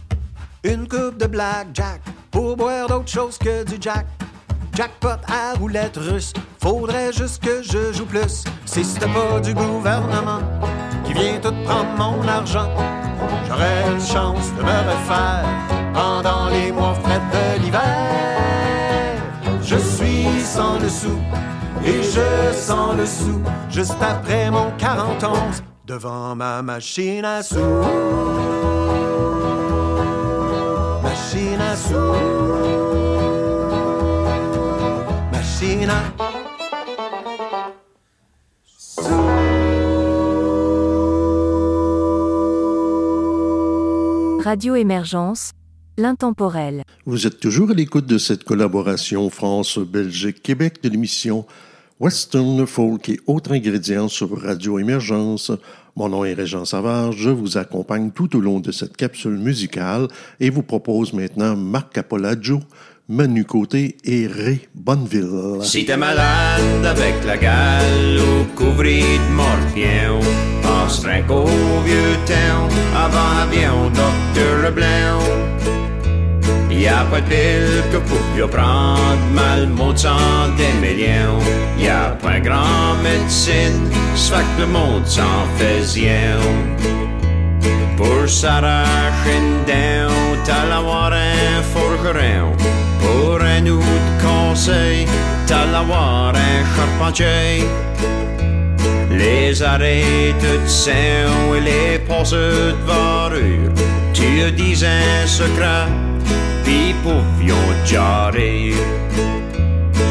Une 0.64 0.88
coupe 0.90 1.18
de 1.18 1.26
blackjack 1.26 2.02
pour 2.32 2.58
boire 2.58 2.88
d'autre 2.88 3.08
chose 3.08 3.38
que 3.38 3.64
du 3.64 3.78
jack. 3.80 4.06
Jackpot 4.76 5.22
à 5.28 5.54
roulette 5.58 5.96
russe, 5.96 6.34
faudrait 6.62 7.14
juste 7.14 7.42
que 7.42 7.64
je 7.64 7.94
joue 7.94 8.06
plus. 8.06 8.44
Si 8.66 8.84
c'était 8.84 9.08
pas 9.08 9.40
du 9.40 9.54
gouvernement 9.54 10.40
qui 11.06 11.14
vient 11.14 11.40
tout 11.42 11.54
prendre 11.64 11.96
mon 11.98 12.28
argent, 12.28 12.70
j'aurais 13.48 13.84
une 13.90 14.02
chance 14.02 14.54
de 14.58 14.62
me 14.62 14.90
refaire 14.90 15.46
pendant 15.94 16.50
les 16.50 16.72
mois 16.74 16.94
frais 16.96 17.22
de 17.32 17.64
l'hiver. 17.64 18.08
Je 19.64 19.78
suis 19.78 20.42
sans 20.44 20.78
le 20.80 20.90
sou 20.90 21.18
et 21.86 22.04
je 22.04 22.54
sens 22.54 22.96
le 22.98 23.06
sou 23.06 23.42
juste 23.70 24.02
après 24.02 24.52
mon 24.52 24.72
40 24.78 25.24
onces 25.24 25.64
devant 25.86 26.36
ma 26.36 26.62
machine 26.62 27.24
à 27.24 27.44
sous. 27.44 28.49
Radio 44.50 44.76
Émergence, 44.76 45.52
l'intemporel. 45.98 46.84
Vous 47.06 47.28
êtes 47.28 47.40
toujours 47.40 47.70
à 47.70 47.74
l'écoute 47.76 48.08
de 48.08 48.18
cette 48.18 48.44
collaboration 48.44 49.30
France-Belgique-Québec 49.30 50.82
de 50.82 50.90
l'émission 50.90 51.46
Western 52.00 52.66
Folk 52.66 53.10
et 53.10 53.20
autres 53.28 53.52
ingrédients 53.52 54.08
sur 54.08 54.42
Radio 54.42 54.80
Émergence. 54.80 55.52
Mon 56.00 56.08
nom 56.08 56.24
est 56.24 56.34
Régent 56.34 56.64
Savard, 56.64 57.12
je 57.12 57.30
vous 57.30 57.58
accompagne 57.58 58.12
tout 58.12 58.38
au 58.38 58.40
long 58.40 58.62
de 58.62 58.72
cette 58.72 58.96
capsule 58.96 59.38
musicale 59.38 60.08
et 60.40 60.50
vous 60.50 60.64
propose 60.64 61.12
maintenant 61.12 61.58
Marc 61.58 61.92
Capolaggio, 61.92 62.62
Manu 63.10 63.44
Côté 63.44 63.98
et 64.06 64.26
Ray 64.26 64.62
Bonneville. 64.74 65.62
Si 65.62 65.84
t'es 65.84 65.98
malade 65.98 66.86
avec 66.86 67.16
la 67.26 67.36
gale 67.36 68.18
ou 68.18 68.46
couvri 68.56 69.02
de 69.02 69.34
morpion, 69.34 70.22
penserais 70.64 71.26
qu'au 71.28 71.44
vieux 71.44 72.16
temps, 72.26 72.70
avant 72.96 73.42
avion 73.42 73.90
Docteur 73.90 74.64
Leblanc. 74.64 75.49
Y 76.80 76.88
pas 76.88 77.20
de 77.20 77.84
que 77.92 77.98
pour 78.08 78.50
prendre 78.50 79.26
mal 79.34 79.68
mon 79.68 79.94
sang 79.98 80.56
des 80.56 80.72
millions. 80.80 81.44
Y 81.78 81.90
a 81.90 82.16
pas 82.22 82.40
grand 82.40 82.96
médecine, 83.04 83.92
ça 84.16 84.38
que 84.38 84.62
le 84.62 84.68
monde 84.68 85.06
s'en 85.06 85.46
fait 85.58 85.84
Pour 87.98 88.30
s'arracher 88.30 89.42
dent, 89.68 90.14
t'as 90.46 90.66
l'avoir 90.70 91.12
un 91.12 91.62
forgeron. 91.74 92.56
Pour 93.02 93.42
un 93.42 93.68
autre 93.68 94.14
conseil, 94.24 95.06
t'as 95.48 95.66
l'avoir 95.66 96.34
un 96.34 96.64
charpentier. 96.78 97.66
Les 99.12 99.62
arrêts 99.62 100.34
de 100.42 100.66
sang 100.66 101.56
et 101.58 101.60
les 101.60 102.00
passes 102.08 102.32
de 102.32 102.74
varure, 102.88 103.74
tu 104.14 104.50
dis 104.54 104.86
un 104.86 105.28
secret 105.28 106.09
pouvions. 107.04 107.70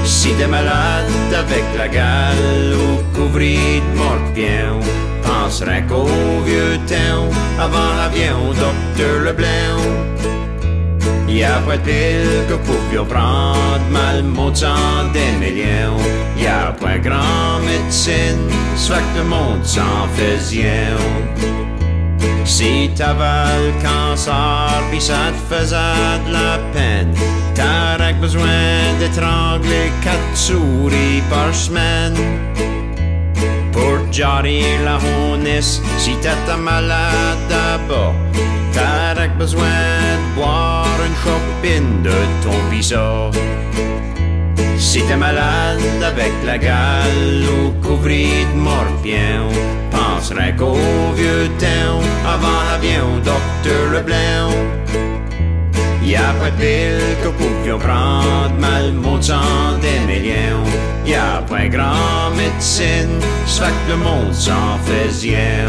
Si 0.05 0.35
t'es 0.35 0.47
malade 0.47 1.33
avec 1.33 1.65
la 1.77 1.89
gale 1.89 2.75
ou 2.75 3.17
couvri 3.17 3.57
de 3.81 3.97
morpion, 3.97 4.81
penserais 5.23 5.85
qu'au 5.89 6.07
vieux 6.45 6.79
temps, 6.87 7.29
avant 7.59 7.95
l'avion, 7.97 8.53
docteur 8.53 9.21
Leblanc. 9.25 10.09
Y 11.29 11.45
a 11.45 11.61
pas 11.61 11.77
de 11.77 11.83
pile 11.83 12.47
que 12.49 12.55
pouvions 12.55 13.05
prendre 13.05 13.89
mal 13.91 14.25
montant 14.25 15.05
des 15.13 15.33
millions. 15.39 16.01
Y 16.39 16.47
a 16.47 16.73
pas 16.73 16.99
grand 16.99 17.61
médecine, 17.65 18.49
soit 18.77 18.97
que 18.97 19.19
le 19.19 19.25
monde 19.25 19.65
s'en 19.65 20.09
faisait. 20.15 20.97
Si 22.45 22.91
t'avais 22.97 23.59
le 23.67 23.73
cancer 23.83 24.83
pis 24.91 25.01
ça 25.01 25.31
te 25.33 25.55
faisait 25.55 26.19
de 26.27 26.33
la 26.33 26.59
peine, 26.73 27.15
t'aurais 27.55 28.15
besoin 28.15 28.97
d'étrangler 28.99 29.93
quatre 30.03 30.35
souris 30.35 31.23
par 31.31 31.55
semaine. 31.55 32.17
Pour 33.73 34.11
jarrer 34.11 34.79
la 34.85 34.97
honnis, 34.97 35.81
si 35.99 36.13
t'étais 36.23 36.57
malade 36.59 37.39
d'abord, 37.49 38.15
t'aurais 38.73 39.29
besoin 39.39 39.65
de 40.21 40.35
boire 40.35 40.99
une 41.07 41.17
chopine 41.23 42.03
de 42.03 42.19
ton 42.43 42.59
pisau. 42.71 43.31
Si 44.79 45.03
t'es 45.03 45.17
malade 45.17 46.03
avec 46.03 46.33
la 46.47 46.57
gale 46.57 47.45
ou 47.45 47.71
couvri 47.87 48.47
de 48.53 48.59
morpion, 48.59 49.49
penserais 49.91 50.55
qu'au 50.57 50.77
vieux 51.17 51.49
temps, 51.59 52.01
avant 52.25 52.63
l'avion 52.71 53.19
Docteur 53.19 53.93
Leblanc. 53.93 54.79
Y 56.03 56.15
a 56.15 56.33
pas 56.41 56.51
de 56.51 56.57
pile 56.57 57.17
que 57.23 57.29
pouvions 57.29 57.79
prendre 57.79 58.55
mal 58.59 58.93
montant 58.95 59.77
des 59.83 60.01
millions. 60.07 60.65
Y 61.05 61.15
a 61.15 61.43
pas 61.43 61.69
grand 61.69 62.31
médecine, 62.37 63.21
ça 63.47 63.67
que 63.67 63.91
le 63.91 63.97
monde 63.99 64.33
s'en 64.33 64.79
faisait. 64.87 65.67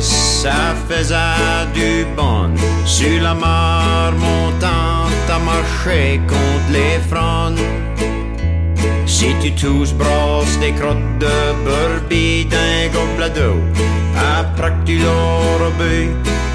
Ça 0.00 0.74
faisait 0.88 1.66
du 1.74 2.04
bon. 2.16 2.50
Sur 2.84 3.22
la 3.22 3.34
mare 3.34 4.12
montante, 4.12 5.30
à 5.30 5.38
marcher 5.38 6.20
contre 6.26 6.70
les 6.72 6.98
fronts. 7.10 7.62
Si 9.06 9.34
tu 9.40 9.52
touches, 9.52 9.94
brosses 9.94 10.58
des 10.58 10.72
crottes 10.72 11.18
de 11.18 11.36
burbie 11.64 12.44
d'un 12.44 12.88
gobelet 12.92 13.30
d'eau, 13.30 13.60
après 14.38 14.70
que 14.70 14.86
tu 14.86 14.98
l'auras 14.98 15.70
bu, 15.78 16.10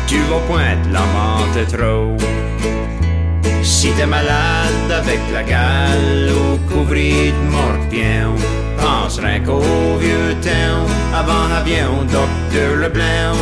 tu 0.07 0.17
vas 0.29 0.39
pointe 0.47 0.85
la 0.91 1.03
menthe 1.15 1.67
trop. 1.67 2.17
Si 3.63 3.89
t'es 3.91 4.05
malade 4.05 4.91
avec 4.91 5.19
la 5.33 5.43
gale 5.43 6.29
ou 6.39 6.57
couvri 6.71 7.31
de 7.31 7.51
morpion, 7.51 8.35
penserais 8.77 9.41
qu'au 9.41 9.97
vieux 9.99 10.35
temps, 10.41 10.90
avant 11.21 11.47
l'avion 11.49 12.03
Docteur 12.17 12.77
Leblanc. 12.77 13.37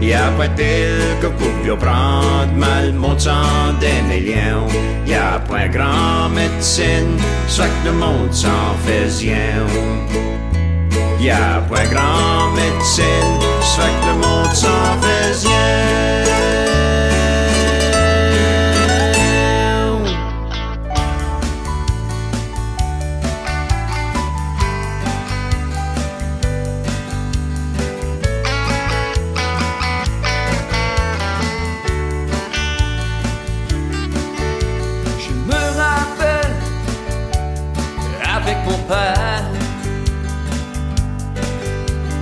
Y 0.00 0.12
a 0.12 0.30
pas 0.36 0.48
de 0.48 0.54
pile 0.54 1.16
que 1.20 1.28
pouvions 1.28 1.78
prendre 1.78 2.52
mal 2.56 2.92
montant 2.92 3.72
des 3.80 4.02
millions. 4.10 4.68
Y 5.06 5.14
a 5.14 5.40
un 5.50 5.68
grand 5.68 6.28
médecine, 6.34 7.16
soit 7.48 7.68
que 7.68 7.88
le 7.88 7.92
monde 7.92 8.32
s'en 8.32 8.74
faisait. 8.84 9.64
Y 11.20 11.30
a 11.30 11.56
un 11.56 11.88
grand 11.94 12.52
médecine, 12.54 13.38
soit 13.62 13.92
que 14.00 14.06
le 14.06 14.14
monde 14.24 14.54
s'en. 14.54 14.86
Je 15.42 16.75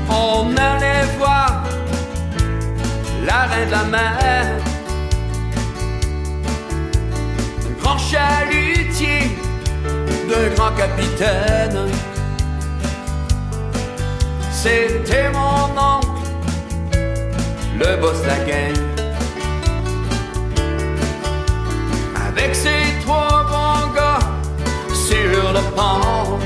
on 0.09 0.57
allait 0.57 1.05
voir 1.19 1.65
la 3.27 3.43
reine 3.43 3.67
de 3.67 3.73
la 3.73 3.85
mer, 3.85 4.47
un 7.67 7.83
grand 7.83 7.99
chalutier, 7.99 9.37
de 9.85 10.55
grand 10.55 10.73
capitaine. 10.77 11.91
C'était 14.51 15.31
mon 15.31 15.65
oncle, 15.79 16.09
le 17.79 17.97
boss 18.01 18.23
de 18.23 18.27
la 18.27 18.39
gang. 18.47 18.85
avec 22.37 22.55
ses 22.55 23.01
trois 23.05 23.45
bons 23.51 23.95
gars 23.95 24.19
sur 24.93 25.53
le 25.53 25.61
pont. 25.75 26.44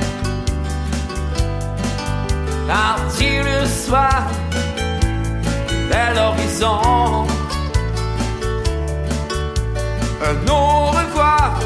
Parti 2.69 3.31
le 3.39 3.67
soir 3.67 4.23
vers 5.91 6.15
l'horizon. 6.15 7.27
Un 10.29 10.37
au 10.51 10.91
revoir, 10.99 11.59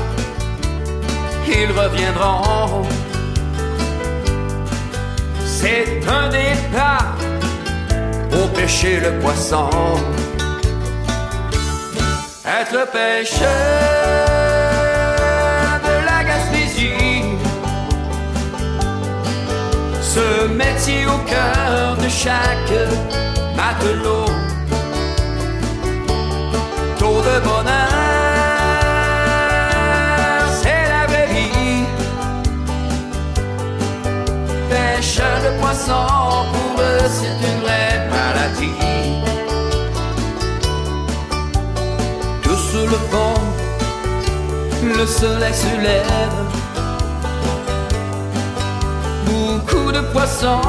ils 1.46 1.72
reviendront. 1.82 2.86
C'est 5.44 6.00
un 6.08 6.28
départ 6.30 7.16
pour 8.30 8.48
pêcher 8.52 9.00
le 9.00 9.18
poisson 9.20 9.68
être 12.60 12.90
pêcheur 12.90 14.51
ce 20.14 20.46
métier 20.46 21.06
au 21.06 21.18
cœur 21.26 21.96
de 21.96 22.08
chaque 22.08 22.74
matelot. 23.56 24.26
Taux 26.98 27.22
de 27.28 27.36
bonheur, 27.48 27.88
c'est 30.60 30.84
la 30.94 31.06
vraie 31.06 31.28
vie. 31.34 31.84
Pêche 34.68 35.16
de 35.44 35.50
poisson, 35.60 36.04
pour 36.52 36.72
eux, 36.82 37.06
c'est 37.16 37.38
une 37.50 37.60
vraie 37.64 37.98
maladie. 38.14 38.82
Tout 42.42 42.60
sous 42.68 42.86
le 42.94 42.98
pont, 43.12 43.40
le 44.98 45.06
soleil 45.06 45.54
se 45.54 45.72
lève 45.80 46.61
de 49.92 50.00
poisson 50.12 50.60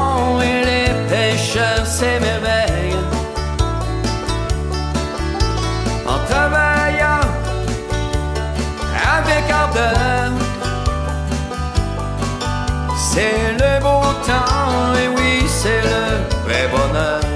et 0.42 0.64
les 0.64 0.90
pêcheurs 1.08 1.86
s'émerveillent. 1.86 3.04
En 6.06 6.18
travaillant 6.30 7.26
avec 9.18 9.50
ardeur, 9.50 10.30
c'est 13.10 13.52
le 13.52 13.80
beau 13.80 14.02
temps, 14.26 14.94
et 15.02 15.08
oui, 15.16 15.48
c'est 15.48 15.80
le 15.82 16.04
vrai 16.44 16.68
bonheur. 16.68 17.33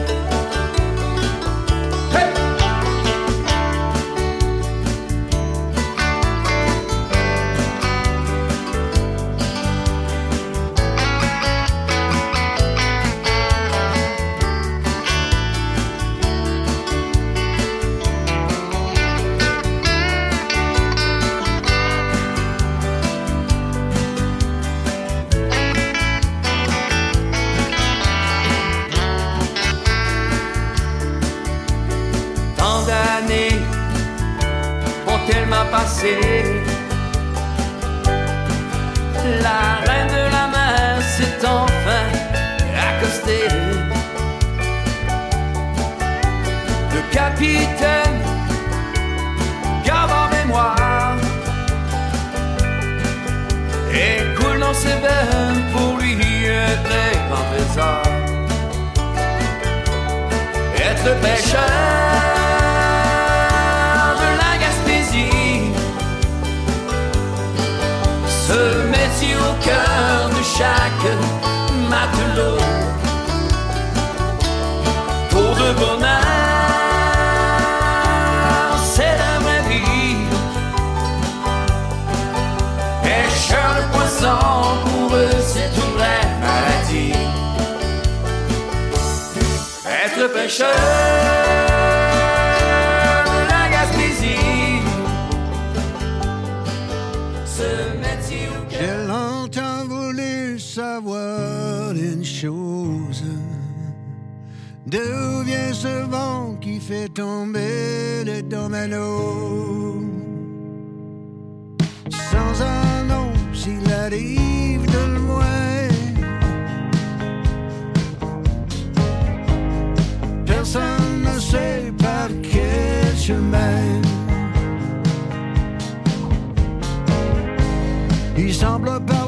Il 128.40 128.54
semble 128.54 129.00
pas 129.04 129.27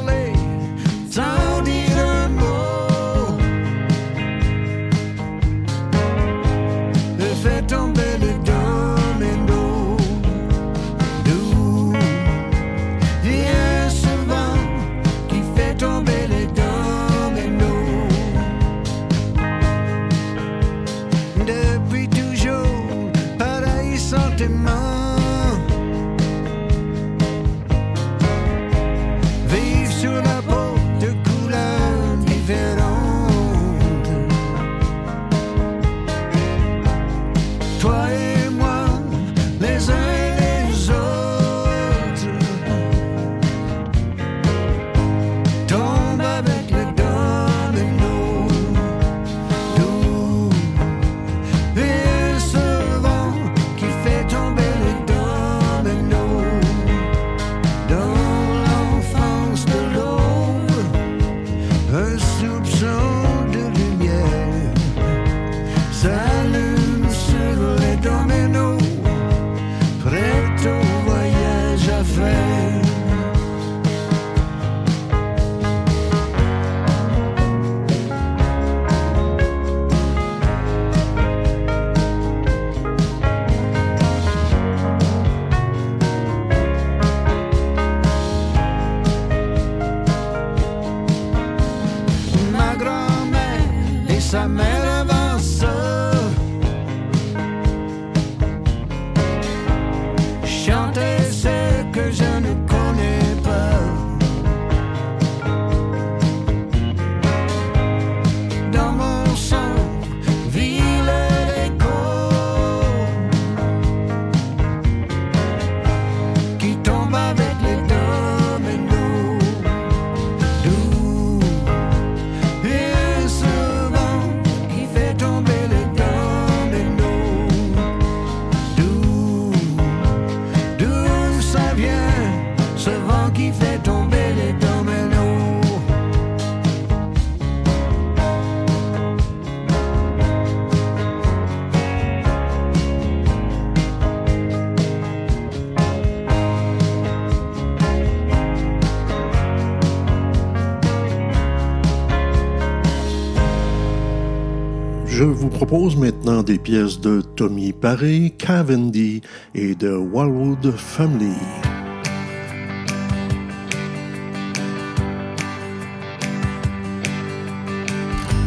vous 155.40 155.48
propose 155.48 155.96
maintenant 155.96 156.42
des 156.42 156.58
pièces 156.58 157.00
de 157.00 157.22
Tommy 157.22 157.72
Paré, 157.72 158.34
Cavendy 158.36 159.22
et 159.54 159.74
de 159.74 159.96
Wildwood 159.96 160.72
Family. 160.76 161.34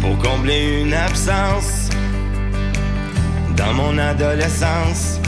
pour 0.01 0.17
combler 0.19 0.81
une 0.81 0.93
absence 0.93 1.89
dans 3.55 3.73
mon 3.73 3.97
adolescence. 3.97 5.19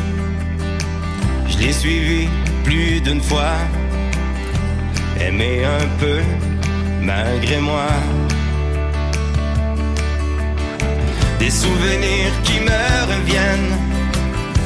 Je 1.47 1.57
l'ai 1.59 1.71
suivi 1.71 2.27
plus 2.65 2.99
d'une 2.99 3.21
fois, 3.21 3.55
aimé 5.19 5.63
un 5.63 5.87
peu 5.99 6.19
malgré 7.01 7.59
moi. 7.61 7.87
Des 11.45 11.51
souvenirs 11.51 12.33
qui 12.43 12.59
me 12.59 13.13
reviennent 13.13 13.77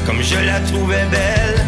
comme 0.06 0.22
je 0.22 0.38
la 0.46 0.60
trouvais 0.60 1.04
belle. 1.10 1.62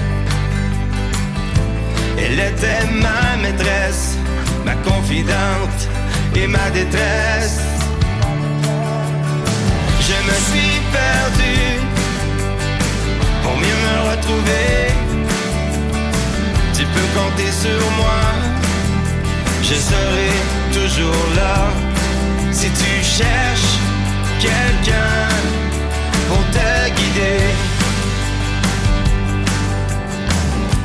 Elle 2.17 2.41
était 2.41 2.87
ma 2.91 3.37
maîtresse, 3.43 4.17
ma 4.65 4.75
confidente 4.77 5.81
et 6.35 6.47
ma 6.47 6.71
détresse. 6.71 7.61
Je 10.09 10.17
me 10.29 10.37
suis 10.49 10.81
perdu 10.99 11.57
pour 13.43 13.55
mieux 13.59 13.81
me 13.87 13.97
retrouver. 14.13 14.95
Tu 16.73 16.85
peux 16.87 17.09
compter 17.19 17.53
sur 17.53 17.83
moi, 18.01 18.23
je 19.63 19.75
serai 19.75 20.31
toujours 20.73 21.27
là. 21.37 21.69
Si 22.51 22.71
tu 22.71 23.05
cherches 23.05 23.73
quelqu'un 24.43 25.29
pour 26.29 26.43
te 26.57 26.71
guider, 26.97 27.43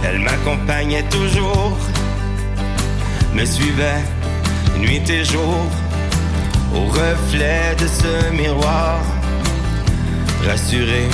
elle 0.06 0.20
m'accompagnait 0.20 1.08
toujours, 1.10 1.78
me 3.34 3.46
suivait 3.46 4.04
nuit 4.78 5.10
et 5.10 5.24
jour 5.26 5.66
au 6.76 6.86
reflet 6.86 7.76
de 7.82 7.88
ce 7.88 8.32
miroir, 8.32 9.00
rassuré 10.48 11.08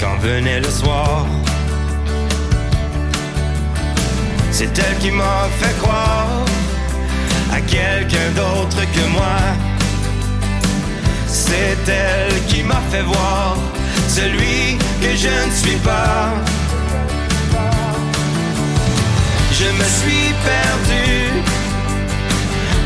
quand 0.00 0.16
venait 0.20 0.60
le 0.60 0.70
soir. 0.70 1.26
C'est 4.52 4.78
elle 4.78 4.96
qui 4.98 5.10
m'a 5.10 5.48
fait 5.58 5.76
croire 5.82 6.44
à 7.52 7.60
quelqu'un 7.60 8.28
d'autre 8.36 8.82
que 8.94 9.04
moi. 9.16 9.71
C'est 11.34 11.78
elle 11.88 12.44
qui 12.46 12.62
m'a 12.62 12.80
fait 12.90 13.02
voir 13.02 13.56
celui 14.06 14.76
que 15.00 15.16
je 15.16 15.32
ne 15.46 15.50
suis 15.50 15.78
pas. 15.78 16.28
Je 19.58 19.64
me 19.78 19.86
suis 20.00 20.28
perdu 20.44 21.30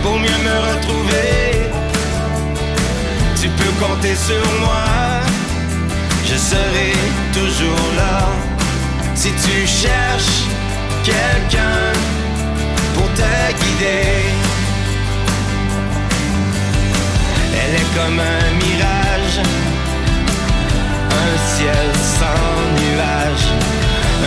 pour 0.01 0.17
mieux 0.21 0.41
me 0.49 0.57
retrouver. 0.69 1.71
Tu 3.41 3.49
peux 3.49 3.85
compter 3.85 4.15
sur 4.15 4.47
moi, 4.61 4.87
je 6.25 6.37
serai 6.37 6.93
toujours 7.33 7.89
là. 7.97 8.29
Si 9.17 9.31
tu 9.45 9.67
cherches 9.67 10.45
quelqu'un 11.03 11.93
pour 12.95 13.09
te 13.15 13.33
guider, 13.61 14.46
elle 17.67 17.75
est 17.75 17.95
comme 17.99 18.21
un 18.21 18.51
mirage, 18.65 19.41
un 21.23 21.35
ciel 21.55 21.89
sans 22.19 22.55
nuages, 22.81 23.49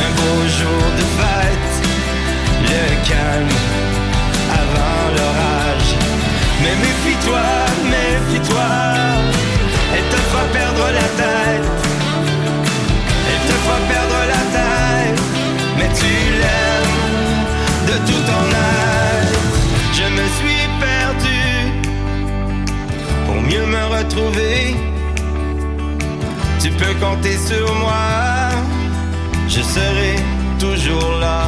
un 0.03 0.09
beau 0.17 0.39
jour 0.57 0.83
de 0.99 1.05
fête, 1.17 1.73
le 2.71 2.83
calme 3.09 3.57
avant 4.61 5.05
l'orage. 5.15 5.91
Mais 6.61 6.75
méfie-toi, 6.85 7.45
méfie-toi, 7.95 8.69
elle 9.95 10.07
te 10.13 10.19
fera 10.29 10.43
perdre 10.51 10.85
la 10.99 11.07
tête. 11.21 11.69
Elle 13.29 13.43
te 13.49 13.55
fera 13.63 13.79
perdre 13.93 14.19
la 14.35 14.43
tête, 14.57 15.21
mais 15.77 15.89
tu 15.99 16.13
l'aimes 16.41 16.97
de 17.87 18.11
tout 18.11 18.21
ton 18.27 18.43
être. 18.49 18.88
Mieux 23.49 23.65
me 23.65 23.83
retrouver. 23.97 24.75
Tu 26.61 26.69
peux 26.71 26.93
compter 26.99 27.35
sur 27.37 27.73
moi, 27.75 28.49
je 29.47 29.61
serai 29.61 30.15
toujours 30.59 31.13
là. 31.19 31.47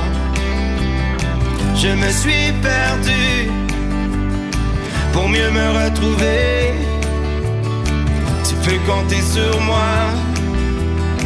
Je 1.76 1.90
me 1.90 2.10
suis 2.11 2.52
perdu 2.61 3.49
pour 5.14 5.28
mieux 5.28 5.52
me 5.52 5.68
retrouver. 5.84 6.73
Tu 8.48 8.56
peux 8.64 8.80
compter 8.91 9.22
sur 9.22 9.60
moi, 9.61 9.94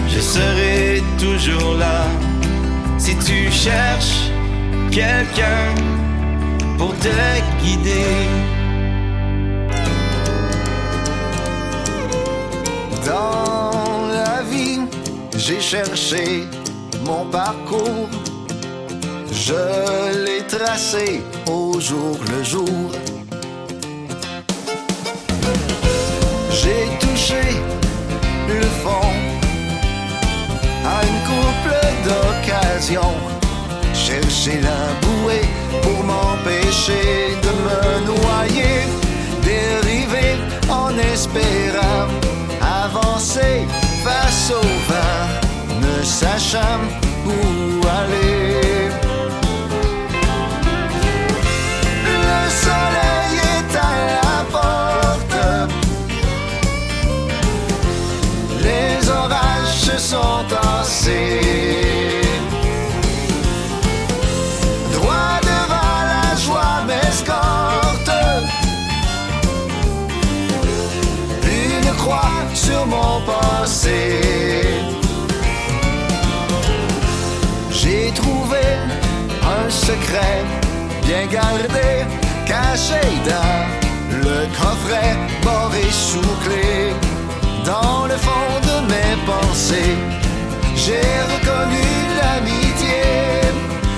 je 0.09 0.19
serai 0.19 1.03
toujours 1.19 1.75
là. 1.75 2.05
Si 2.97 3.15
tu 3.17 3.51
cherches 3.51 4.31
quelqu'un 4.91 5.65
pour 6.77 6.93
te 6.99 7.09
guider. 7.61 8.54
J'ai 15.47 15.61
cherché 15.61 16.47
mon 17.05 17.23
parcours. 17.25 18.09
Je 19.31 20.23
l'ai 20.25 20.41
tracé 20.47 21.21
au 21.45 21.79
jour 21.79 22.17
le 22.31 22.43
jour. 22.43 22.89
J'ai 26.49 26.85
touché 26.99 27.43
le 28.47 28.61
fond 28.83 29.11
à 30.83 30.97
une 31.09 31.21
couple 31.29 31.77
d'occasions. 32.05 33.17
Chercher 33.93 34.61
la 34.61 34.81
bouée 35.03 35.47
pour 35.83 36.03
m'empêcher 36.03 37.37
de 37.45 37.51
me 37.65 37.81
noyer. 38.11 38.77
Dériver 39.43 40.37
en 40.69 40.97
espérant 41.13 42.07
avancer 42.61 43.67
face 44.05 44.51
au 44.51 44.61
ne 45.81 46.03
sachant 46.03 46.83
où 47.25 47.31
aller. 47.99 48.89
Le 52.09 52.35
soleil 52.63 53.35
est 53.55 53.73
à 53.89 53.93
la 54.11 54.37
porte. 54.55 55.37
Les 58.65 59.09
orages 59.09 59.75
se 59.87 59.97
sont 59.97 60.43
tassés. 60.49 61.84
J'ai 77.71 78.11
trouvé 78.15 78.63
un 79.57 79.69
secret 79.69 80.43
bien 81.05 81.25
gardé, 81.27 81.89
caché 82.47 83.01
dans 83.29 83.65
le 84.23 84.47
coffret, 84.57 85.15
boré 85.43 85.85
sous 85.91 86.33
clé. 86.43 86.93
Dans 87.63 88.05
le 88.07 88.17
fond 88.25 88.51
de 88.69 88.75
mes 88.91 89.15
pensées, 89.25 89.95
j'ai 90.75 91.07
reconnu 91.33 91.85
l'amitié, 92.19 93.03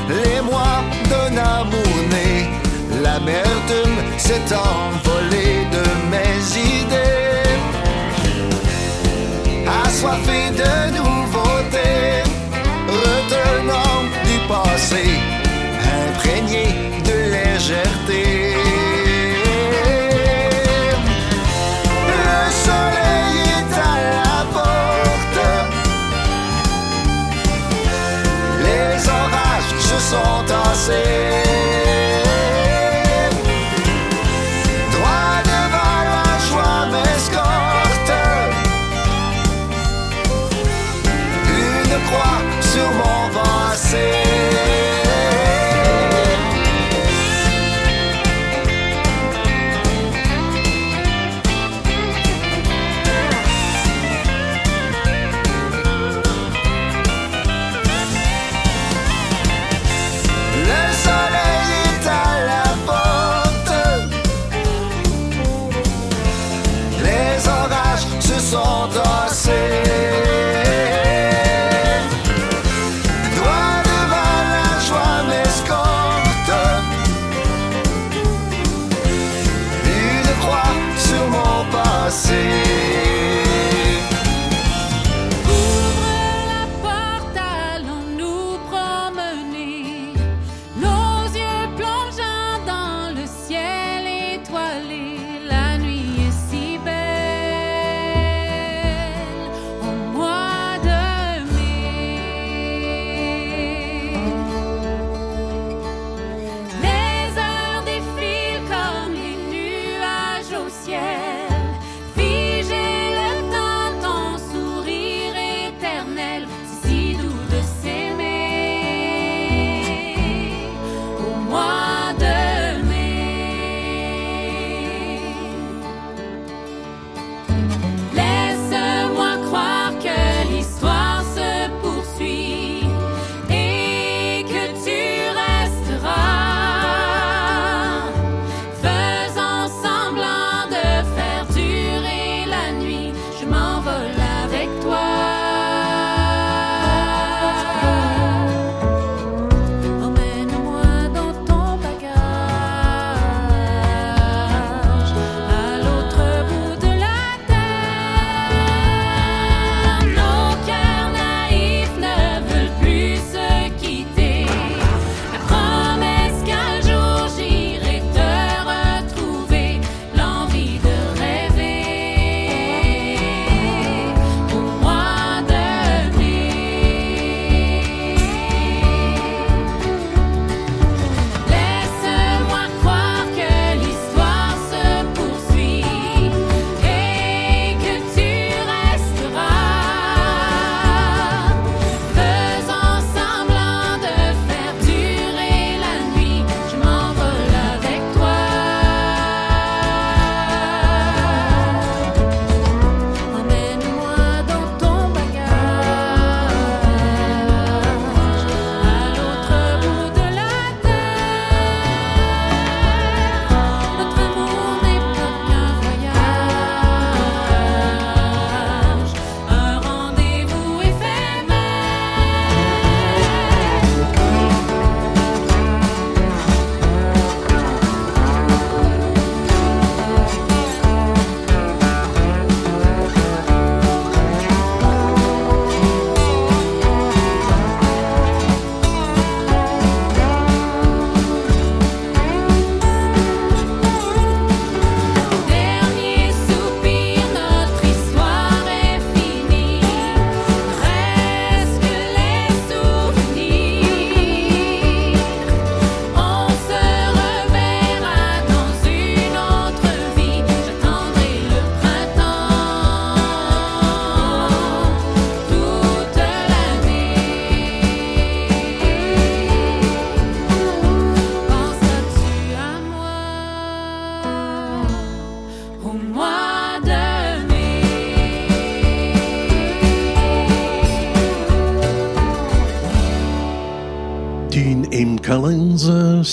les 0.09 0.41
mois 0.41 0.81
d'un 1.09 1.37
amour 1.37 1.95
né. 2.11 2.49
L'amertume 3.03 3.97
s'est 4.17 4.49
envolée 4.53 5.59
de 5.75 5.85
mes 6.11 6.37
idées, 6.77 7.16
assoiffé 9.97 10.51
de 10.51 10.73
nouveautés, 10.95 12.21
retenant 12.87 14.03
du 14.27 14.37
passé, 14.47 15.05
imprégné 16.07 16.65
de 17.03 17.15
légèreté. 17.33 18.23
Le 22.11 22.37
soleil 22.65 23.37
est 23.57 23.73
à 23.73 23.95
la 24.13 24.37
porte, 24.53 25.39
les 28.65 29.09
orages 29.09 29.73
se 29.79 29.97
sont 30.11 30.43
tassés. 30.45 31.16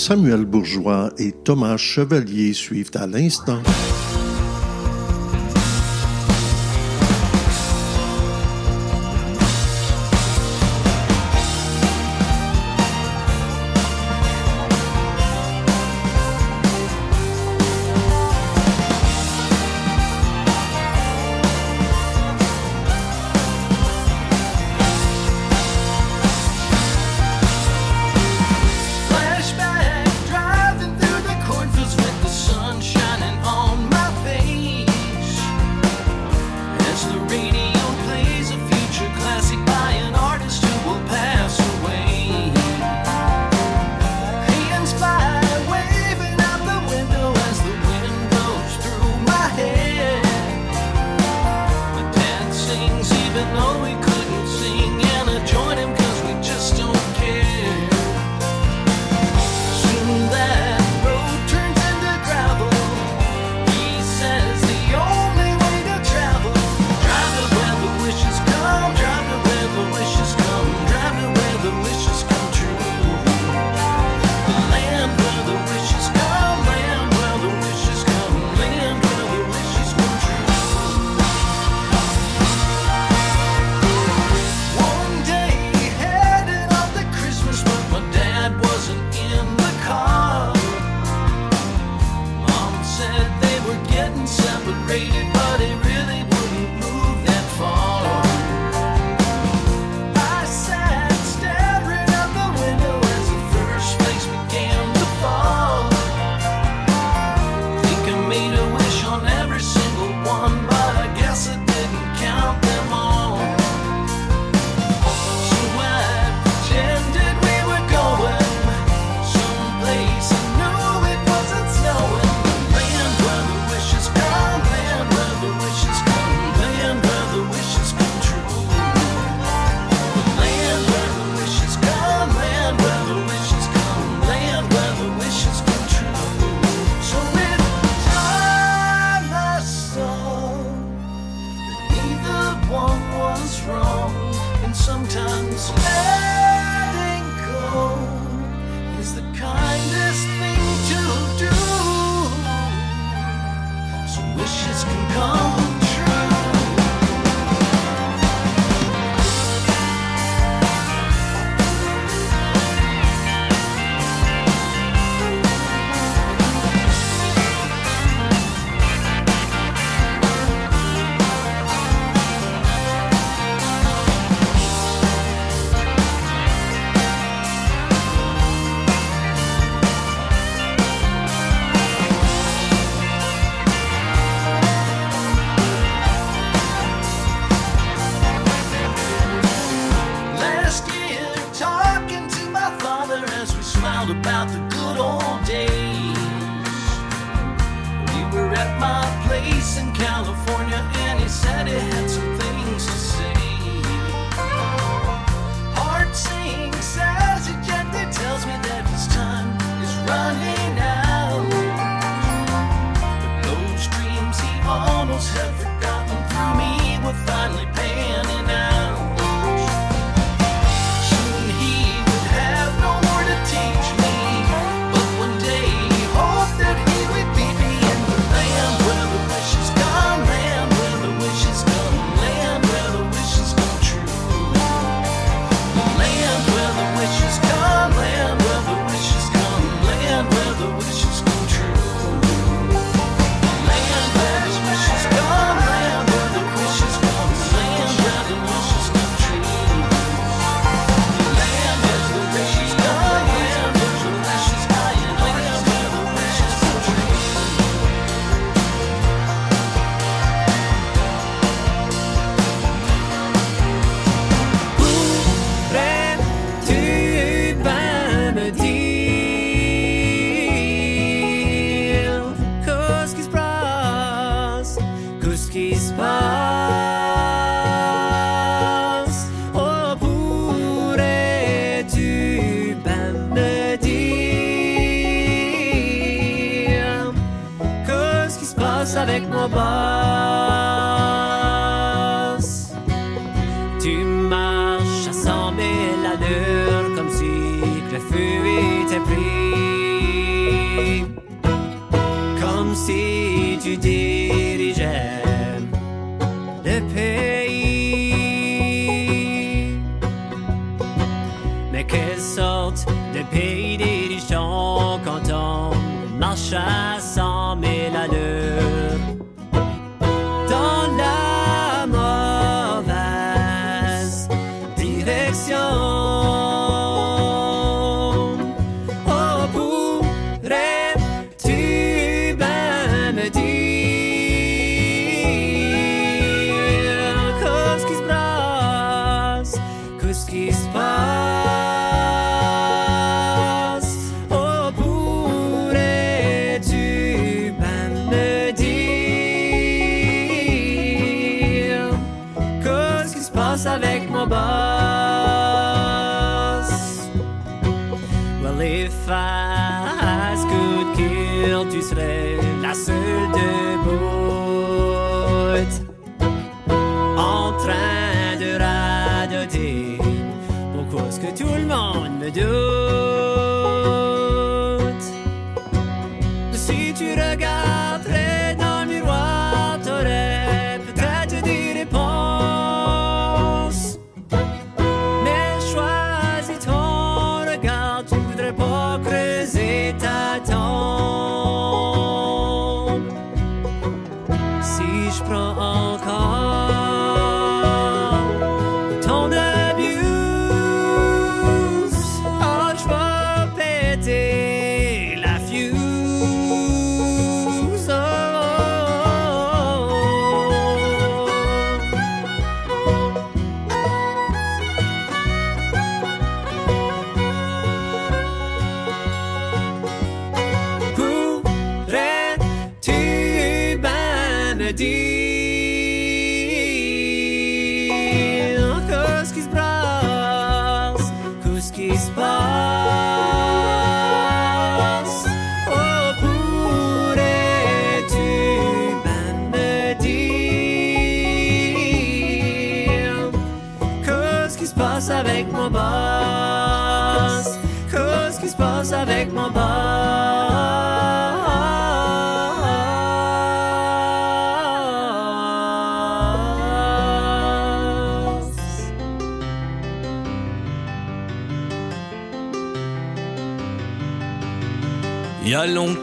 Samuel 0.07 0.45
Bourgeois 0.45 1.09
et 1.17 1.31
Thomas 1.31 1.77
Chevalier 1.77 2.53
suivent 2.53 2.91
à 2.93 3.07
l'instant. 3.07 3.63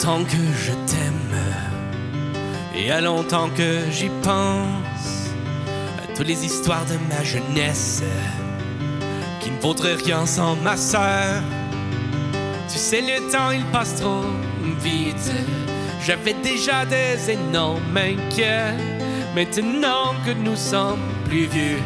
Longtemps 0.04 0.24
que 0.24 0.36
je 0.36 0.72
t'aime, 0.90 1.36
et 2.74 2.90
a 2.90 3.00
longtemps 3.00 3.48
que 3.50 3.88
j'y 3.92 4.10
pense, 4.20 5.30
à 6.02 6.16
toutes 6.16 6.26
les 6.26 6.44
histoires 6.44 6.84
de 6.86 6.96
ma 7.08 7.22
jeunesse, 7.22 8.02
qui 9.38 9.52
ne 9.52 9.60
vaudraient 9.60 9.94
rien 9.94 10.26
sans 10.26 10.56
ma 10.56 10.76
sœur. 10.76 11.40
Tu 12.68 12.78
sais, 12.78 13.00
le 13.00 13.30
temps 13.30 13.52
il 13.52 13.64
passe 13.66 14.00
trop 14.00 14.24
vite, 14.82 15.30
j'avais 16.04 16.34
déjà 16.34 16.84
des 16.84 17.30
énormes 17.30 17.96
inquiets, 17.96 18.74
maintenant 19.36 20.14
que 20.26 20.32
nous 20.32 20.56
sommes 20.56 20.98
plus 21.28 21.46
vieux, 21.46 21.78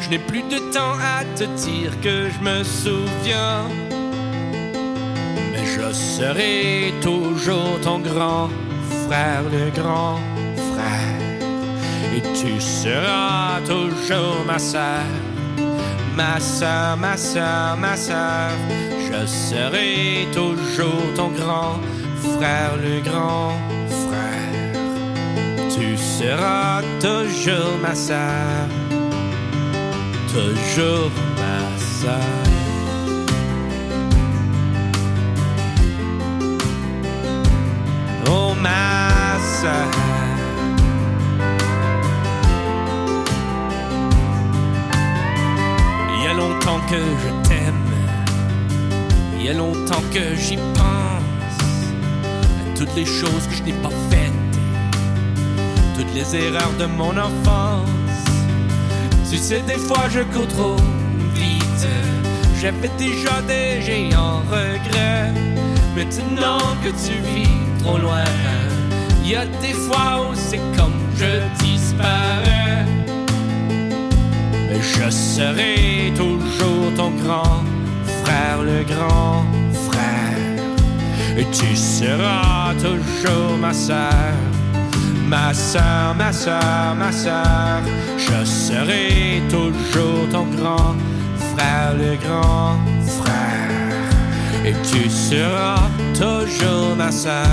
je 0.00 0.10
n'ai 0.10 0.20
plus 0.20 0.42
de 0.42 0.58
temps 0.72 0.96
à 1.00 1.24
te 1.36 1.44
dire 1.66 2.00
que 2.02 2.28
je 2.30 2.44
me 2.44 2.62
souviens. 2.62 3.81
Je 5.74 5.92
serai 5.92 6.92
toujours 7.00 7.80
ton 7.82 7.98
grand 7.98 8.50
frère, 9.06 9.42
le 9.50 9.70
grand 9.70 10.18
frère. 10.70 11.18
Et 12.14 12.22
tu 12.38 12.60
seras 12.60 13.60
toujours 13.66 14.44
ma 14.46 14.58
sœur, 14.58 15.06
ma 16.14 16.38
sœur, 16.40 16.96
ma 16.98 17.16
sœur, 17.16 17.76
ma 17.78 17.96
sœur. 17.96 18.50
Je 19.00 19.26
serai 19.26 20.26
toujours 20.32 21.06
ton 21.16 21.28
grand 21.28 21.80
frère, 22.36 22.72
le 22.76 23.00
grand 23.00 23.52
frère. 23.88 24.72
Tu 25.74 25.96
seras 25.96 26.82
toujours 27.00 27.78
ma 27.80 27.94
sœur, 27.94 28.68
toujours 30.34 31.10
ma 31.38 31.78
sœur. 31.78 32.51
Que 46.92 46.98
je 46.98 47.48
t'aime. 47.48 47.90
Il 49.38 49.46
y 49.46 49.48
a 49.48 49.54
longtemps 49.54 50.04
que 50.12 50.36
j'y 50.36 50.56
pense 50.56 51.78
À 52.60 52.76
toutes 52.76 52.94
les 52.94 53.06
choses 53.06 53.44
que 53.48 53.54
je 53.54 53.62
n'ai 53.62 53.78
pas 53.84 53.96
faites. 54.10 54.54
Toutes 55.96 56.14
les 56.14 56.36
erreurs 56.36 56.74
de 56.78 56.84
mon 56.84 57.16
enfance. 57.16 57.88
Tu 59.30 59.38
sais 59.38 59.62
des 59.62 59.78
fois 59.86 60.04
je 60.10 60.20
cours 60.34 60.48
trop 60.48 60.76
vite. 61.34 61.86
J'avais 62.60 62.90
déjà 62.98 63.40
des 63.48 63.80
géants 63.80 64.42
regrets. 64.50 65.32
Maintenant 65.96 66.60
que 66.82 66.90
tu 67.04 67.14
vis 67.34 67.58
trop 67.82 67.96
loin, 67.96 68.24
il 69.24 69.30
y 69.30 69.36
a 69.36 69.46
des 69.64 69.76
fois 69.86 70.28
où 70.28 70.34
c'est 70.34 70.64
comme 70.76 71.00
je 71.16 71.32
disparais. 71.64 72.31
Je 74.94 75.10
serai 75.10 76.12
toujours 76.16 76.92
ton 76.96 77.10
grand 77.22 77.62
frère, 78.22 78.62
le 78.62 78.84
grand 78.84 79.44
frère. 79.88 80.38
Et 81.36 81.46
tu 81.46 81.74
seras 81.74 82.74
toujours 82.74 83.56
ma 83.58 83.72
sœur, 83.72 84.34
ma 85.28 85.54
sœur, 85.54 86.14
ma 86.16 86.32
sœur, 86.32 86.94
ma 86.96 87.10
sœur. 87.10 87.80
Je 88.18 88.44
serai 88.44 89.42
toujours 89.48 90.28
ton 90.30 90.46
grand 90.56 90.94
frère, 91.52 91.94
le 91.96 92.16
grand 92.26 92.76
frère. 93.18 94.64
Et 94.64 94.74
tu 94.90 95.08
seras 95.10 95.88
toujours 96.14 96.94
ma 96.96 97.10
sœur, 97.10 97.46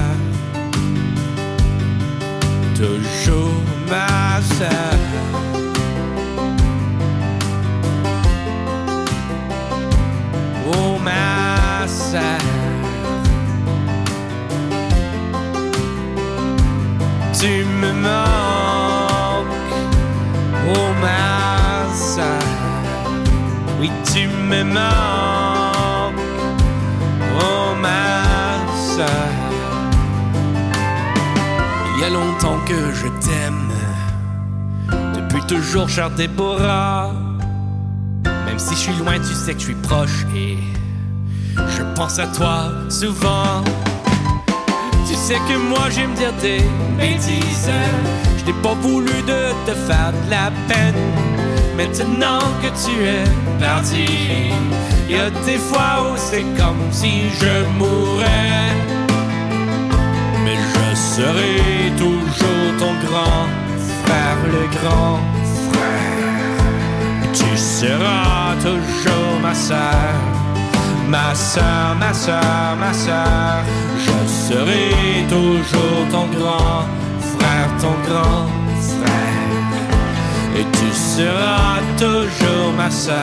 toujours 2.76 3.62
ma 3.90 4.42
sœur. 4.42 5.49
Tu 17.40 17.64
me 17.64 17.94
manques. 17.94 19.48
Oh 20.68 20.90
ma 21.02 21.88
oui 23.80 23.90
tu 24.12 24.28
me 24.28 24.64
manques. 24.64 26.20
Oh 27.40 27.76
ma 27.82 28.20
il 31.96 32.02
y 32.02 32.04
a 32.04 32.10
longtemps 32.10 32.60
que 32.66 32.94
je 32.94 33.08
t'aime. 33.26 33.72
Depuis 35.16 35.42
toujours, 35.48 35.88
cher 35.88 36.10
Déborah. 36.12 37.14
Même 38.46 38.60
si 38.60 38.76
je 38.76 38.80
suis 38.80 38.96
loin, 38.96 39.18
tu 39.18 39.34
sais 39.34 39.54
que 39.54 39.60
je 39.60 39.66
suis 39.66 39.76
proche 39.76 40.26
et 40.36 40.58
pense 42.00 42.18
à 42.18 42.28
toi 42.28 42.72
souvent. 42.88 43.62
Tu 45.06 45.16
sais 45.16 45.40
que 45.50 45.58
moi 45.58 45.90
j'aime 45.90 46.14
dire 46.14 46.32
des 46.42 46.62
bêtises. 46.98 47.70
Je 48.38 48.46
n'ai 48.46 48.58
pas 48.64 48.74
voulu 48.76 49.12
de 49.32 49.42
te 49.66 49.74
faire 49.88 50.14
de 50.14 50.30
la 50.30 50.50
peine. 50.70 51.04
Maintenant 51.76 52.40
que 52.62 52.70
tu 52.84 52.96
es 53.04 53.26
parti, 53.60 54.06
il 55.10 55.16
y 55.18 55.20
a 55.20 55.30
des 55.46 55.58
fois 55.58 55.92
où 56.06 56.16
c'est 56.16 56.48
comme 56.60 56.84
si 56.90 57.12
je 57.42 57.54
mourais. 57.78 58.72
Mais 60.46 60.58
je 60.72 60.96
serai 60.96 61.92
toujours 61.98 62.70
ton 62.80 62.94
grand 63.06 63.46
frère, 64.04 64.40
le 64.56 64.64
grand 64.78 65.20
frère. 65.70 67.34
Tu 67.34 67.58
seras 67.58 68.56
toujours 68.64 69.42
ma 69.42 69.54
sœur. 69.54 70.39
Ma 71.10 71.34
sœur, 71.34 71.96
ma 72.00 72.14
sœur, 72.14 72.76
ma 72.80 72.94
sœur, 72.94 73.64
je 73.98 74.30
serai 74.30 75.26
toujours 75.28 76.08
ton 76.12 76.28
grand 76.38 76.86
frère, 77.34 77.68
ton 77.82 77.96
grand 78.08 78.46
frère. 78.80 79.80
Et 80.56 80.66
tu 80.72 80.94
seras 80.94 81.80
toujours 81.98 82.74
ma 82.78 82.92
sœur. 82.92 83.16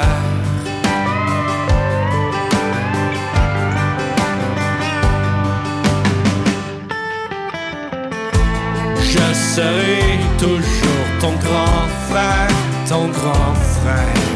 Je 8.98 9.34
serai 9.54 10.18
toujours 10.38 11.06
ton 11.20 11.34
grand 11.34 11.86
frère, 12.10 12.48
ton 12.88 13.06
grand 13.10 13.54
frère. 13.80 14.35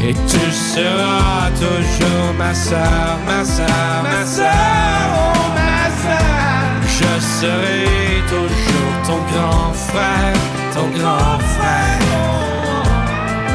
Et 0.00 0.14
tu 0.14 0.52
seras 0.52 1.50
toujours 1.58 2.32
ma 2.38 2.54
soeur, 2.54 3.18
ma 3.26 3.44
soeur, 3.44 4.02
ma 4.04 4.24
soeur, 4.24 5.08
oh 5.16 5.50
ma 5.58 5.90
soeur. 6.02 6.82
Je 6.86 7.20
serai 7.20 8.22
toujours 8.28 8.96
ton 9.06 9.20
grand 9.32 9.72
frère, 9.72 10.34
ton 10.72 10.88
grand 10.98 11.38
frère. 11.54 11.98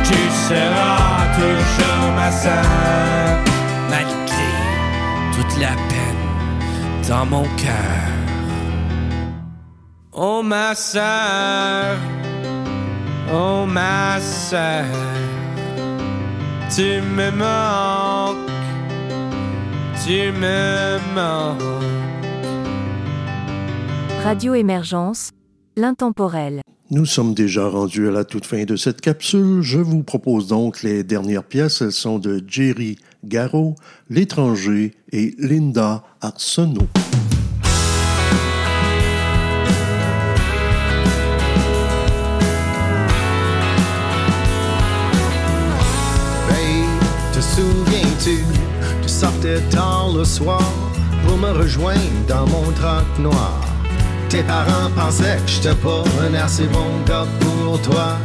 Tu 0.03 0.20
seras 0.48 1.26
toujours 1.40 2.11
ma 2.15 2.32
soeur, 2.32 3.40
malgré 3.90 4.52
toute 5.36 5.60
la 5.61 5.76
peine 5.90 7.07
dans 7.07 7.26
mon 7.26 7.44
cœur. 7.56 8.03
Oh 10.11 10.44
ma 10.44 10.76
soeur, 10.76 11.98
oh 13.34 13.65
ma 13.65 14.20
soeur. 14.20 14.84
Tu 16.76 16.82
me 16.82 17.30
manques, 17.30 18.50
tu 20.04 20.32
me 20.32 20.98
manques. 21.14 21.62
Radio 24.24 24.56
Émergence, 24.56 25.30
l'intemporel. 25.78 26.62
Nous 26.90 27.06
sommes 27.06 27.36
déjà 27.36 27.68
rendus 27.68 28.08
à 28.08 28.12
la 28.12 28.24
toute 28.24 28.48
fin 28.48 28.64
de 28.64 28.76
cette 28.76 29.02
capsule. 29.02 29.62
Je 29.62 29.78
vous 29.78 30.02
propose 30.02 30.48
donc 30.48 30.82
les 30.82 31.04
dernières 31.04 31.44
pièces. 31.44 31.84
Elles 31.84 31.91
sont 31.91 32.18
de 32.18 32.44
Jerry 32.48 32.98
Garraud, 33.24 33.76
L'étranger 34.10 34.95
et 35.12 35.36
Linda 35.38 36.04
Arsenault. 36.22 36.88
Tu 49.44 49.49
sortais 49.49 49.76
tard 49.76 50.10
le 50.15 50.24
soir 50.24 50.72
pour 51.26 51.38
me 51.38 51.52
rejoindre 51.52 51.99
dans 52.28 52.45
mon 52.48 52.72
troc 52.72 53.06
noir. 53.20 53.60
Tes 54.30 54.41
parents 54.44 54.90
pensaient 54.95 55.38
que 55.38 55.52
j'étais 55.52 55.76
pas 55.76 56.03
un 56.22 56.34
assez 56.34 56.65
bon 56.68 56.90
gars 57.06 57.28
pour 57.40 57.82
toi. 57.82 58.18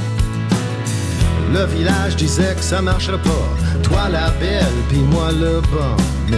Le 1.52 1.64
village 1.66 2.16
disait 2.16 2.54
que 2.54 2.62
ça 2.62 2.80
marcherait 2.80 3.22
pas. 3.22 3.48
Toi 3.82 4.08
la 4.10 4.30
belle, 4.38 4.78
puis 4.88 4.98
moi 4.98 5.30
le 5.32 5.60
bon. 5.72 5.96
Mais 6.30 6.36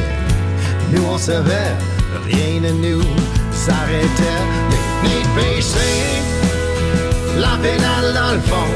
nous 0.93 1.05
on 1.13 1.19
savait, 1.19 1.77
rien 2.27 2.61
de 2.63 2.73
nous 2.73 3.05
s'arrêtait. 3.53 4.43
Les 5.03 5.09
nez 5.09 5.25
baissés, 5.37 6.23
la 7.37 7.57
pédale 7.63 8.15
dans 8.15 8.33
le 8.33 8.41
fond. 8.41 8.73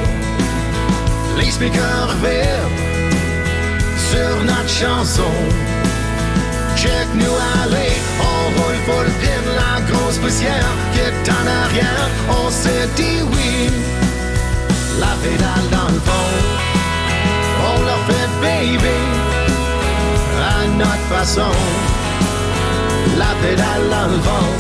Les 1.39 1.51
speakers 1.51 2.14
vibrent 2.22 2.85
sur 4.10 4.44
notre 4.44 4.68
chanson. 4.68 5.73
Check 6.85 7.09
nous 7.15 7.36
aller, 7.62 7.93
on 8.20 8.40
roule 8.56 8.81
full 8.86 9.09
la 9.62 9.81
grosse 9.90 10.19
poussière 10.19 10.73
qui 10.93 11.01
est 11.01 11.31
en 11.39 11.44
arrière. 11.62 12.09
On 12.28 12.51
s'est 12.51 12.89
dit 12.94 13.20
oui, 13.32 13.70
la 15.01 15.12
pédale 15.23 15.66
dans 15.77 15.90
le 15.94 16.01
fond. 16.09 16.31
On 17.70 17.77
l'a 17.86 17.98
fait 18.09 18.31
baby, 18.43 18.98
à 20.52 20.66
notre 20.81 21.06
façon. 21.15 21.52
La 23.16 23.32
pédale 23.40 23.86
dans 23.94 24.09
le 24.12 24.19
vent. 24.28 24.51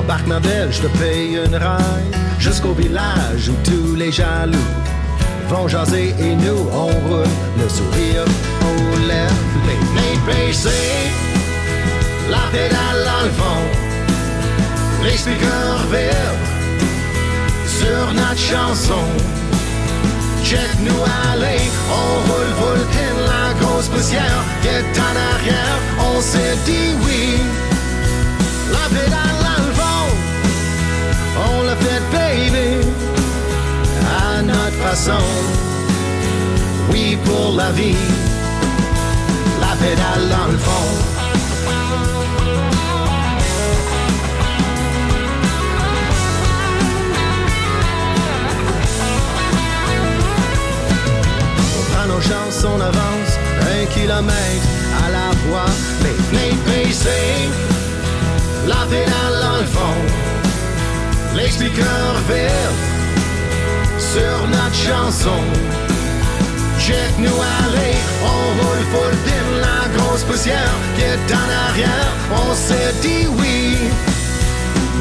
Embarque 0.00 0.26
ma 0.26 0.40
belle, 0.40 0.72
je 0.72 0.80
te 0.80 0.88
paye 0.98 1.36
une 1.36 1.54
ride 1.54 2.16
jusqu'au 2.40 2.72
village 2.72 3.48
où 3.48 3.54
tous 3.62 3.94
les 3.94 4.10
jaloux 4.10 4.70
vont 5.48 5.68
jaser 5.68 6.14
et 6.18 6.34
nous 6.36 6.68
on 6.72 6.86
roule 6.86 7.26
le 7.58 7.68
sourire 7.68 8.24
aux 8.60 9.08
lèvres, 9.08 9.34
les 9.96 10.18
baissés, 10.26 10.70
la 12.30 12.44
pédale 12.50 13.00
dans 13.04 13.24
le 13.24 13.32
fond, 13.40 13.64
les 15.04 15.16
speakers 15.16 15.84
vibrent 15.90 16.48
sur 17.66 18.14
notre 18.14 18.38
chanson. 18.38 19.04
Check 20.44 20.70
nous 20.80 21.02
aller, 21.30 21.62
on 21.90 22.32
roule 22.32 22.52
full 22.58 22.86
pin, 22.92 23.14
la 23.26 23.54
grosse 23.60 23.88
poussière 23.88 24.44
qui 24.60 24.68
est 24.68 24.98
en 24.98 25.14
arrière, 25.34 25.78
on 25.98 26.20
s'est 26.20 26.56
dit 26.66 26.94
oui, 27.04 27.40
la 28.70 28.86
pédale 28.94 29.38
dans 29.46 29.62
le 29.66 29.72
fond, 29.72 30.06
on 31.48 31.62
l'a 31.62 31.76
fait 31.76 32.02
baby 32.12 32.86
notre 34.52 34.76
façon. 34.88 35.24
Oui, 36.90 37.16
pour 37.24 37.56
la 37.56 37.70
vie, 37.72 37.96
la 39.60 39.74
pédale 39.76 40.28
dans 40.28 40.52
le 40.52 40.58
fond. 40.58 40.88
Nos 52.08 52.20
chances, 52.20 52.64
on 52.64 52.80
avance 52.80 53.32
un 53.74 53.86
kilomètre 53.86 54.68
à 55.06 55.10
la 55.10 55.30
fois. 55.42 55.70
Les 56.02 56.36
nez 56.36 56.54
baissés, 56.66 57.48
la 58.66 58.84
pédale 58.90 59.36
dans 59.40 59.56
le 59.58 59.66
fond. 59.66 60.22
Speakers 61.52 62.16
vibrent 62.28 62.91
sur 64.02 64.48
notre 64.48 64.74
chanson. 64.74 65.40
Check 66.78 67.12
nous 67.18 67.40
aller, 67.60 67.96
on 68.24 68.42
roule 68.60 68.84
full 68.92 69.16
pin, 69.24 69.44
la 69.66 69.82
grosse 69.96 70.24
poussière 70.24 70.74
qui 70.96 71.02
est 71.02 71.34
en 71.34 71.48
arrière. 71.68 72.12
On 72.44 72.54
s'est 72.54 72.94
dit 73.00 73.26
oui, 73.38 73.78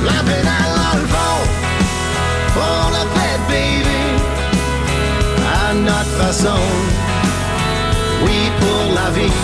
la 0.05 0.19
pédale 0.27 0.73
dans 0.81 0.97
le 1.01 1.07
fond, 1.13 1.39
on 2.57 2.89
l'a 2.93 3.05
fait 3.15 3.39
baby, 3.49 4.03
à 5.59 5.73
notre 5.73 6.13
façon. 6.21 6.61
Oui 8.23 8.51
pour 8.59 8.93
la 8.93 9.09
vie, 9.17 9.39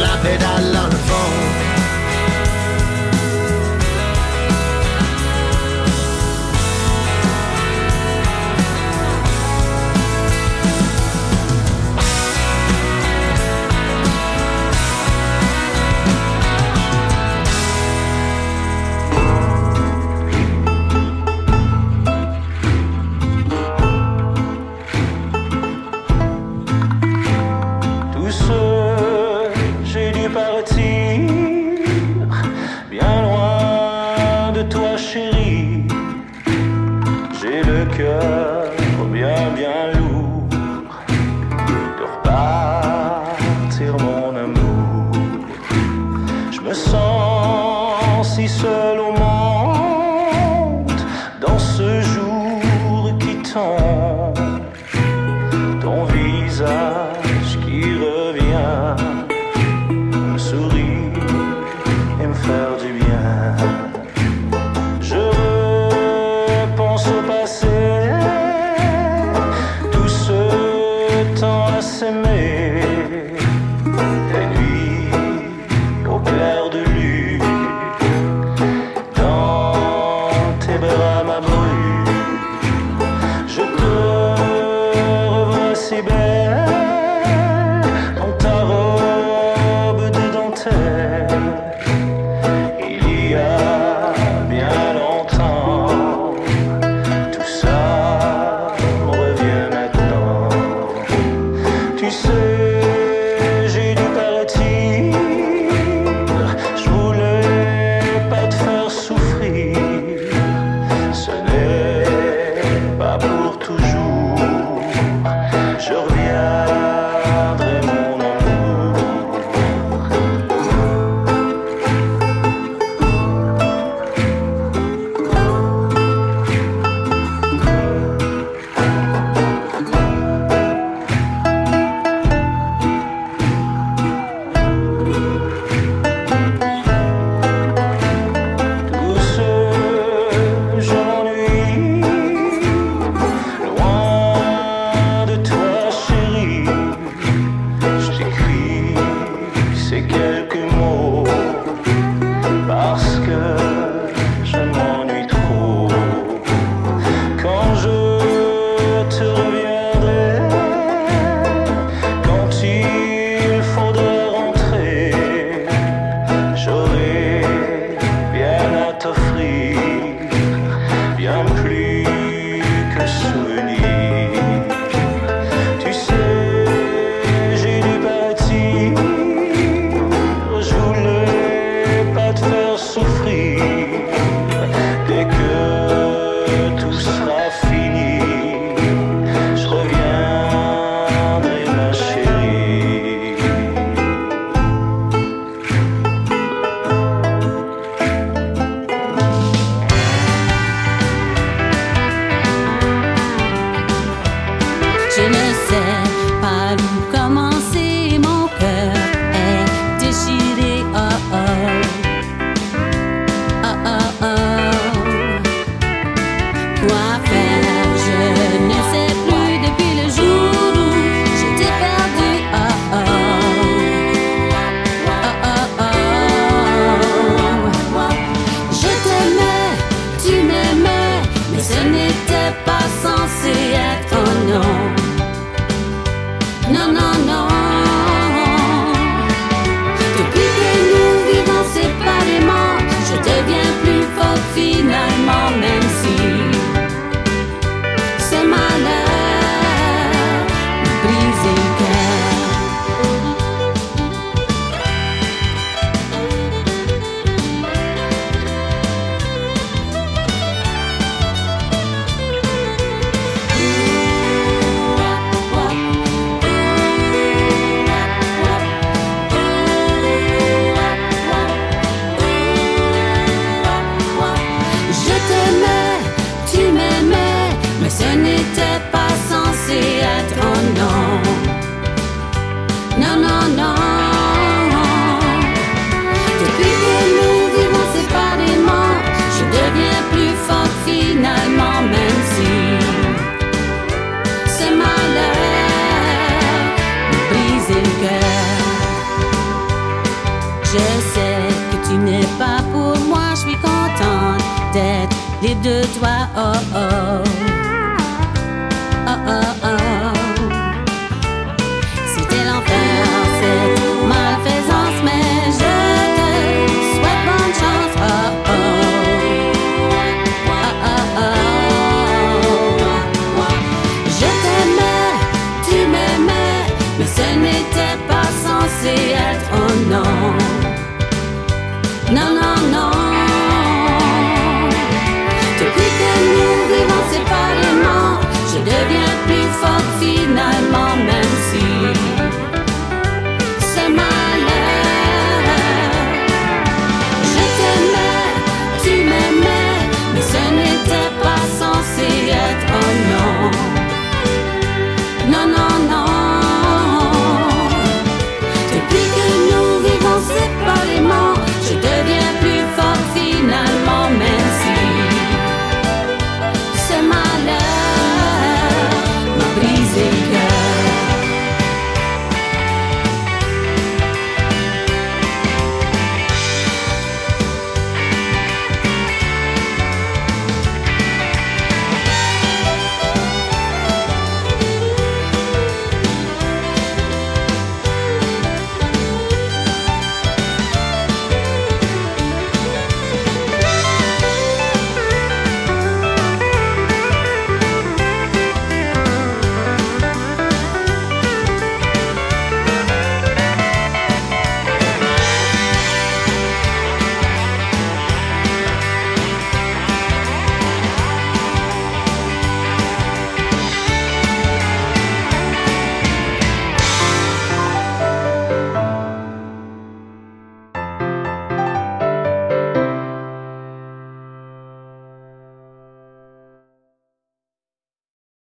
la 0.00 0.16
pédale 0.22 0.72
dans 0.72 0.86
le 0.86 1.00
fond. 1.08 1.67